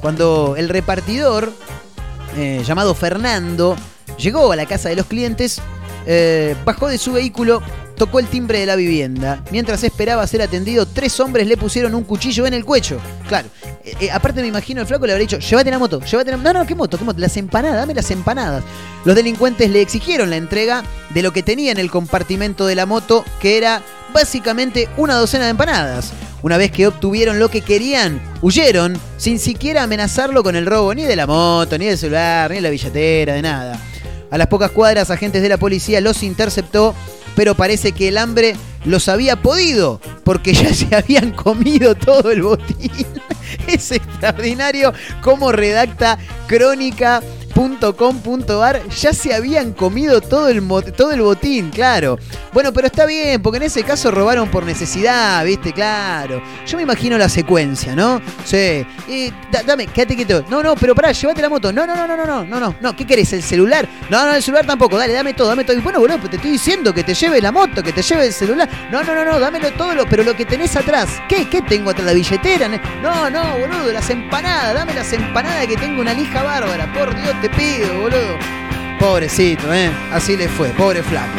Cuando 0.00 0.54
el 0.56 0.70
repartidor, 0.70 1.52
eh, 2.38 2.62
llamado 2.66 2.94
Fernando, 2.94 3.76
llegó 4.16 4.50
a 4.50 4.56
la 4.56 4.64
casa 4.64 4.88
de 4.88 4.96
los 4.96 5.04
clientes, 5.04 5.60
eh, 6.06 6.54
bajó 6.64 6.88
de 6.88 6.98
su 6.98 7.12
vehículo, 7.12 7.62
tocó 7.96 8.18
el 8.20 8.26
timbre 8.26 8.60
de 8.60 8.66
la 8.66 8.76
vivienda. 8.76 9.42
Mientras 9.50 9.82
esperaba 9.82 10.26
ser 10.26 10.42
atendido, 10.42 10.86
tres 10.86 11.18
hombres 11.20 11.46
le 11.46 11.56
pusieron 11.56 11.94
un 11.94 12.04
cuchillo 12.04 12.46
en 12.46 12.54
el 12.54 12.64
cuello. 12.64 12.98
Claro, 13.28 13.48
eh, 13.84 13.94
eh, 14.00 14.10
aparte 14.10 14.40
me 14.40 14.48
imagino 14.48 14.80
el 14.80 14.86
flaco 14.86 15.06
le 15.06 15.12
habría 15.12 15.26
dicho, 15.26 15.38
llévate 15.38 15.70
la 15.70 15.78
moto, 15.78 16.00
llévate 16.00 16.30
la 16.30 16.36
No, 16.36 16.52
no, 16.52 16.66
¿qué 16.66 16.74
moto? 16.74 16.96
¿Qué 16.98 17.04
moto? 17.04 17.18
Las 17.18 17.36
empanadas, 17.36 17.76
dame 17.76 17.94
las 17.94 18.10
empanadas. 18.10 18.62
Los 19.04 19.16
delincuentes 19.16 19.70
le 19.70 19.80
exigieron 19.80 20.30
la 20.30 20.36
entrega 20.36 20.84
de 21.10 21.22
lo 21.22 21.32
que 21.32 21.42
tenía 21.42 21.72
en 21.72 21.78
el 21.78 21.90
compartimento 21.90 22.66
de 22.66 22.74
la 22.74 22.86
moto, 22.86 23.24
que 23.40 23.56
era 23.56 23.82
básicamente 24.12 24.88
una 24.96 25.14
docena 25.14 25.44
de 25.44 25.50
empanadas. 25.50 26.12
Una 26.42 26.58
vez 26.58 26.70
que 26.70 26.86
obtuvieron 26.86 27.38
lo 27.38 27.48
que 27.48 27.62
querían, 27.62 28.20
huyeron 28.40 28.96
sin 29.16 29.38
siquiera 29.38 29.82
amenazarlo 29.82 30.42
con 30.42 30.54
el 30.54 30.66
robo 30.66 30.94
ni 30.94 31.02
de 31.02 31.16
la 31.16 31.26
moto, 31.26 31.76
ni 31.76 31.86
del 31.86 31.98
celular, 31.98 32.50
ni 32.50 32.56
de 32.56 32.62
la 32.62 32.70
billetera, 32.70 33.34
de 33.34 33.42
nada. 33.42 33.80
A 34.30 34.38
las 34.38 34.48
pocas 34.48 34.70
cuadras, 34.70 35.10
agentes 35.10 35.42
de 35.42 35.48
la 35.48 35.56
policía 35.56 36.00
los 36.00 36.22
interceptó, 36.22 36.94
pero 37.34 37.54
parece 37.54 37.92
que 37.92 38.08
el 38.08 38.18
hambre 38.18 38.56
los 38.84 39.08
había 39.08 39.36
podido, 39.36 40.00
porque 40.24 40.52
ya 40.54 40.72
se 40.72 40.94
habían 40.94 41.32
comido 41.32 41.94
todo 41.94 42.30
el 42.30 42.42
botín. 42.42 42.90
Es 43.68 43.92
extraordinario 43.92 44.92
cómo 45.22 45.52
redacta 45.52 46.18
.com.ar 47.56 48.86
ya 48.88 49.12
se 49.14 49.34
habían 49.34 49.72
comido 49.72 50.20
todo 50.20 50.48
el, 50.48 50.62
todo 50.92 51.12
el 51.12 51.22
botín, 51.22 51.70
claro. 51.70 52.18
Bueno, 52.52 52.72
pero 52.72 52.86
está 52.86 53.06
bien, 53.06 53.40
porque 53.40 53.56
en 53.56 53.62
ese 53.62 53.82
caso 53.82 54.10
robaron 54.10 54.50
por 54.50 54.64
necesidad, 54.64 55.44
¿viste? 55.44 55.72
Claro. 55.72 56.42
Yo 56.66 56.76
me 56.76 56.82
imagino 56.82 57.16
la 57.16 57.28
secuencia, 57.28 57.94
¿no? 57.94 58.20
Sí. 58.44 58.86
Y 59.08 59.30
da, 59.50 59.62
dame, 59.62 59.86
quédate 59.86 60.16
quieto. 60.16 60.44
No, 60.50 60.62
no, 60.62 60.74
pero 60.76 60.94
pará, 60.94 61.12
llévate 61.12 61.40
la 61.40 61.48
moto. 61.48 61.72
No, 61.72 61.86
no, 61.86 61.96
no, 61.96 62.06
no, 62.06 62.16
no, 62.16 62.26
no, 62.26 62.44
no, 62.44 62.60
no. 62.60 62.76
no 62.80 62.96
¿Qué 62.96 63.06
querés? 63.06 63.32
¿El 63.32 63.42
celular? 63.42 63.88
No, 64.10 64.26
no, 64.26 64.34
el 64.34 64.42
celular 64.42 64.66
tampoco. 64.66 64.98
Dale, 64.98 65.14
dame 65.14 65.32
todo, 65.32 65.48
dame 65.48 65.64
todo. 65.64 65.76
Y 65.78 65.80
bueno, 65.80 66.00
boludo, 66.00 66.18
te 66.28 66.36
estoy 66.36 66.52
diciendo 66.52 66.92
que 66.92 67.04
te 67.04 67.14
lleve 67.14 67.40
la 67.40 67.52
moto, 67.52 67.82
que 67.82 67.92
te 67.92 68.02
lleve 68.02 68.26
el 68.26 68.32
celular. 68.32 68.68
No, 68.90 69.02
no, 69.02 69.14
no, 69.14 69.24
no, 69.24 69.40
dámelo 69.40 69.70
todo, 69.72 69.94
lo, 69.94 70.06
pero 70.06 70.22
lo 70.22 70.36
que 70.36 70.44
tenés 70.44 70.76
atrás. 70.76 71.08
¿Qué? 71.28 71.48
¿Qué 71.48 71.62
tengo 71.62 71.90
atrás? 71.90 72.06
¿La 72.06 72.12
billetera? 72.12 72.68
No, 73.02 73.30
no, 73.30 73.58
boludo, 73.58 73.92
las 73.92 74.10
empanadas. 74.10 74.74
Dame 74.74 74.94
las 74.94 75.12
empanadas 75.12 75.66
que 75.66 75.76
tengo 75.76 76.02
una 76.02 76.12
lija 76.12 76.42
bárbara. 76.42 76.92
Por 76.92 77.14
Dios, 77.14 77.34
te 77.40 77.45
pido, 77.50 78.00
boludo. 78.00 78.38
Pobrecito, 78.98 79.72
¿eh? 79.72 79.90
Así 80.12 80.36
le 80.36 80.48
fue, 80.48 80.68
pobre 80.70 81.02
flaco. 81.02 81.38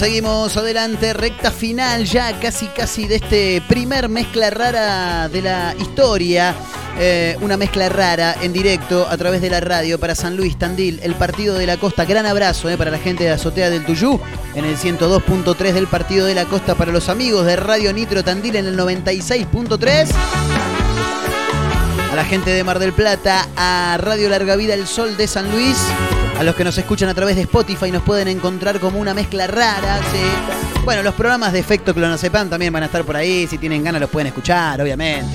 Seguimos 0.00 0.56
adelante, 0.56 1.12
recta 1.12 1.50
final 1.50 2.06
ya 2.06 2.40
casi 2.40 2.68
casi 2.68 3.06
de 3.06 3.16
este 3.16 3.62
primer 3.68 4.08
mezcla 4.08 4.48
rara 4.48 5.28
de 5.28 5.42
la 5.42 5.74
historia. 5.78 6.54
Eh, 6.98 7.36
una 7.42 7.58
mezcla 7.58 7.86
rara 7.90 8.34
en 8.40 8.50
directo 8.54 9.06
a 9.06 9.18
través 9.18 9.42
de 9.42 9.50
la 9.50 9.60
radio 9.60 10.00
para 10.00 10.14
San 10.14 10.38
Luis 10.38 10.58
Tandil, 10.58 11.00
el 11.02 11.14
partido 11.16 11.54
de 11.54 11.66
la 11.66 11.76
costa. 11.76 12.06
Gran 12.06 12.24
abrazo 12.24 12.70
eh, 12.70 12.78
para 12.78 12.90
la 12.90 12.98
gente 12.98 13.24
de 13.24 13.30
Azotea 13.30 13.68
del 13.68 13.84
Tuyú 13.84 14.18
en 14.54 14.64
el 14.64 14.78
102.3 14.78 15.72
del 15.74 15.86
partido 15.86 16.24
de 16.24 16.34
la 16.34 16.46
costa, 16.46 16.74
para 16.76 16.92
los 16.92 17.10
amigos 17.10 17.44
de 17.44 17.56
Radio 17.56 17.92
Nitro 17.92 18.24
Tandil 18.24 18.56
en 18.56 18.68
el 18.68 18.78
96.3. 18.78 20.08
La 22.20 22.26
gente 22.26 22.50
de 22.50 22.62
Mar 22.64 22.78
del 22.78 22.92
Plata, 22.92 23.48
a 23.56 23.96
Radio 23.98 24.28
Larga 24.28 24.54
Vida 24.54 24.74
El 24.74 24.86
Sol 24.86 25.16
de 25.16 25.26
San 25.26 25.50
Luis, 25.50 25.78
a 26.38 26.42
los 26.44 26.54
que 26.54 26.64
nos 26.64 26.76
escuchan 26.76 27.08
a 27.08 27.14
través 27.14 27.34
de 27.34 27.42
Spotify 27.42 27.90
nos 27.90 28.02
pueden 28.02 28.28
encontrar 28.28 28.78
como 28.78 28.98
una 28.98 29.14
mezcla 29.14 29.46
rara, 29.46 29.98
sí. 30.12 30.82
Bueno, 30.84 31.02
los 31.02 31.14
programas 31.14 31.54
de 31.54 31.60
efecto 31.60 31.94
clonazepam 31.94 32.50
también 32.50 32.74
van 32.74 32.82
a 32.82 32.86
estar 32.86 33.04
por 33.04 33.16
ahí, 33.16 33.46
si 33.46 33.56
tienen 33.56 33.82
ganas 33.82 34.02
los 34.02 34.10
pueden 34.10 34.26
escuchar, 34.26 34.82
obviamente. 34.82 35.34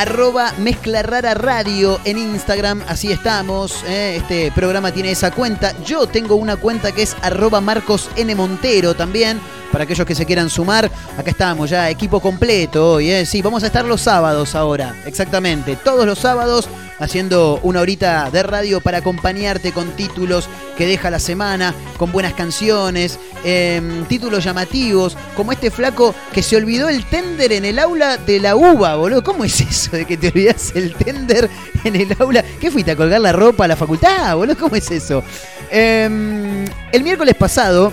Arroba 0.00 0.54
Mezcla 0.56 1.02
Rara 1.02 1.34
Radio 1.34 2.00
en 2.06 2.16
Instagram, 2.16 2.82
así 2.88 3.12
estamos. 3.12 3.84
¿eh? 3.86 4.16
Este 4.16 4.50
programa 4.50 4.92
tiene 4.92 5.10
esa 5.10 5.30
cuenta. 5.30 5.74
Yo 5.84 6.06
tengo 6.06 6.36
una 6.36 6.56
cuenta 6.56 6.90
que 6.90 7.02
es 7.02 7.14
arroba 7.20 7.60
Marcos 7.60 8.08
N. 8.16 8.34
Montero 8.34 8.94
también. 8.94 9.38
Para 9.70 9.84
aquellos 9.84 10.06
que 10.06 10.14
se 10.14 10.24
quieran 10.24 10.48
sumar, 10.48 10.90
acá 11.18 11.30
estamos 11.30 11.68
ya, 11.68 11.90
equipo 11.90 12.18
completo 12.18 12.92
hoy. 12.92 13.10
¿eh? 13.10 13.26
Sí, 13.26 13.42
vamos 13.42 13.62
a 13.62 13.66
estar 13.66 13.84
los 13.84 14.00
sábados 14.00 14.54
ahora, 14.54 14.96
exactamente. 15.04 15.76
Todos 15.76 16.06
los 16.06 16.18
sábados 16.18 16.66
haciendo 17.00 17.58
una 17.62 17.80
horita 17.80 18.30
de 18.30 18.42
radio 18.42 18.80
para 18.80 18.98
acompañarte 18.98 19.72
con 19.72 19.90
títulos 19.92 20.48
que 20.76 20.86
deja 20.86 21.10
la 21.10 21.18
semana, 21.18 21.74
con 21.96 22.12
buenas 22.12 22.34
canciones, 22.34 23.18
em, 23.42 24.04
títulos 24.04 24.44
llamativos, 24.44 25.16
como 25.34 25.52
este 25.52 25.70
flaco 25.70 26.14
que 26.32 26.42
se 26.42 26.56
olvidó 26.56 26.88
el 26.88 27.04
tender 27.06 27.52
en 27.52 27.64
el 27.64 27.78
aula 27.78 28.18
de 28.18 28.38
la 28.38 28.54
uva, 28.54 28.96
boludo. 28.96 29.24
¿Cómo 29.24 29.44
es 29.44 29.60
eso 29.60 29.89
de 29.96 30.04
que 30.04 30.16
te 30.16 30.28
olvidas 30.28 30.72
el 30.74 30.94
tender 30.94 31.48
en 31.84 31.96
el 31.96 32.16
aula? 32.18 32.44
¿Qué 32.60 32.70
fuiste 32.70 32.92
a 32.92 32.96
colgar 32.96 33.20
la 33.20 33.32
ropa 33.32 33.64
a 33.64 33.68
la 33.68 33.76
facultad, 33.76 34.36
boludo? 34.36 34.56
¿Cómo 34.56 34.76
es 34.76 34.90
eso? 34.90 35.22
Em, 35.70 36.64
el 36.92 37.02
miércoles 37.02 37.34
pasado, 37.34 37.92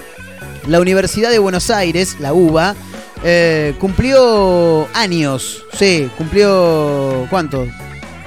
la 0.68 0.80
Universidad 0.80 1.32
de 1.32 1.40
Buenos 1.40 1.70
Aires, 1.70 2.18
la 2.20 2.34
UBA, 2.34 2.76
eh, 3.24 3.74
cumplió 3.80 4.88
años. 4.94 5.66
Sí, 5.74 6.10
cumplió. 6.18 7.28
¿Cuánto? 7.30 7.68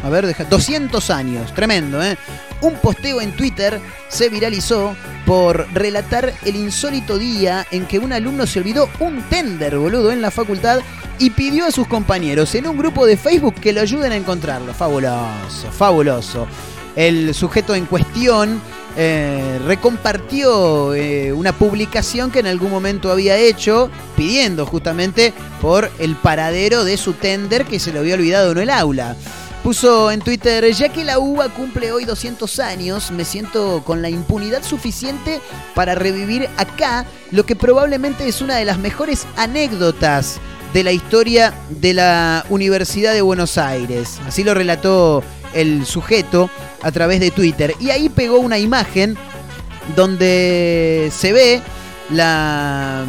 A 0.02 0.08
ver, 0.08 0.26
deja. 0.26 0.44
200 0.44 1.10
años. 1.10 1.54
Tremendo, 1.54 2.02
¿eh? 2.02 2.16
Un 2.60 2.74
posteo 2.74 3.20
en 3.20 3.32
Twitter 3.32 3.80
se 4.08 4.28
viralizó 4.28 4.94
por 5.26 5.72
relatar 5.72 6.32
el 6.44 6.56
insólito 6.56 7.18
día 7.18 7.66
en 7.70 7.86
que 7.86 7.98
un 7.98 8.12
alumno 8.12 8.46
se 8.46 8.58
olvidó 8.58 8.88
un 8.98 9.22
tender, 9.28 9.78
boludo, 9.78 10.10
en 10.10 10.20
la 10.20 10.30
facultad 10.30 10.80
y 11.18 11.30
pidió 11.30 11.66
a 11.66 11.70
sus 11.70 11.86
compañeros 11.86 12.54
en 12.54 12.66
un 12.66 12.76
grupo 12.76 13.06
de 13.06 13.16
Facebook 13.16 13.54
que 13.54 13.72
lo 13.72 13.80
ayuden 13.80 14.12
a 14.12 14.16
encontrarlo. 14.16 14.74
Fabuloso, 14.74 15.70
fabuloso. 15.70 16.46
El 16.96 17.34
sujeto 17.34 17.74
en 17.74 17.86
cuestión 17.86 18.60
eh, 18.96 19.60
recompartió 19.66 20.94
eh, 20.94 21.32
una 21.32 21.52
publicación 21.52 22.30
que 22.30 22.40
en 22.40 22.46
algún 22.46 22.70
momento 22.70 23.12
había 23.12 23.36
hecho 23.36 23.90
pidiendo 24.16 24.66
justamente 24.66 25.32
por 25.60 25.90
el 25.98 26.16
paradero 26.16 26.84
de 26.84 26.96
su 26.96 27.12
tender 27.12 27.66
que 27.66 27.78
se 27.78 27.92
lo 27.92 28.00
había 28.00 28.14
olvidado 28.14 28.52
en 28.52 28.58
el 28.58 28.70
aula. 28.70 29.16
Puso 29.62 30.10
en 30.10 30.20
Twitter, 30.20 30.72
ya 30.72 30.88
que 30.88 31.04
la 31.04 31.18
UBA 31.18 31.50
cumple 31.50 31.92
hoy 31.92 32.06
200 32.06 32.60
años, 32.60 33.10
me 33.10 33.26
siento 33.26 33.82
con 33.84 34.00
la 34.00 34.08
impunidad 34.08 34.62
suficiente 34.62 35.40
para 35.74 35.94
revivir 35.94 36.48
acá 36.56 37.04
lo 37.30 37.44
que 37.44 37.54
probablemente 37.54 38.26
es 38.26 38.40
una 38.40 38.56
de 38.56 38.64
las 38.64 38.78
mejores 38.78 39.26
anécdotas 39.36 40.40
de 40.72 40.82
la 40.82 40.92
historia 40.92 41.52
de 41.68 41.92
la 41.92 42.46
Universidad 42.48 43.12
de 43.12 43.20
Buenos 43.20 43.58
Aires. 43.58 44.18
Así 44.26 44.44
lo 44.44 44.54
relató 44.54 45.22
el 45.52 45.84
sujeto 45.84 46.48
a 46.80 46.90
través 46.90 47.20
de 47.20 47.30
Twitter. 47.30 47.74
Y 47.80 47.90
ahí 47.90 48.08
pegó 48.08 48.38
una 48.38 48.58
imagen 48.58 49.18
donde 49.94 51.12
se 51.14 51.34
ve 51.34 51.62
la, 52.12 53.06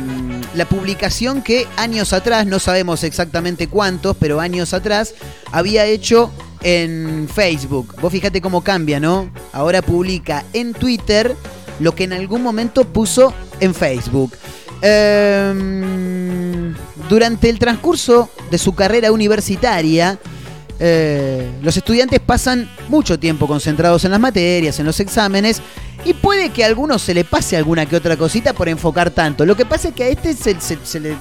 publicación 0.70 1.42
que 1.42 1.68
años 1.78 2.14
atrás, 2.14 2.46
no 2.46 2.60
sabemos 2.60 3.04
exactamente 3.04 3.68
cuántos, 3.68 4.16
pero 4.18 4.40
años 4.40 4.74
atrás, 4.74 5.14
había 5.52 5.86
hecho 5.86 6.32
en 6.62 7.28
Facebook. 7.34 7.96
Vos 8.02 8.12
fíjate 8.12 8.42
cómo 8.42 8.62
cambia, 8.62 9.00
¿no? 9.00 9.30
Ahora 9.52 9.82
publica 9.82 10.46
en 10.54 10.74
Twitter 10.74 11.36
lo 11.80 11.96
que 11.96 12.04
en 12.04 12.14
algún 12.14 12.44
momento 12.44 12.86
puso 12.86 13.34
en 13.60 13.74
Facebook. 13.74 14.34
Eh, 14.82 16.74
durante 17.10 17.50
el 17.50 17.60
transcurso 17.60 18.30
de 18.50 18.58
su 18.58 18.74
carrera 18.74 19.12
universitaria, 19.12 20.20
eh, 20.84 21.48
los 21.62 21.78
estudiantes 21.78 22.20
pasan 22.20 22.68
mucho 22.90 23.20
tiempo 23.20 23.46
concentrados 23.46 24.04
en 24.04 24.10
las 24.10 24.20
materias, 24.20 24.80
en 24.80 24.88
los 24.88 25.00
exámenes, 25.00 25.62
y 26.06 26.16
puede 26.16 26.50
que 26.50 26.64
a 26.64 26.68
algunos 26.68 27.04
se 27.04 27.14
le 27.14 27.24
pase 27.24 27.56
alguna 27.56 27.86
que 27.86 27.96
otra 27.96 28.18
cosita 28.18 28.54
por 28.54 28.68
enfocar 28.68 29.12
tanto. 29.12 29.46
Lo 29.46 29.56
que 29.56 29.64
pasa 29.64 29.90
es 29.90 29.94
que 29.94 30.06
a 30.06 30.08
este 30.08 30.34
se, 30.34 31.00
le, 31.00 31.16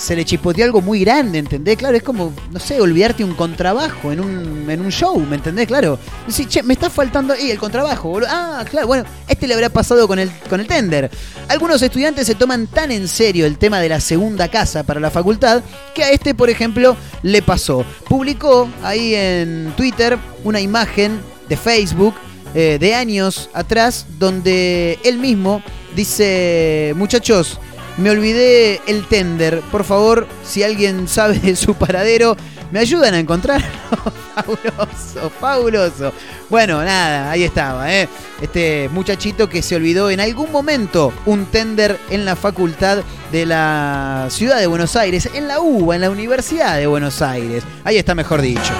se 0.00 0.16
le 0.16 0.24
chipoteó 0.24 0.64
algo 0.64 0.80
muy 0.80 1.00
grande, 1.00 1.38
¿entendés? 1.38 1.76
Claro, 1.76 1.94
es 1.94 2.02
como, 2.02 2.32
no 2.50 2.58
sé, 2.58 2.80
olvidarte 2.80 3.22
un 3.22 3.34
contrabajo 3.34 4.10
en 4.10 4.20
un, 4.20 4.70
en 4.70 4.80
un 4.80 4.90
show, 4.90 5.18
¿me 5.20 5.36
entendés? 5.36 5.66
Claro. 5.66 5.98
Sí, 6.26 6.46
che, 6.46 6.62
me 6.62 6.72
está 6.72 6.88
faltando 6.88 7.34
ahí 7.34 7.50
el 7.50 7.58
contrabajo. 7.58 8.18
Ah, 8.26 8.64
claro, 8.68 8.86
bueno, 8.86 9.04
este 9.28 9.46
le 9.46 9.52
habrá 9.52 9.68
pasado 9.68 10.08
con 10.08 10.18
el, 10.18 10.30
con 10.48 10.58
el 10.58 10.66
tender. 10.66 11.10
Algunos 11.48 11.82
estudiantes 11.82 12.26
se 12.26 12.34
toman 12.34 12.66
tan 12.66 12.90
en 12.90 13.08
serio 13.08 13.44
el 13.44 13.58
tema 13.58 13.78
de 13.78 13.90
la 13.90 14.00
segunda 14.00 14.48
casa 14.48 14.84
para 14.84 15.00
la 15.00 15.10
facultad 15.10 15.62
que 15.94 16.02
a 16.02 16.10
este, 16.10 16.34
por 16.34 16.48
ejemplo, 16.48 16.96
le 17.22 17.42
pasó. 17.42 17.84
Publicó 18.08 18.70
ahí 18.82 19.14
en 19.14 19.74
Twitter 19.76 20.18
una 20.44 20.60
imagen 20.60 21.20
de 21.46 21.58
Facebook 21.58 22.14
eh, 22.54 22.78
de 22.80 22.94
años 22.94 23.50
atrás 23.52 24.06
donde 24.18 24.98
él 25.04 25.18
mismo 25.18 25.62
dice, 25.94 26.94
muchachos, 26.96 27.60
me 28.00 28.10
olvidé 28.10 28.80
el 28.86 29.06
tender. 29.06 29.60
Por 29.70 29.84
favor, 29.84 30.26
si 30.44 30.62
alguien 30.62 31.06
sabe 31.08 31.38
de 31.38 31.54
su 31.56 31.74
paradero, 31.74 32.36
¿Me 32.70 32.78
ayudan 32.78 33.14
a 33.14 33.18
encontrar? 33.18 33.62
fabuloso, 34.34 35.30
fabuloso. 35.40 36.12
Bueno, 36.48 36.84
nada, 36.84 37.30
ahí 37.30 37.42
estaba, 37.42 37.92
¿eh? 37.92 38.08
Este 38.40 38.88
muchachito 38.92 39.48
que 39.48 39.60
se 39.60 39.74
olvidó 39.74 40.08
en 40.10 40.20
algún 40.20 40.52
momento 40.52 41.12
un 41.26 41.46
tender 41.46 41.98
en 42.10 42.24
la 42.24 42.36
facultad 42.36 42.98
de 43.32 43.46
la 43.46 44.28
ciudad 44.30 44.60
de 44.60 44.68
Buenos 44.68 44.94
Aires, 44.94 45.28
en 45.34 45.48
la 45.48 45.60
UBA, 45.60 45.96
en 45.96 46.00
la 46.02 46.10
Universidad 46.10 46.76
de 46.76 46.86
Buenos 46.86 47.22
Aires. 47.22 47.64
Ahí 47.82 47.96
está 47.96 48.14
mejor 48.14 48.40
dicho. 48.40 48.72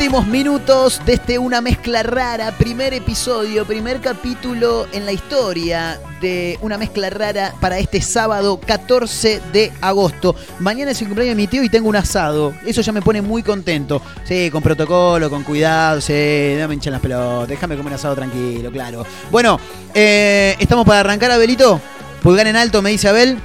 Últimos 0.00 0.26
minutos 0.28 1.02
de 1.04 1.12
este 1.12 1.38
Una 1.38 1.60
Mezcla 1.60 2.02
Rara, 2.02 2.52
primer 2.56 2.94
episodio, 2.94 3.66
primer 3.66 4.00
capítulo 4.00 4.86
en 4.92 5.04
la 5.04 5.12
historia 5.12 6.00
de 6.22 6.58
Una 6.62 6.78
Mezcla 6.78 7.10
Rara 7.10 7.54
para 7.60 7.78
este 7.78 8.00
sábado 8.00 8.58
14 8.58 9.42
de 9.52 9.70
agosto. 9.82 10.34
Mañana 10.58 10.92
es 10.92 11.02
el 11.02 11.08
cumpleaños 11.08 11.36
de 11.36 11.42
mi 11.42 11.48
tío 11.48 11.62
y 11.62 11.68
tengo 11.68 11.86
un 11.86 11.96
asado. 11.96 12.54
Eso 12.64 12.80
ya 12.80 12.92
me 12.92 13.02
pone 13.02 13.20
muy 13.20 13.42
contento. 13.42 14.00
Sí, 14.24 14.48
con 14.50 14.62
protocolo, 14.62 15.28
con 15.28 15.44
cuidado, 15.44 16.00
sí, 16.00 16.54
no 16.58 16.66
me 16.66 16.76
las 16.76 17.00
pelotas, 17.02 17.48
déjame 17.48 17.76
comer 17.76 17.92
asado 17.92 18.14
tranquilo, 18.14 18.72
claro. 18.72 19.04
Bueno, 19.30 19.60
eh, 19.92 20.56
¿estamos 20.58 20.86
para 20.86 21.00
arrancar, 21.00 21.30
Abelito? 21.30 21.78
Pulgar 22.22 22.46
en 22.46 22.56
alto, 22.56 22.80
me 22.80 22.88
dice 22.88 23.08
Abel. 23.08 23.38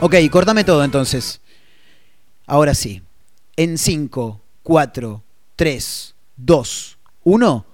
Ok, 0.00 0.14
cortame 0.30 0.64
todo 0.64 0.82
entonces. 0.82 1.42
Ahora 2.46 2.74
sí. 2.74 3.02
En 3.56 3.76
5, 3.76 4.40
4, 4.62 5.23
3, 5.56 6.14
2, 6.36 6.98
1, 7.24 7.66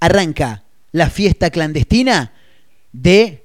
arranca 0.00 0.64
la 0.92 1.10
fiesta 1.10 1.50
clandestina 1.50 2.32
de 2.92 3.44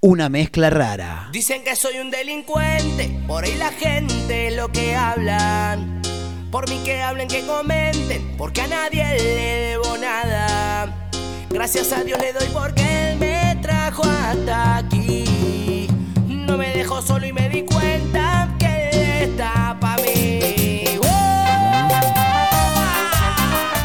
una 0.00 0.28
mezcla 0.28 0.68
rara. 0.68 1.30
Dicen 1.32 1.64
que 1.64 1.74
soy 1.74 1.98
un 1.98 2.10
delincuente, 2.10 3.10
por 3.26 3.44
ahí 3.44 3.54
la 3.56 3.72
gente 3.72 4.50
lo 4.50 4.70
que 4.70 4.94
hablan. 4.94 6.02
Por 6.50 6.68
mí 6.68 6.80
que 6.84 7.00
hablen, 7.00 7.26
que 7.26 7.46
comenten, 7.46 8.36
porque 8.36 8.60
a 8.60 8.68
nadie 8.68 9.04
le 9.16 9.24
debo 9.24 9.96
nada. 9.96 11.08
Gracias 11.48 11.92
a 11.92 12.04
Dios 12.04 12.18
le 12.20 12.32
doy 12.32 12.48
porque 12.52 13.12
Él 13.12 13.18
me 13.18 13.58
trajo 13.62 14.02
hasta 14.02 14.76
aquí. 14.76 15.88
No 16.28 16.58
me 16.58 16.68
dejó 16.74 17.00
solo 17.00 17.26
y 17.26 17.32
me 17.32 17.48
di 17.48 17.62
cuenta 17.62 18.23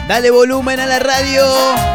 Dale 0.10 0.32
volumen 0.32 0.80
a 0.80 0.88
la 0.88 0.98
radio, 0.98 1.46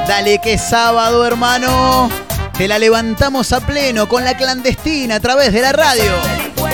dale 0.06 0.38
que 0.40 0.52
es 0.52 0.62
sábado, 0.62 1.26
hermano. 1.26 2.08
Te 2.56 2.68
la 2.68 2.78
levantamos 2.78 3.52
a 3.52 3.58
pleno 3.58 4.08
con 4.08 4.24
la 4.24 4.36
clandestina 4.36 5.16
a 5.16 5.20
través 5.20 5.52
de 5.52 5.60
la 5.60 5.72
radio. 5.72 6.12
Por 6.54 6.70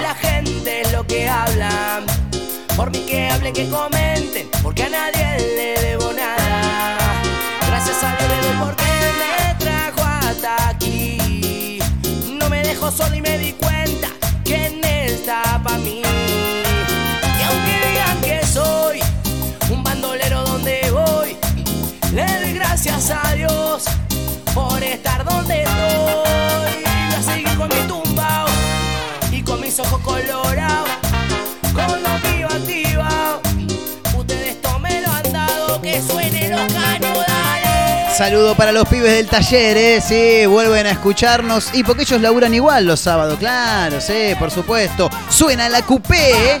la 0.00 0.14
gente 0.14 0.80
es 0.80 0.92
lo 0.92 1.06
que 1.06 1.28
hablan. 1.28 2.06
Por 2.74 2.90
mí 2.90 3.00
que 3.00 3.28
hablen, 3.28 3.52
que 3.52 3.68
comenten, 3.68 4.48
porque 4.62 4.84
a 4.84 4.88
nadie 4.88 5.36
le 5.56 5.88
debo 5.88 6.10
nada. 6.14 6.96
Gracias 7.66 8.02
a 8.02 8.16
Dios 8.16 8.30
le 8.30 8.48
doy 8.48 8.56
porque 8.64 8.84
me 9.18 9.54
trajo 9.62 10.02
hasta 10.04 10.70
aquí. 10.70 11.80
No 12.32 12.48
me 12.48 12.62
dejó 12.62 12.90
solo 12.90 13.14
y 13.14 13.20
me 13.20 13.36
di 13.36 13.52
cuenta 13.52 13.65
mis 29.76 29.86
ojos 29.86 30.00
colorados, 30.02 30.88
con. 31.74 32.06
Ustedes 34.18 34.48
esto 34.48 34.78
me 34.78 35.02
lo 35.02 35.12
han 35.12 35.32
dado, 35.32 35.82
que 35.82 36.00
suene 36.00 36.48
los 36.48 36.72
caños, 36.72 37.18
dale. 37.26 38.14
Saludo 38.16 38.54
para 38.54 38.72
los 38.72 38.88
pibes 38.88 39.12
del 39.12 39.26
taller, 39.26 39.76
¿eh? 39.76 40.00
Sí, 40.00 40.46
vuelven 40.46 40.86
a 40.86 40.92
escucharnos. 40.92 41.74
Y 41.74 41.84
porque 41.84 42.02
ellos 42.02 42.20
laburan 42.22 42.54
igual 42.54 42.86
los 42.86 43.00
sábados, 43.00 43.38
claro, 43.38 44.00
sí, 44.00 44.34
por 44.38 44.50
supuesto. 44.50 45.10
Suena 45.28 45.68
la 45.68 45.82
coupé, 45.82 46.30
¿eh? 46.30 46.60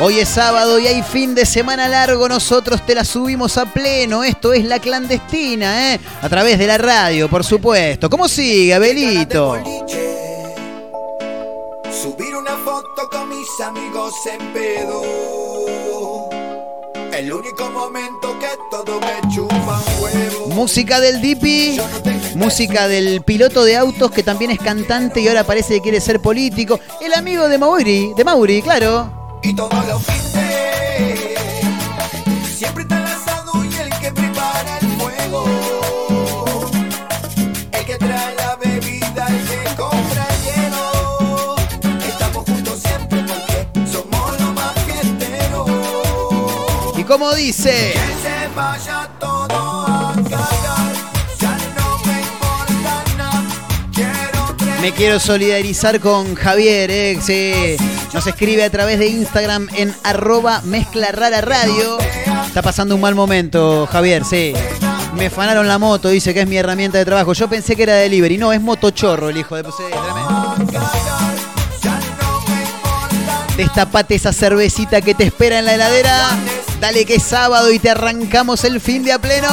Hoy 0.00 0.20
es 0.20 0.30
sábado 0.30 0.78
y 0.78 0.86
hay 0.86 1.02
fin 1.02 1.34
de 1.34 1.44
semana 1.44 1.86
largo. 1.86 2.26
Nosotros 2.26 2.86
te 2.86 2.94
la 2.94 3.04
subimos 3.04 3.58
a 3.58 3.66
pleno. 3.66 4.24
Esto 4.24 4.54
es 4.54 4.64
la 4.64 4.78
clandestina, 4.78 5.92
¿eh? 5.92 6.00
A 6.22 6.28
través 6.30 6.58
de 6.58 6.66
la 6.66 6.78
radio, 6.78 7.28
por 7.28 7.44
supuesto. 7.44 8.08
¿Cómo 8.08 8.26
sigue, 8.26 8.72
Abelito? 8.72 9.58
Subir 11.92 12.36
una 12.36 12.56
foto 12.64 13.08
con 13.10 13.28
mis 13.28 13.48
amigos 13.60 14.14
en 14.26 14.52
pedo. 14.52 15.02
El 17.12 17.32
único 17.32 17.68
momento 17.70 18.38
que 18.38 18.46
todo 18.70 19.00
me 19.00 19.34
chupa 19.34 19.56
un 19.56 20.04
huevo. 20.04 20.46
Música 20.54 21.00
del 21.00 21.20
Dipi, 21.20 21.78
música 22.36 22.86
del 22.86 23.22
piloto 23.22 23.64
de 23.64 23.76
autos 23.76 24.12
que 24.12 24.22
también 24.22 24.52
es 24.52 24.60
cantante 24.60 25.20
y 25.20 25.26
ahora 25.26 25.42
parece 25.42 25.74
que 25.74 25.80
quiere 25.80 26.00
ser 26.00 26.20
político. 26.20 26.78
El 27.00 27.12
amigo 27.12 27.48
de 27.48 27.58
Mauri, 27.58 28.14
de 28.16 28.24
Mauri, 28.24 28.62
claro. 28.62 29.10
Y 29.42 29.54
todos 29.54 29.86
los 29.88 30.19
como 47.10 47.34
dice, 47.34 47.92
me. 54.80 54.92
Quiero 54.92 55.18
solidarizar 55.18 55.98
con 55.98 56.36
Javier, 56.36 56.88
¿eh? 56.92 57.18
Sí. 57.20 57.76
Nos 58.14 58.28
escribe 58.28 58.62
a 58.62 58.70
través 58.70 59.00
de 59.00 59.08
Instagram 59.08 59.68
en 59.74 59.92
arroba 60.04 60.62
mezcla 60.62 61.10
radio. 61.10 61.98
Está 62.46 62.62
pasando 62.62 62.94
un 62.94 63.00
mal 63.00 63.16
momento, 63.16 63.88
Javier, 63.90 64.24
sí. 64.24 64.52
Me 65.16 65.30
fanaron 65.30 65.66
la 65.66 65.78
moto, 65.78 66.10
dice 66.10 66.32
que 66.32 66.42
es 66.42 66.46
mi 66.46 66.58
herramienta 66.58 66.98
de 66.98 67.04
trabajo. 67.04 67.32
Yo 67.32 67.48
pensé 67.48 67.74
que 67.74 67.82
era 67.82 67.94
delivery. 67.94 68.38
No, 68.38 68.52
es 68.52 68.60
motochorro 68.60 69.30
el 69.30 69.36
hijo 69.36 69.56
de... 69.56 69.64
Sí. 69.64 69.82
Destapate 73.56 74.14
esa 74.14 74.32
cervecita 74.32 75.00
que 75.00 75.14
te 75.14 75.24
espera 75.24 75.58
en 75.58 75.64
la 75.64 75.74
heladera. 75.74 76.38
Dale 76.80 77.04
que 77.04 77.16
es 77.16 77.22
sábado 77.22 77.70
y 77.70 77.78
te 77.78 77.90
arrancamos 77.90 78.64
el 78.64 78.80
fin 78.80 79.04
de 79.04 79.12
a 79.12 79.18
pleno. 79.18 79.48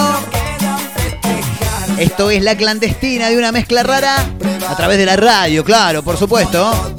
Esto 1.97 2.29
es 2.29 2.41
la 2.41 2.55
clandestina 2.55 3.29
de 3.29 3.37
una 3.37 3.51
mezcla 3.51 3.83
rara 3.83 4.15
a 4.67 4.75
través 4.77 4.97
de 4.97 5.05
la 5.05 5.17
radio, 5.17 5.65
claro, 5.65 6.03
por 6.03 6.15
supuesto. 6.17 6.93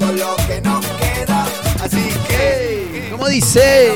Como 3.09 3.27
dice, 3.27 3.91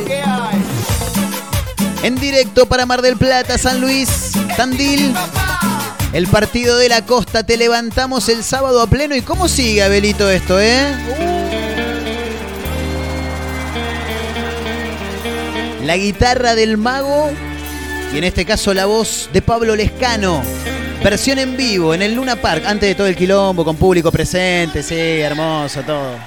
en 2.01 2.15
directo 2.15 2.65
para 2.67 2.86
Mar 2.88 3.03
del 3.03 3.17
Plata, 3.17 3.57
San 3.57 3.79
Luis, 3.79 4.31
Tandil. 4.57 5.13
El 6.13 6.27
partido 6.27 6.77
de 6.77 6.89
la 6.89 7.03
costa, 7.05 7.43
te 7.43 7.57
levantamos 7.57 8.29
el 8.29 8.43
sábado 8.43 8.81
a 8.81 8.88
pleno. 8.88 9.15
¿Y 9.15 9.21
cómo 9.21 9.47
sigue, 9.47 9.84
Abelito, 9.84 10.29
esto, 10.29 10.59
eh? 10.59 11.42
La 15.86 15.97
guitarra 15.97 16.55
del 16.55 16.77
mago 16.77 17.29
y 18.13 18.17
en 18.17 18.23
este 18.23 18.45
caso 18.45 18.73
la 18.73 18.86
voz 18.86 19.29
de 19.34 19.41
Pablo 19.41 19.75
Lescano. 19.75 20.41
Versión 21.03 21.39
en 21.39 21.57
vivo 21.57 21.93
en 21.93 22.01
el 22.01 22.13
Luna 22.13 22.38
Park, 22.38 22.63
antes 22.65 22.88
de 22.88 22.95
todo 22.95 23.07
el 23.07 23.17
quilombo, 23.17 23.65
con 23.65 23.75
público 23.75 24.09
presente, 24.09 24.81
sí, 24.81 24.95
hermoso 24.95 25.81
todo. 25.81 26.17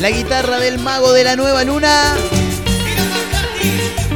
La 0.00 0.08
guitarra 0.08 0.58
del 0.58 0.78
mago 0.78 1.12
de 1.12 1.24
la 1.24 1.36
nueva 1.36 1.62
luna. 1.64 2.16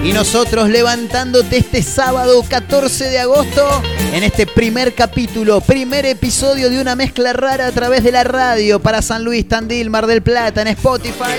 Y 0.04 0.12
nosotros 0.12 0.68
levantándote 0.68 1.56
este 1.56 1.82
sábado 1.82 2.44
14 2.46 3.04
de 3.04 3.20
agosto 3.20 3.82
en 4.12 4.22
este 4.22 4.46
primer 4.46 4.94
capítulo, 4.94 5.62
primer 5.62 6.04
episodio 6.04 6.68
de 6.68 6.78
una 6.78 6.94
mezcla 6.94 7.32
rara 7.32 7.68
a 7.68 7.72
través 7.72 8.04
de 8.04 8.12
la 8.12 8.22
radio 8.22 8.80
para 8.80 9.00
San 9.00 9.24
Luis, 9.24 9.48
Tandil, 9.48 9.88
Mar 9.88 10.06
del 10.06 10.22
Plata, 10.22 10.60
en 10.60 10.68
Spotify. 10.68 11.38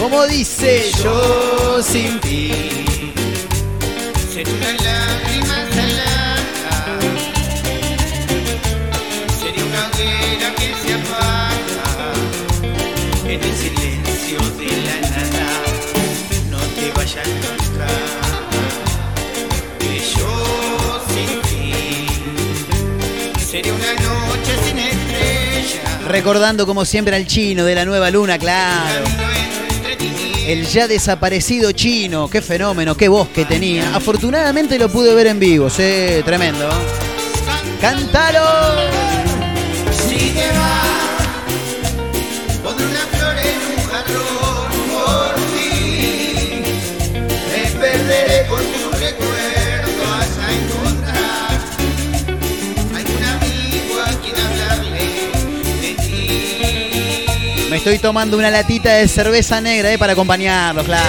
Como 0.00 0.26
dice 0.26 0.90
yo 1.04 1.80
sin 1.80 2.20
ti. 2.20 2.50
Recordando 26.06 26.66
como 26.66 26.84
siempre 26.84 27.16
al 27.16 27.26
chino 27.26 27.64
de 27.64 27.74
la 27.74 27.84
nueva 27.84 28.10
luna, 28.10 28.38
claro. 28.38 29.04
El 30.46 30.66
ya 30.66 30.86
desaparecido 30.86 31.72
chino, 31.72 32.28
qué 32.28 32.42
fenómeno, 32.42 32.96
qué 32.96 33.08
voz 33.08 33.28
que 33.28 33.44
tenía. 33.44 33.94
Afortunadamente 33.94 34.78
lo 34.78 34.88
pude 34.88 35.14
ver 35.14 35.28
en 35.28 35.38
vivo, 35.38 35.70
sí, 35.70 36.22
tremendo. 36.24 36.68
¡Cántalo! 37.80 38.40
Te 40.08 40.48
vas. 40.58 41.13
Estoy 57.84 57.98
tomando 57.98 58.38
una 58.38 58.50
latita 58.50 58.94
de 58.94 59.06
cerveza 59.06 59.60
negra 59.60 59.92
eh, 59.92 59.98
para 59.98 60.14
acompañarlo, 60.14 60.82
claro. 60.84 61.04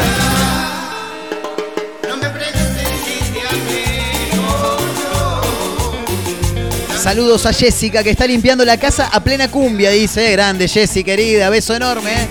Saludos 7.02 7.46
a 7.46 7.54
Jessica 7.54 8.04
que 8.04 8.10
está 8.10 8.28
limpiando 8.28 8.66
la 8.66 8.78
casa 8.78 9.08
a 9.08 9.24
plena 9.24 9.50
cumbia, 9.50 9.92
dice. 9.92 10.30
Grande 10.34 10.68
Jessy, 10.68 11.06
querida, 11.06 11.50
beso 11.50 11.74
enorme. 11.74 12.12
eh. 12.12 12.28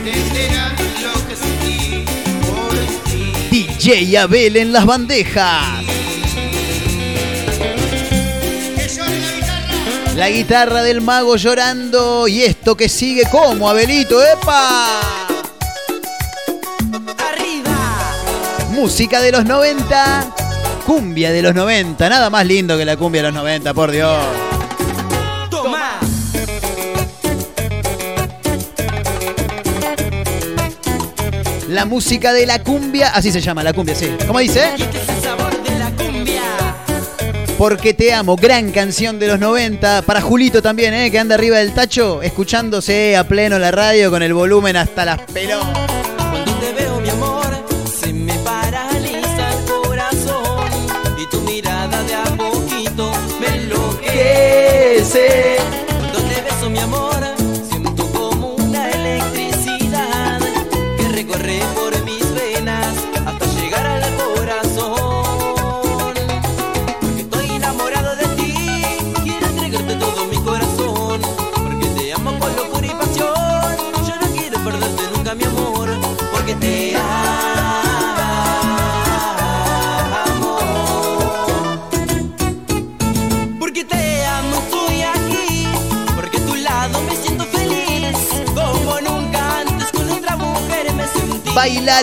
DJ 3.50 4.18
Abel 4.18 4.58
en 4.58 4.72
las 4.74 4.84
bandejas. 4.84 5.83
La 10.16 10.30
guitarra 10.30 10.82
del 10.84 11.00
mago 11.00 11.34
llorando 11.34 12.28
y 12.28 12.42
esto 12.42 12.76
que 12.76 12.88
sigue 12.88 13.24
como 13.30 13.68
Abelito, 13.68 14.22
¡epa! 14.24 15.00
Arriba. 17.18 18.14
Música 18.70 19.20
de 19.20 19.32
los 19.32 19.44
90, 19.44 20.34
cumbia 20.86 21.32
de 21.32 21.42
los 21.42 21.52
90, 21.52 22.08
nada 22.08 22.30
más 22.30 22.46
lindo 22.46 22.78
que 22.78 22.84
la 22.84 22.96
cumbia 22.96 23.22
de 23.22 23.28
los 23.28 23.34
90, 23.34 23.74
por 23.74 23.90
Dios. 23.90 24.24
Toma. 25.50 25.98
La 31.68 31.86
música 31.86 32.32
de 32.32 32.46
la 32.46 32.62
cumbia, 32.62 33.08
así 33.08 33.32
se 33.32 33.40
llama, 33.40 33.64
la 33.64 33.72
cumbia, 33.72 33.96
sí. 33.96 34.16
¿Cómo 34.28 34.38
dice? 34.38 34.74
Porque 37.64 37.94
te 37.94 38.12
amo, 38.12 38.36
gran 38.36 38.72
canción 38.72 39.18
de 39.18 39.26
los 39.26 39.40
90. 39.40 40.02
Para 40.02 40.20
Julito 40.20 40.60
también, 40.60 40.92
¿eh? 40.92 41.10
que 41.10 41.18
anda 41.18 41.34
arriba 41.34 41.56
del 41.56 41.72
tacho, 41.72 42.20
escuchándose 42.20 43.16
a 43.16 43.26
pleno 43.26 43.58
la 43.58 43.70
radio 43.70 44.10
con 44.10 44.22
el 44.22 44.34
volumen 44.34 44.76
hasta 44.76 45.06
las 45.06 45.20
pelotas. 45.32 46.33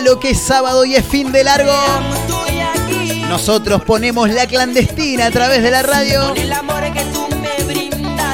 Lo 0.04 0.20
que 0.20 0.30
es 0.30 0.40
sábado 0.40 0.84
y 0.84 0.94
es 0.94 1.04
fin 1.04 1.32
de 1.32 1.44
largo. 1.44 1.72
Nosotros 3.28 3.82
ponemos 3.82 4.30
la 4.30 4.46
clandestina 4.46 5.26
a 5.26 5.30
través 5.30 5.62
de 5.62 5.70
la 5.70 5.82
radio 5.82 6.34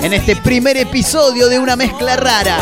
en 0.02 0.12
este 0.12 0.36
primer 0.36 0.76
episodio 0.76 1.48
de 1.48 1.58
una 1.58 1.74
mezcla 1.74 2.16
rara. 2.16 2.58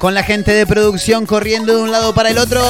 Con 0.00 0.14
la 0.14 0.22
gente 0.24 0.52
de 0.52 0.66
producción 0.66 1.26
corriendo 1.26 1.76
de 1.76 1.82
un 1.82 1.92
lado 1.92 2.14
para 2.14 2.30
el 2.30 2.38
otro. 2.38 2.62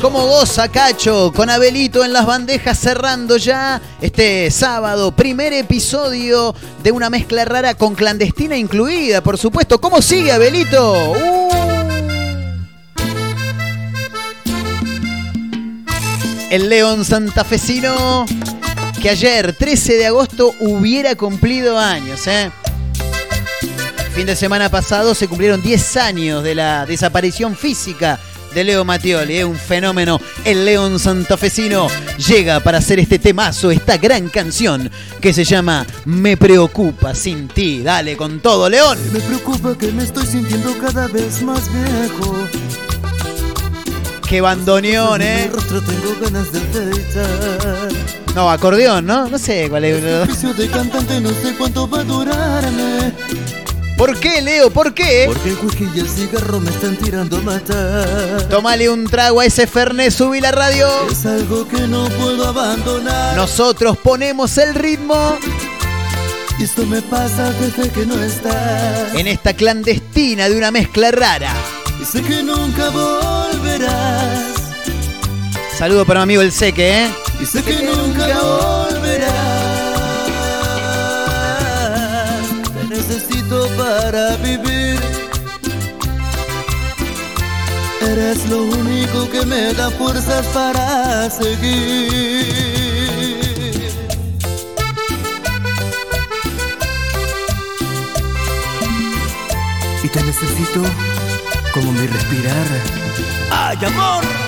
Como 0.00 0.26
goza 0.26 0.68
Cacho, 0.68 1.32
con 1.34 1.48
Abelito 1.48 2.04
en 2.04 2.12
las 2.12 2.26
bandejas 2.26 2.78
cerrando 2.78 3.36
ya 3.36 3.80
este 4.00 4.50
sábado, 4.50 5.12
primer 5.12 5.52
episodio 5.52 6.54
de 6.82 6.92
una 6.92 7.08
mezcla 7.08 7.44
rara 7.44 7.74
con 7.74 7.94
clandestina 7.94 8.56
incluida, 8.56 9.22
por 9.22 9.38
supuesto. 9.38 9.80
¿Cómo 9.80 10.02
sigue 10.02 10.32
Abelito? 10.32 11.12
Uh. 11.12 11.46
El 16.50 16.68
León 16.68 17.04
santafesino 17.04 18.26
que 19.00 19.10
ayer, 19.10 19.54
13 19.56 19.94
de 19.94 20.06
agosto, 20.06 20.52
hubiera 20.60 21.14
cumplido 21.14 21.78
años. 21.78 22.26
¿eh? 22.26 22.50
Fin 24.14 24.26
de 24.26 24.36
semana 24.36 24.68
pasado 24.68 25.14
se 25.14 25.28
cumplieron 25.28 25.62
10 25.62 25.96
años 25.96 26.42
de 26.42 26.54
la 26.54 26.86
desaparición 26.86 27.56
física 27.56 28.18
de 28.56 28.64
Leo 28.64 28.86
Mattioli, 28.86 29.36
¿eh? 29.36 29.44
un 29.44 29.58
fenómeno. 29.58 30.18
El 30.42 30.64
León 30.64 30.98
santafesino 30.98 31.88
llega 32.16 32.60
para 32.60 32.78
hacer 32.78 32.98
este 32.98 33.18
temazo, 33.18 33.70
esta 33.70 33.98
gran 33.98 34.30
canción 34.30 34.90
que 35.20 35.34
se 35.34 35.44
llama 35.44 35.86
Me 36.06 36.38
preocupa 36.38 37.14
sin 37.14 37.48
ti. 37.48 37.82
Dale 37.82 38.16
con 38.16 38.40
todo, 38.40 38.70
León. 38.70 38.96
Me 39.12 39.20
preocupa 39.20 39.76
que 39.76 39.92
me 39.92 40.04
estoy 40.04 40.24
sintiendo 40.24 40.74
cada 40.78 41.06
vez 41.06 41.42
más 41.42 41.70
viejo. 41.70 42.48
Qué 44.26 44.40
bandoneón, 44.40 45.20
¿eh? 45.20 45.50
tengo 45.68 46.16
ganas 46.22 46.50
de. 46.50 46.60
No, 48.34 48.50
acordeón, 48.50 49.04
¿no? 49.04 49.28
No 49.28 49.38
sé 49.38 49.68
cuál 49.68 49.84
es. 49.84 50.02
El 50.02 50.56
de 50.56 50.68
cantante 50.68 51.20
no 51.20 51.28
sé 51.28 51.54
cuánto 51.58 51.86
va 51.86 52.00
a 52.00 52.04
durarme. 52.04 53.12
¿Por 53.96 54.18
qué, 54.20 54.42
Leo? 54.42 54.70
¿Por 54.70 54.92
qué? 54.92 55.24
Porque 55.26 55.48
el 55.50 55.56
whisky 55.62 55.88
y 55.94 56.00
el 56.00 56.08
cigarro 56.08 56.60
me 56.60 56.70
están 56.70 56.96
tirando 56.96 57.38
a 57.38 57.40
matar. 57.40 58.42
Tomale 58.50 58.90
un 58.90 59.06
trago 59.06 59.40
a 59.40 59.46
ese 59.46 59.66
Fernet, 59.66 60.10
subí 60.12 60.40
la 60.40 60.52
radio. 60.52 60.86
Es 61.10 61.24
algo 61.24 61.66
que 61.66 61.80
no 61.86 62.06
puedo 62.10 62.46
abandonar. 62.46 63.34
Nosotros 63.36 63.96
ponemos 63.96 64.58
el 64.58 64.74
ritmo 64.74 65.38
Y 66.58 66.64
esto 66.64 66.84
me 66.84 67.00
pasa 67.02 67.50
desde 67.52 67.90
que 67.90 68.04
no 68.04 68.22
estás. 68.22 69.14
en 69.14 69.26
esta 69.28 69.54
clandestina 69.54 70.48
de 70.50 70.56
una 70.58 70.70
mezcla 70.70 71.10
rara. 71.10 71.54
Y 72.00 72.04
sé 72.04 72.22
que 72.22 72.42
nunca 72.42 72.90
volverás. 72.90 74.54
Saludo 75.78 76.04
para 76.04 76.20
mi 76.20 76.24
amigo 76.24 76.42
el 76.42 76.52
Seque, 76.52 77.04
¿eh? 77.04 77.10
Y 77.40 77.46
sé 77.46 77.62
que 77.62 77.82
nunca 77.82 78.26
volverás. 78.42 79.55
Para 84.06 84.36
vivir. 84.36 85.00
Eres 88.00 88.48
lo 88.48 88.62
único 88.62 89.28
que 89.32 89.44
me 89.44 89.74
da 89.74 89.90
fuerzas 89.90 90.46
para 90.54 91.28
seguir. 91.28 92.46
Y 100.04 100.08
te 100.08 100.22
necesito 100.22 100.82
como 101.74 101.90
mi 101.90 102.06
respirar. 102.06 102.66
¡Ay, 103.50 103.78
amor! 103.86 104.45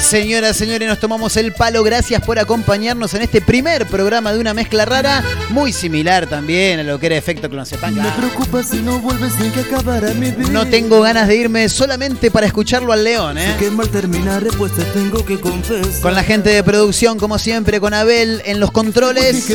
Señoras, 0.00 0.56
señores, 0.56 0.88
nos 0.88 0.98
tomamos 0.98 1.36
el 1.36 1.52
palo. 1.52 1.84
Gracias 1.84 2.20
por 2.22 2.38
acompañarnos 2.38 3.14
en 3.14 3.22
este 3.22 3.40
primer 3.40 3.86
programa 3.86 4.32
de 4.32 4.40
una 4.40 4.54
mezcla 4.54 4.84
rara, 4.84 5.22
muy 5.50 5.72
similar 5.72 6.26
también 6.26 6.80
a 6.80 6.82
lo 6.82 6.98
que 6.98 7.06
era 7.06 7.16
efecto 7.16 7.48
clonazepam. 7.48 7.94
Me 7.94 8.10
preocupa 8.10 8.62
si 8.64 8.78
no 8.78 8.98
vuelves 8.98 9.34
sin 9.34 9.52
que 9.52 9.60
acabara 9.60 10.12
mi 10.14 10.32
vida. 10.32 10.48
No 10.50 10.66
tengo 10.66 11.00
ganas 11.02 11.28
de 11.28 11.36
irme 11.36 11.68
solamente 11.68 12.30
para 12.30 12.46
escucharlo 12.46 12.92
al 12.92 13.04
león, 13.04 13.38
¿eh? 13.38 13.54
Que 13.58 13.70
mal 13.70 13.88
terminaré, 13.88 14.50
pues 14.58 14.72
te 14.72 14.82
tengo 14.84 15.24
que 15.24 15.38
confesar. 15.38 16.00
Con 16.00 16.14
la 16.14 16.24
gente 16.24 16.50
de 16.50 16.64
producción, 16.64 17.16
como 17.18 17.38
siempre, 17.38 17.78
con 17.78 17.94
Abel 17.94 18.42
en 18.46 18.58
los 18.58 18.72
controles. 18.72 19.48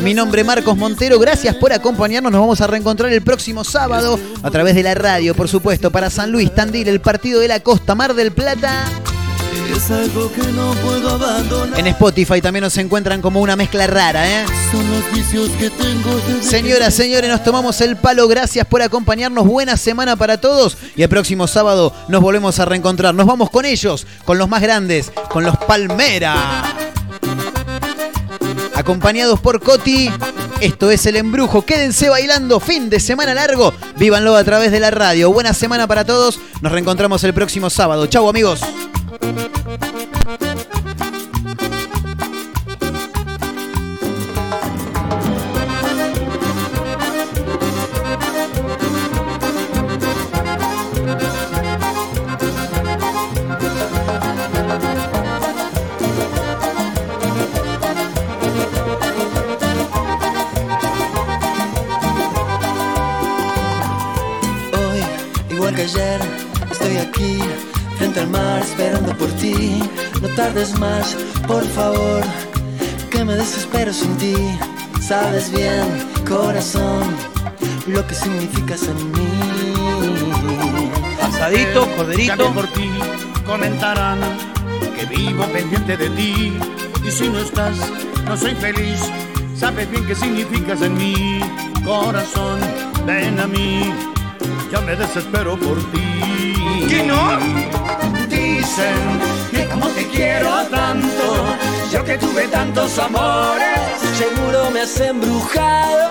Mi 0.00 0.14
nombre 0.14 0.40
es 0.40 0.46
Marcos 0.46 0.76
Montero, 0.76 1.20
gracias 1.20 1.54
por 1.54 1.72
acompañarnos. 1.72 2.32
Nos 2.32 2.40
vamos 2.40 2.60
a 2.60 2.66
reencontrar 2.66 3.12
el 3.12 3.22
próximo 3.22 3.62
sábado 3.62 4.18
a 4.42 4.50
través 4.50 4.74
de 4.74 4.82
la 4.82 4.94
radio, 4.94 5.34
por 5.34 5.48
supuesto, 5.48 5.92
para 5.92 6.10
San 6.10 6.32
Luis, 6.32 6.52
Tandil, 6.52 6.88
el 6.88 7.00
partido 7.00 7.38
de 7.38 7.48
la 7.48 7.60
costa, 7.60 7.94
Mar 7.94 8.14
del 8.14 8.32
Plata. 8.32 8.84
Es 9.74 9.90
algo 9.90 10.32
que 10.32 10.42
no 10.52 10.72
puedo 10.82 11.10
abandonar. 11.10 11.78
En 11.78 11.86
Spotify 11.88 12.40
también 12.40 12.62
nos 12.62 12.76
encuentran 12.78 13.20
como 13.20 13.40
una 13.40 13.56
mezcla 13.56 13.86
rara, 13.86 14.28
¿eh? 14.28 14.46
Son 14.70 14.90
los 14.90 15.12
vicios 15.12 15.50
que 15.58 15.70
tengo 15.70 16.20
Señoras, 16.40 16.94
señores, 16.94 17.30
nos 17.30 17.44
tomamos 17.44 17.80
el 17.80 17.96
palo. 17.96 18.26
Gracias 18.28 18.66
por 18.66 18.82
acompañarnos. 18.82 19.46
Buena 19.46 19.76
semana 19.76 20.16
para 20.16 20.40
todos. 20.40 20.76
Y 20.96 21.02
el 21.02 21.08
próximo 21.08 21.46
sábado 21.46 21.92
nos 22.08 22.20
volvemos 22.22 22.58
a 22.58 22.64
reencontrar. 22.64 23.14
Nos 23.14 23.26
vamos 23.26 23.50
con 23.50 23.64
ellos, 23.64 24.06
con 24.24 24.38
los 24.38 24.48
más 24.48 24.62
grandes, 24.62 25.12
con 25.28 25.44
los 25.44 25.56
Palmera. 25.56 26.64
Acompañados 28.74 29.40
por 29.40 29.60
Coti. 29.60 30.10
Esto 30.60 30.90
es 30.90 31.04
el 31.06 31.16
embrujo. 31.16 31.64
Quédense 31.64 32.08
bailando. 32.08 32.60
Fin 32.60 32.88
de 32.88 33.00
semana 33.00 33.34
largo. 33.34 33.74
Vívanlo 33.96 34.36
a 34.36 34.44
través 34.44 34.70
de 34.70 34.80
la 34.80 34.90
radio. 34.90 35.32
Buena 35.32 35.52
semana 35.52 35.86
para 35.86 36.04
todos. 36.04 36.38
Nos 36.60 36.72
reencontramos 36.72 37.22
el 37.24 37.34
próximo 37.34 37.68
sábado. 37.70 38.06
Chau, 38.06 38.28
amigos. 38.28 38.60
Hoy, 39.26 40.05
tardes 70.36 70.78
más, 70.78 71.16
por 71.48 71.64
favor, 71.64 72.22
que 73.10 73.24
me 73.24 73.34
desespero 73.34 73.92
sin 73.92 74.14
ti. 74.18 74.34
Sabes 75.00 75.50
bien, 75.50 75.82
corazón, 76.28 77.04
lo 77.86 78.06
que 78.06 78.14
significas 78.14 78.82
en 78.82 79.12
mí. 79.12 79.28
Asadito, 81.22 81.88
corderito. 81.96 82.36
Que 82.36 82.52
por 82.52 82.66
ti 82.68 82.90
comentarán 83.46 84.18
que 84.94 85.06
vivo 85.06 85.44
pendiente 85.46 85.96
de 85.96 86.10
ti. 86.10 86.58
Y 87.02 87.10
si 87.10 87.28
no 87.30 87.38
estás, 87.38 87.76
no 88.26 88.36
soy 88.36 88.54
feliz. 88.56 89.00
Sabes 89.56 89.90
bien 89.90 90.04
qué 90.06 90.14
significas 90.14 90.82
en 90.82 90.98
mi 90.98 91.40
corazón. 91.82 92.60
Ven 93.06 93.40
a 93.40 93.46
mí, 93.46 93.90
ya 94.70 94.82
me 94.82 94.96
desespero 94.96 95.56
por 95.56 95.78
ti. 95.92 96.84
¿Qué 96.88 97.04
no? 97.06 97.75
Dicen 98.66 99.20
que 99.52 99.64
como 99.68 99.86
te 99.90 100.04
quiero 100.08 100.50
tanto, 100.66 101.44
yo 101.92 102.02
que 102.04 102.18
tuve 102.18 102.48
tantos 102.48 102.98
amores. 102.98 103.78
Seguro 104.18 104.70
me 104.72 104.80
has 104.80 104.98
embrujado. 105.00 106.10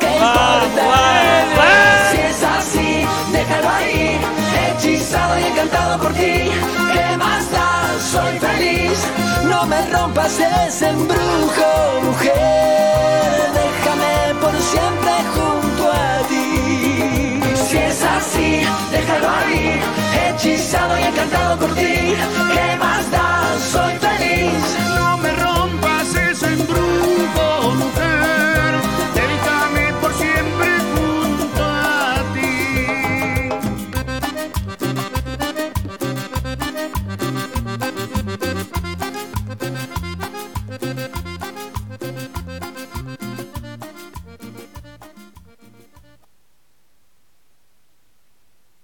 ¿Qué 0.00 0.08
Ah, 0.20 0.62
importa? 0.66 2.10
Si 2.10 2.18
es 2.30 2.42
así, 2.42 3.06
déjalo 3.32 3.68
ahí. 3.70 4.18
Hechizado 4.66 5.38
y 5.38 5.44
encantado 5.44 5.98
por 6.02 6.12
ti. 6.12 6.50
¿Qué 6.92 7.16
más 7.16 7.50
da? 7.52 7.86
Soy 8.12 8.38
feliz. 8.40 8.98
No 9.48 9.64
me 9.66 9.86
rompas 9.92 10.40
ese 10.40 10.88
embrujo, 10.88 12.00
mujer. 12.02 13.52
Déjame 13.62 14.34
por 14.40 14.54
siempre 14.60 15.12
junto 15.36 15.82
a 15.92 15.94
ti. 16.28 16.55
si 17.76 17.82
es 17.82 18.02
así, 18.02 18.60
déjalo 18.90 19.28
ahí, 19.28 19.80
hechizado 20.28 20.98
y 20.98 21.02
encantado 21.02 21.58
por 21.58 21.74
ti. 21.74 22.14
¿Qué 22.52 22.76
más 22.78 23.10
da? 23.10 23.58
Soy 23.70 23.94
feliz. 23.98 24.85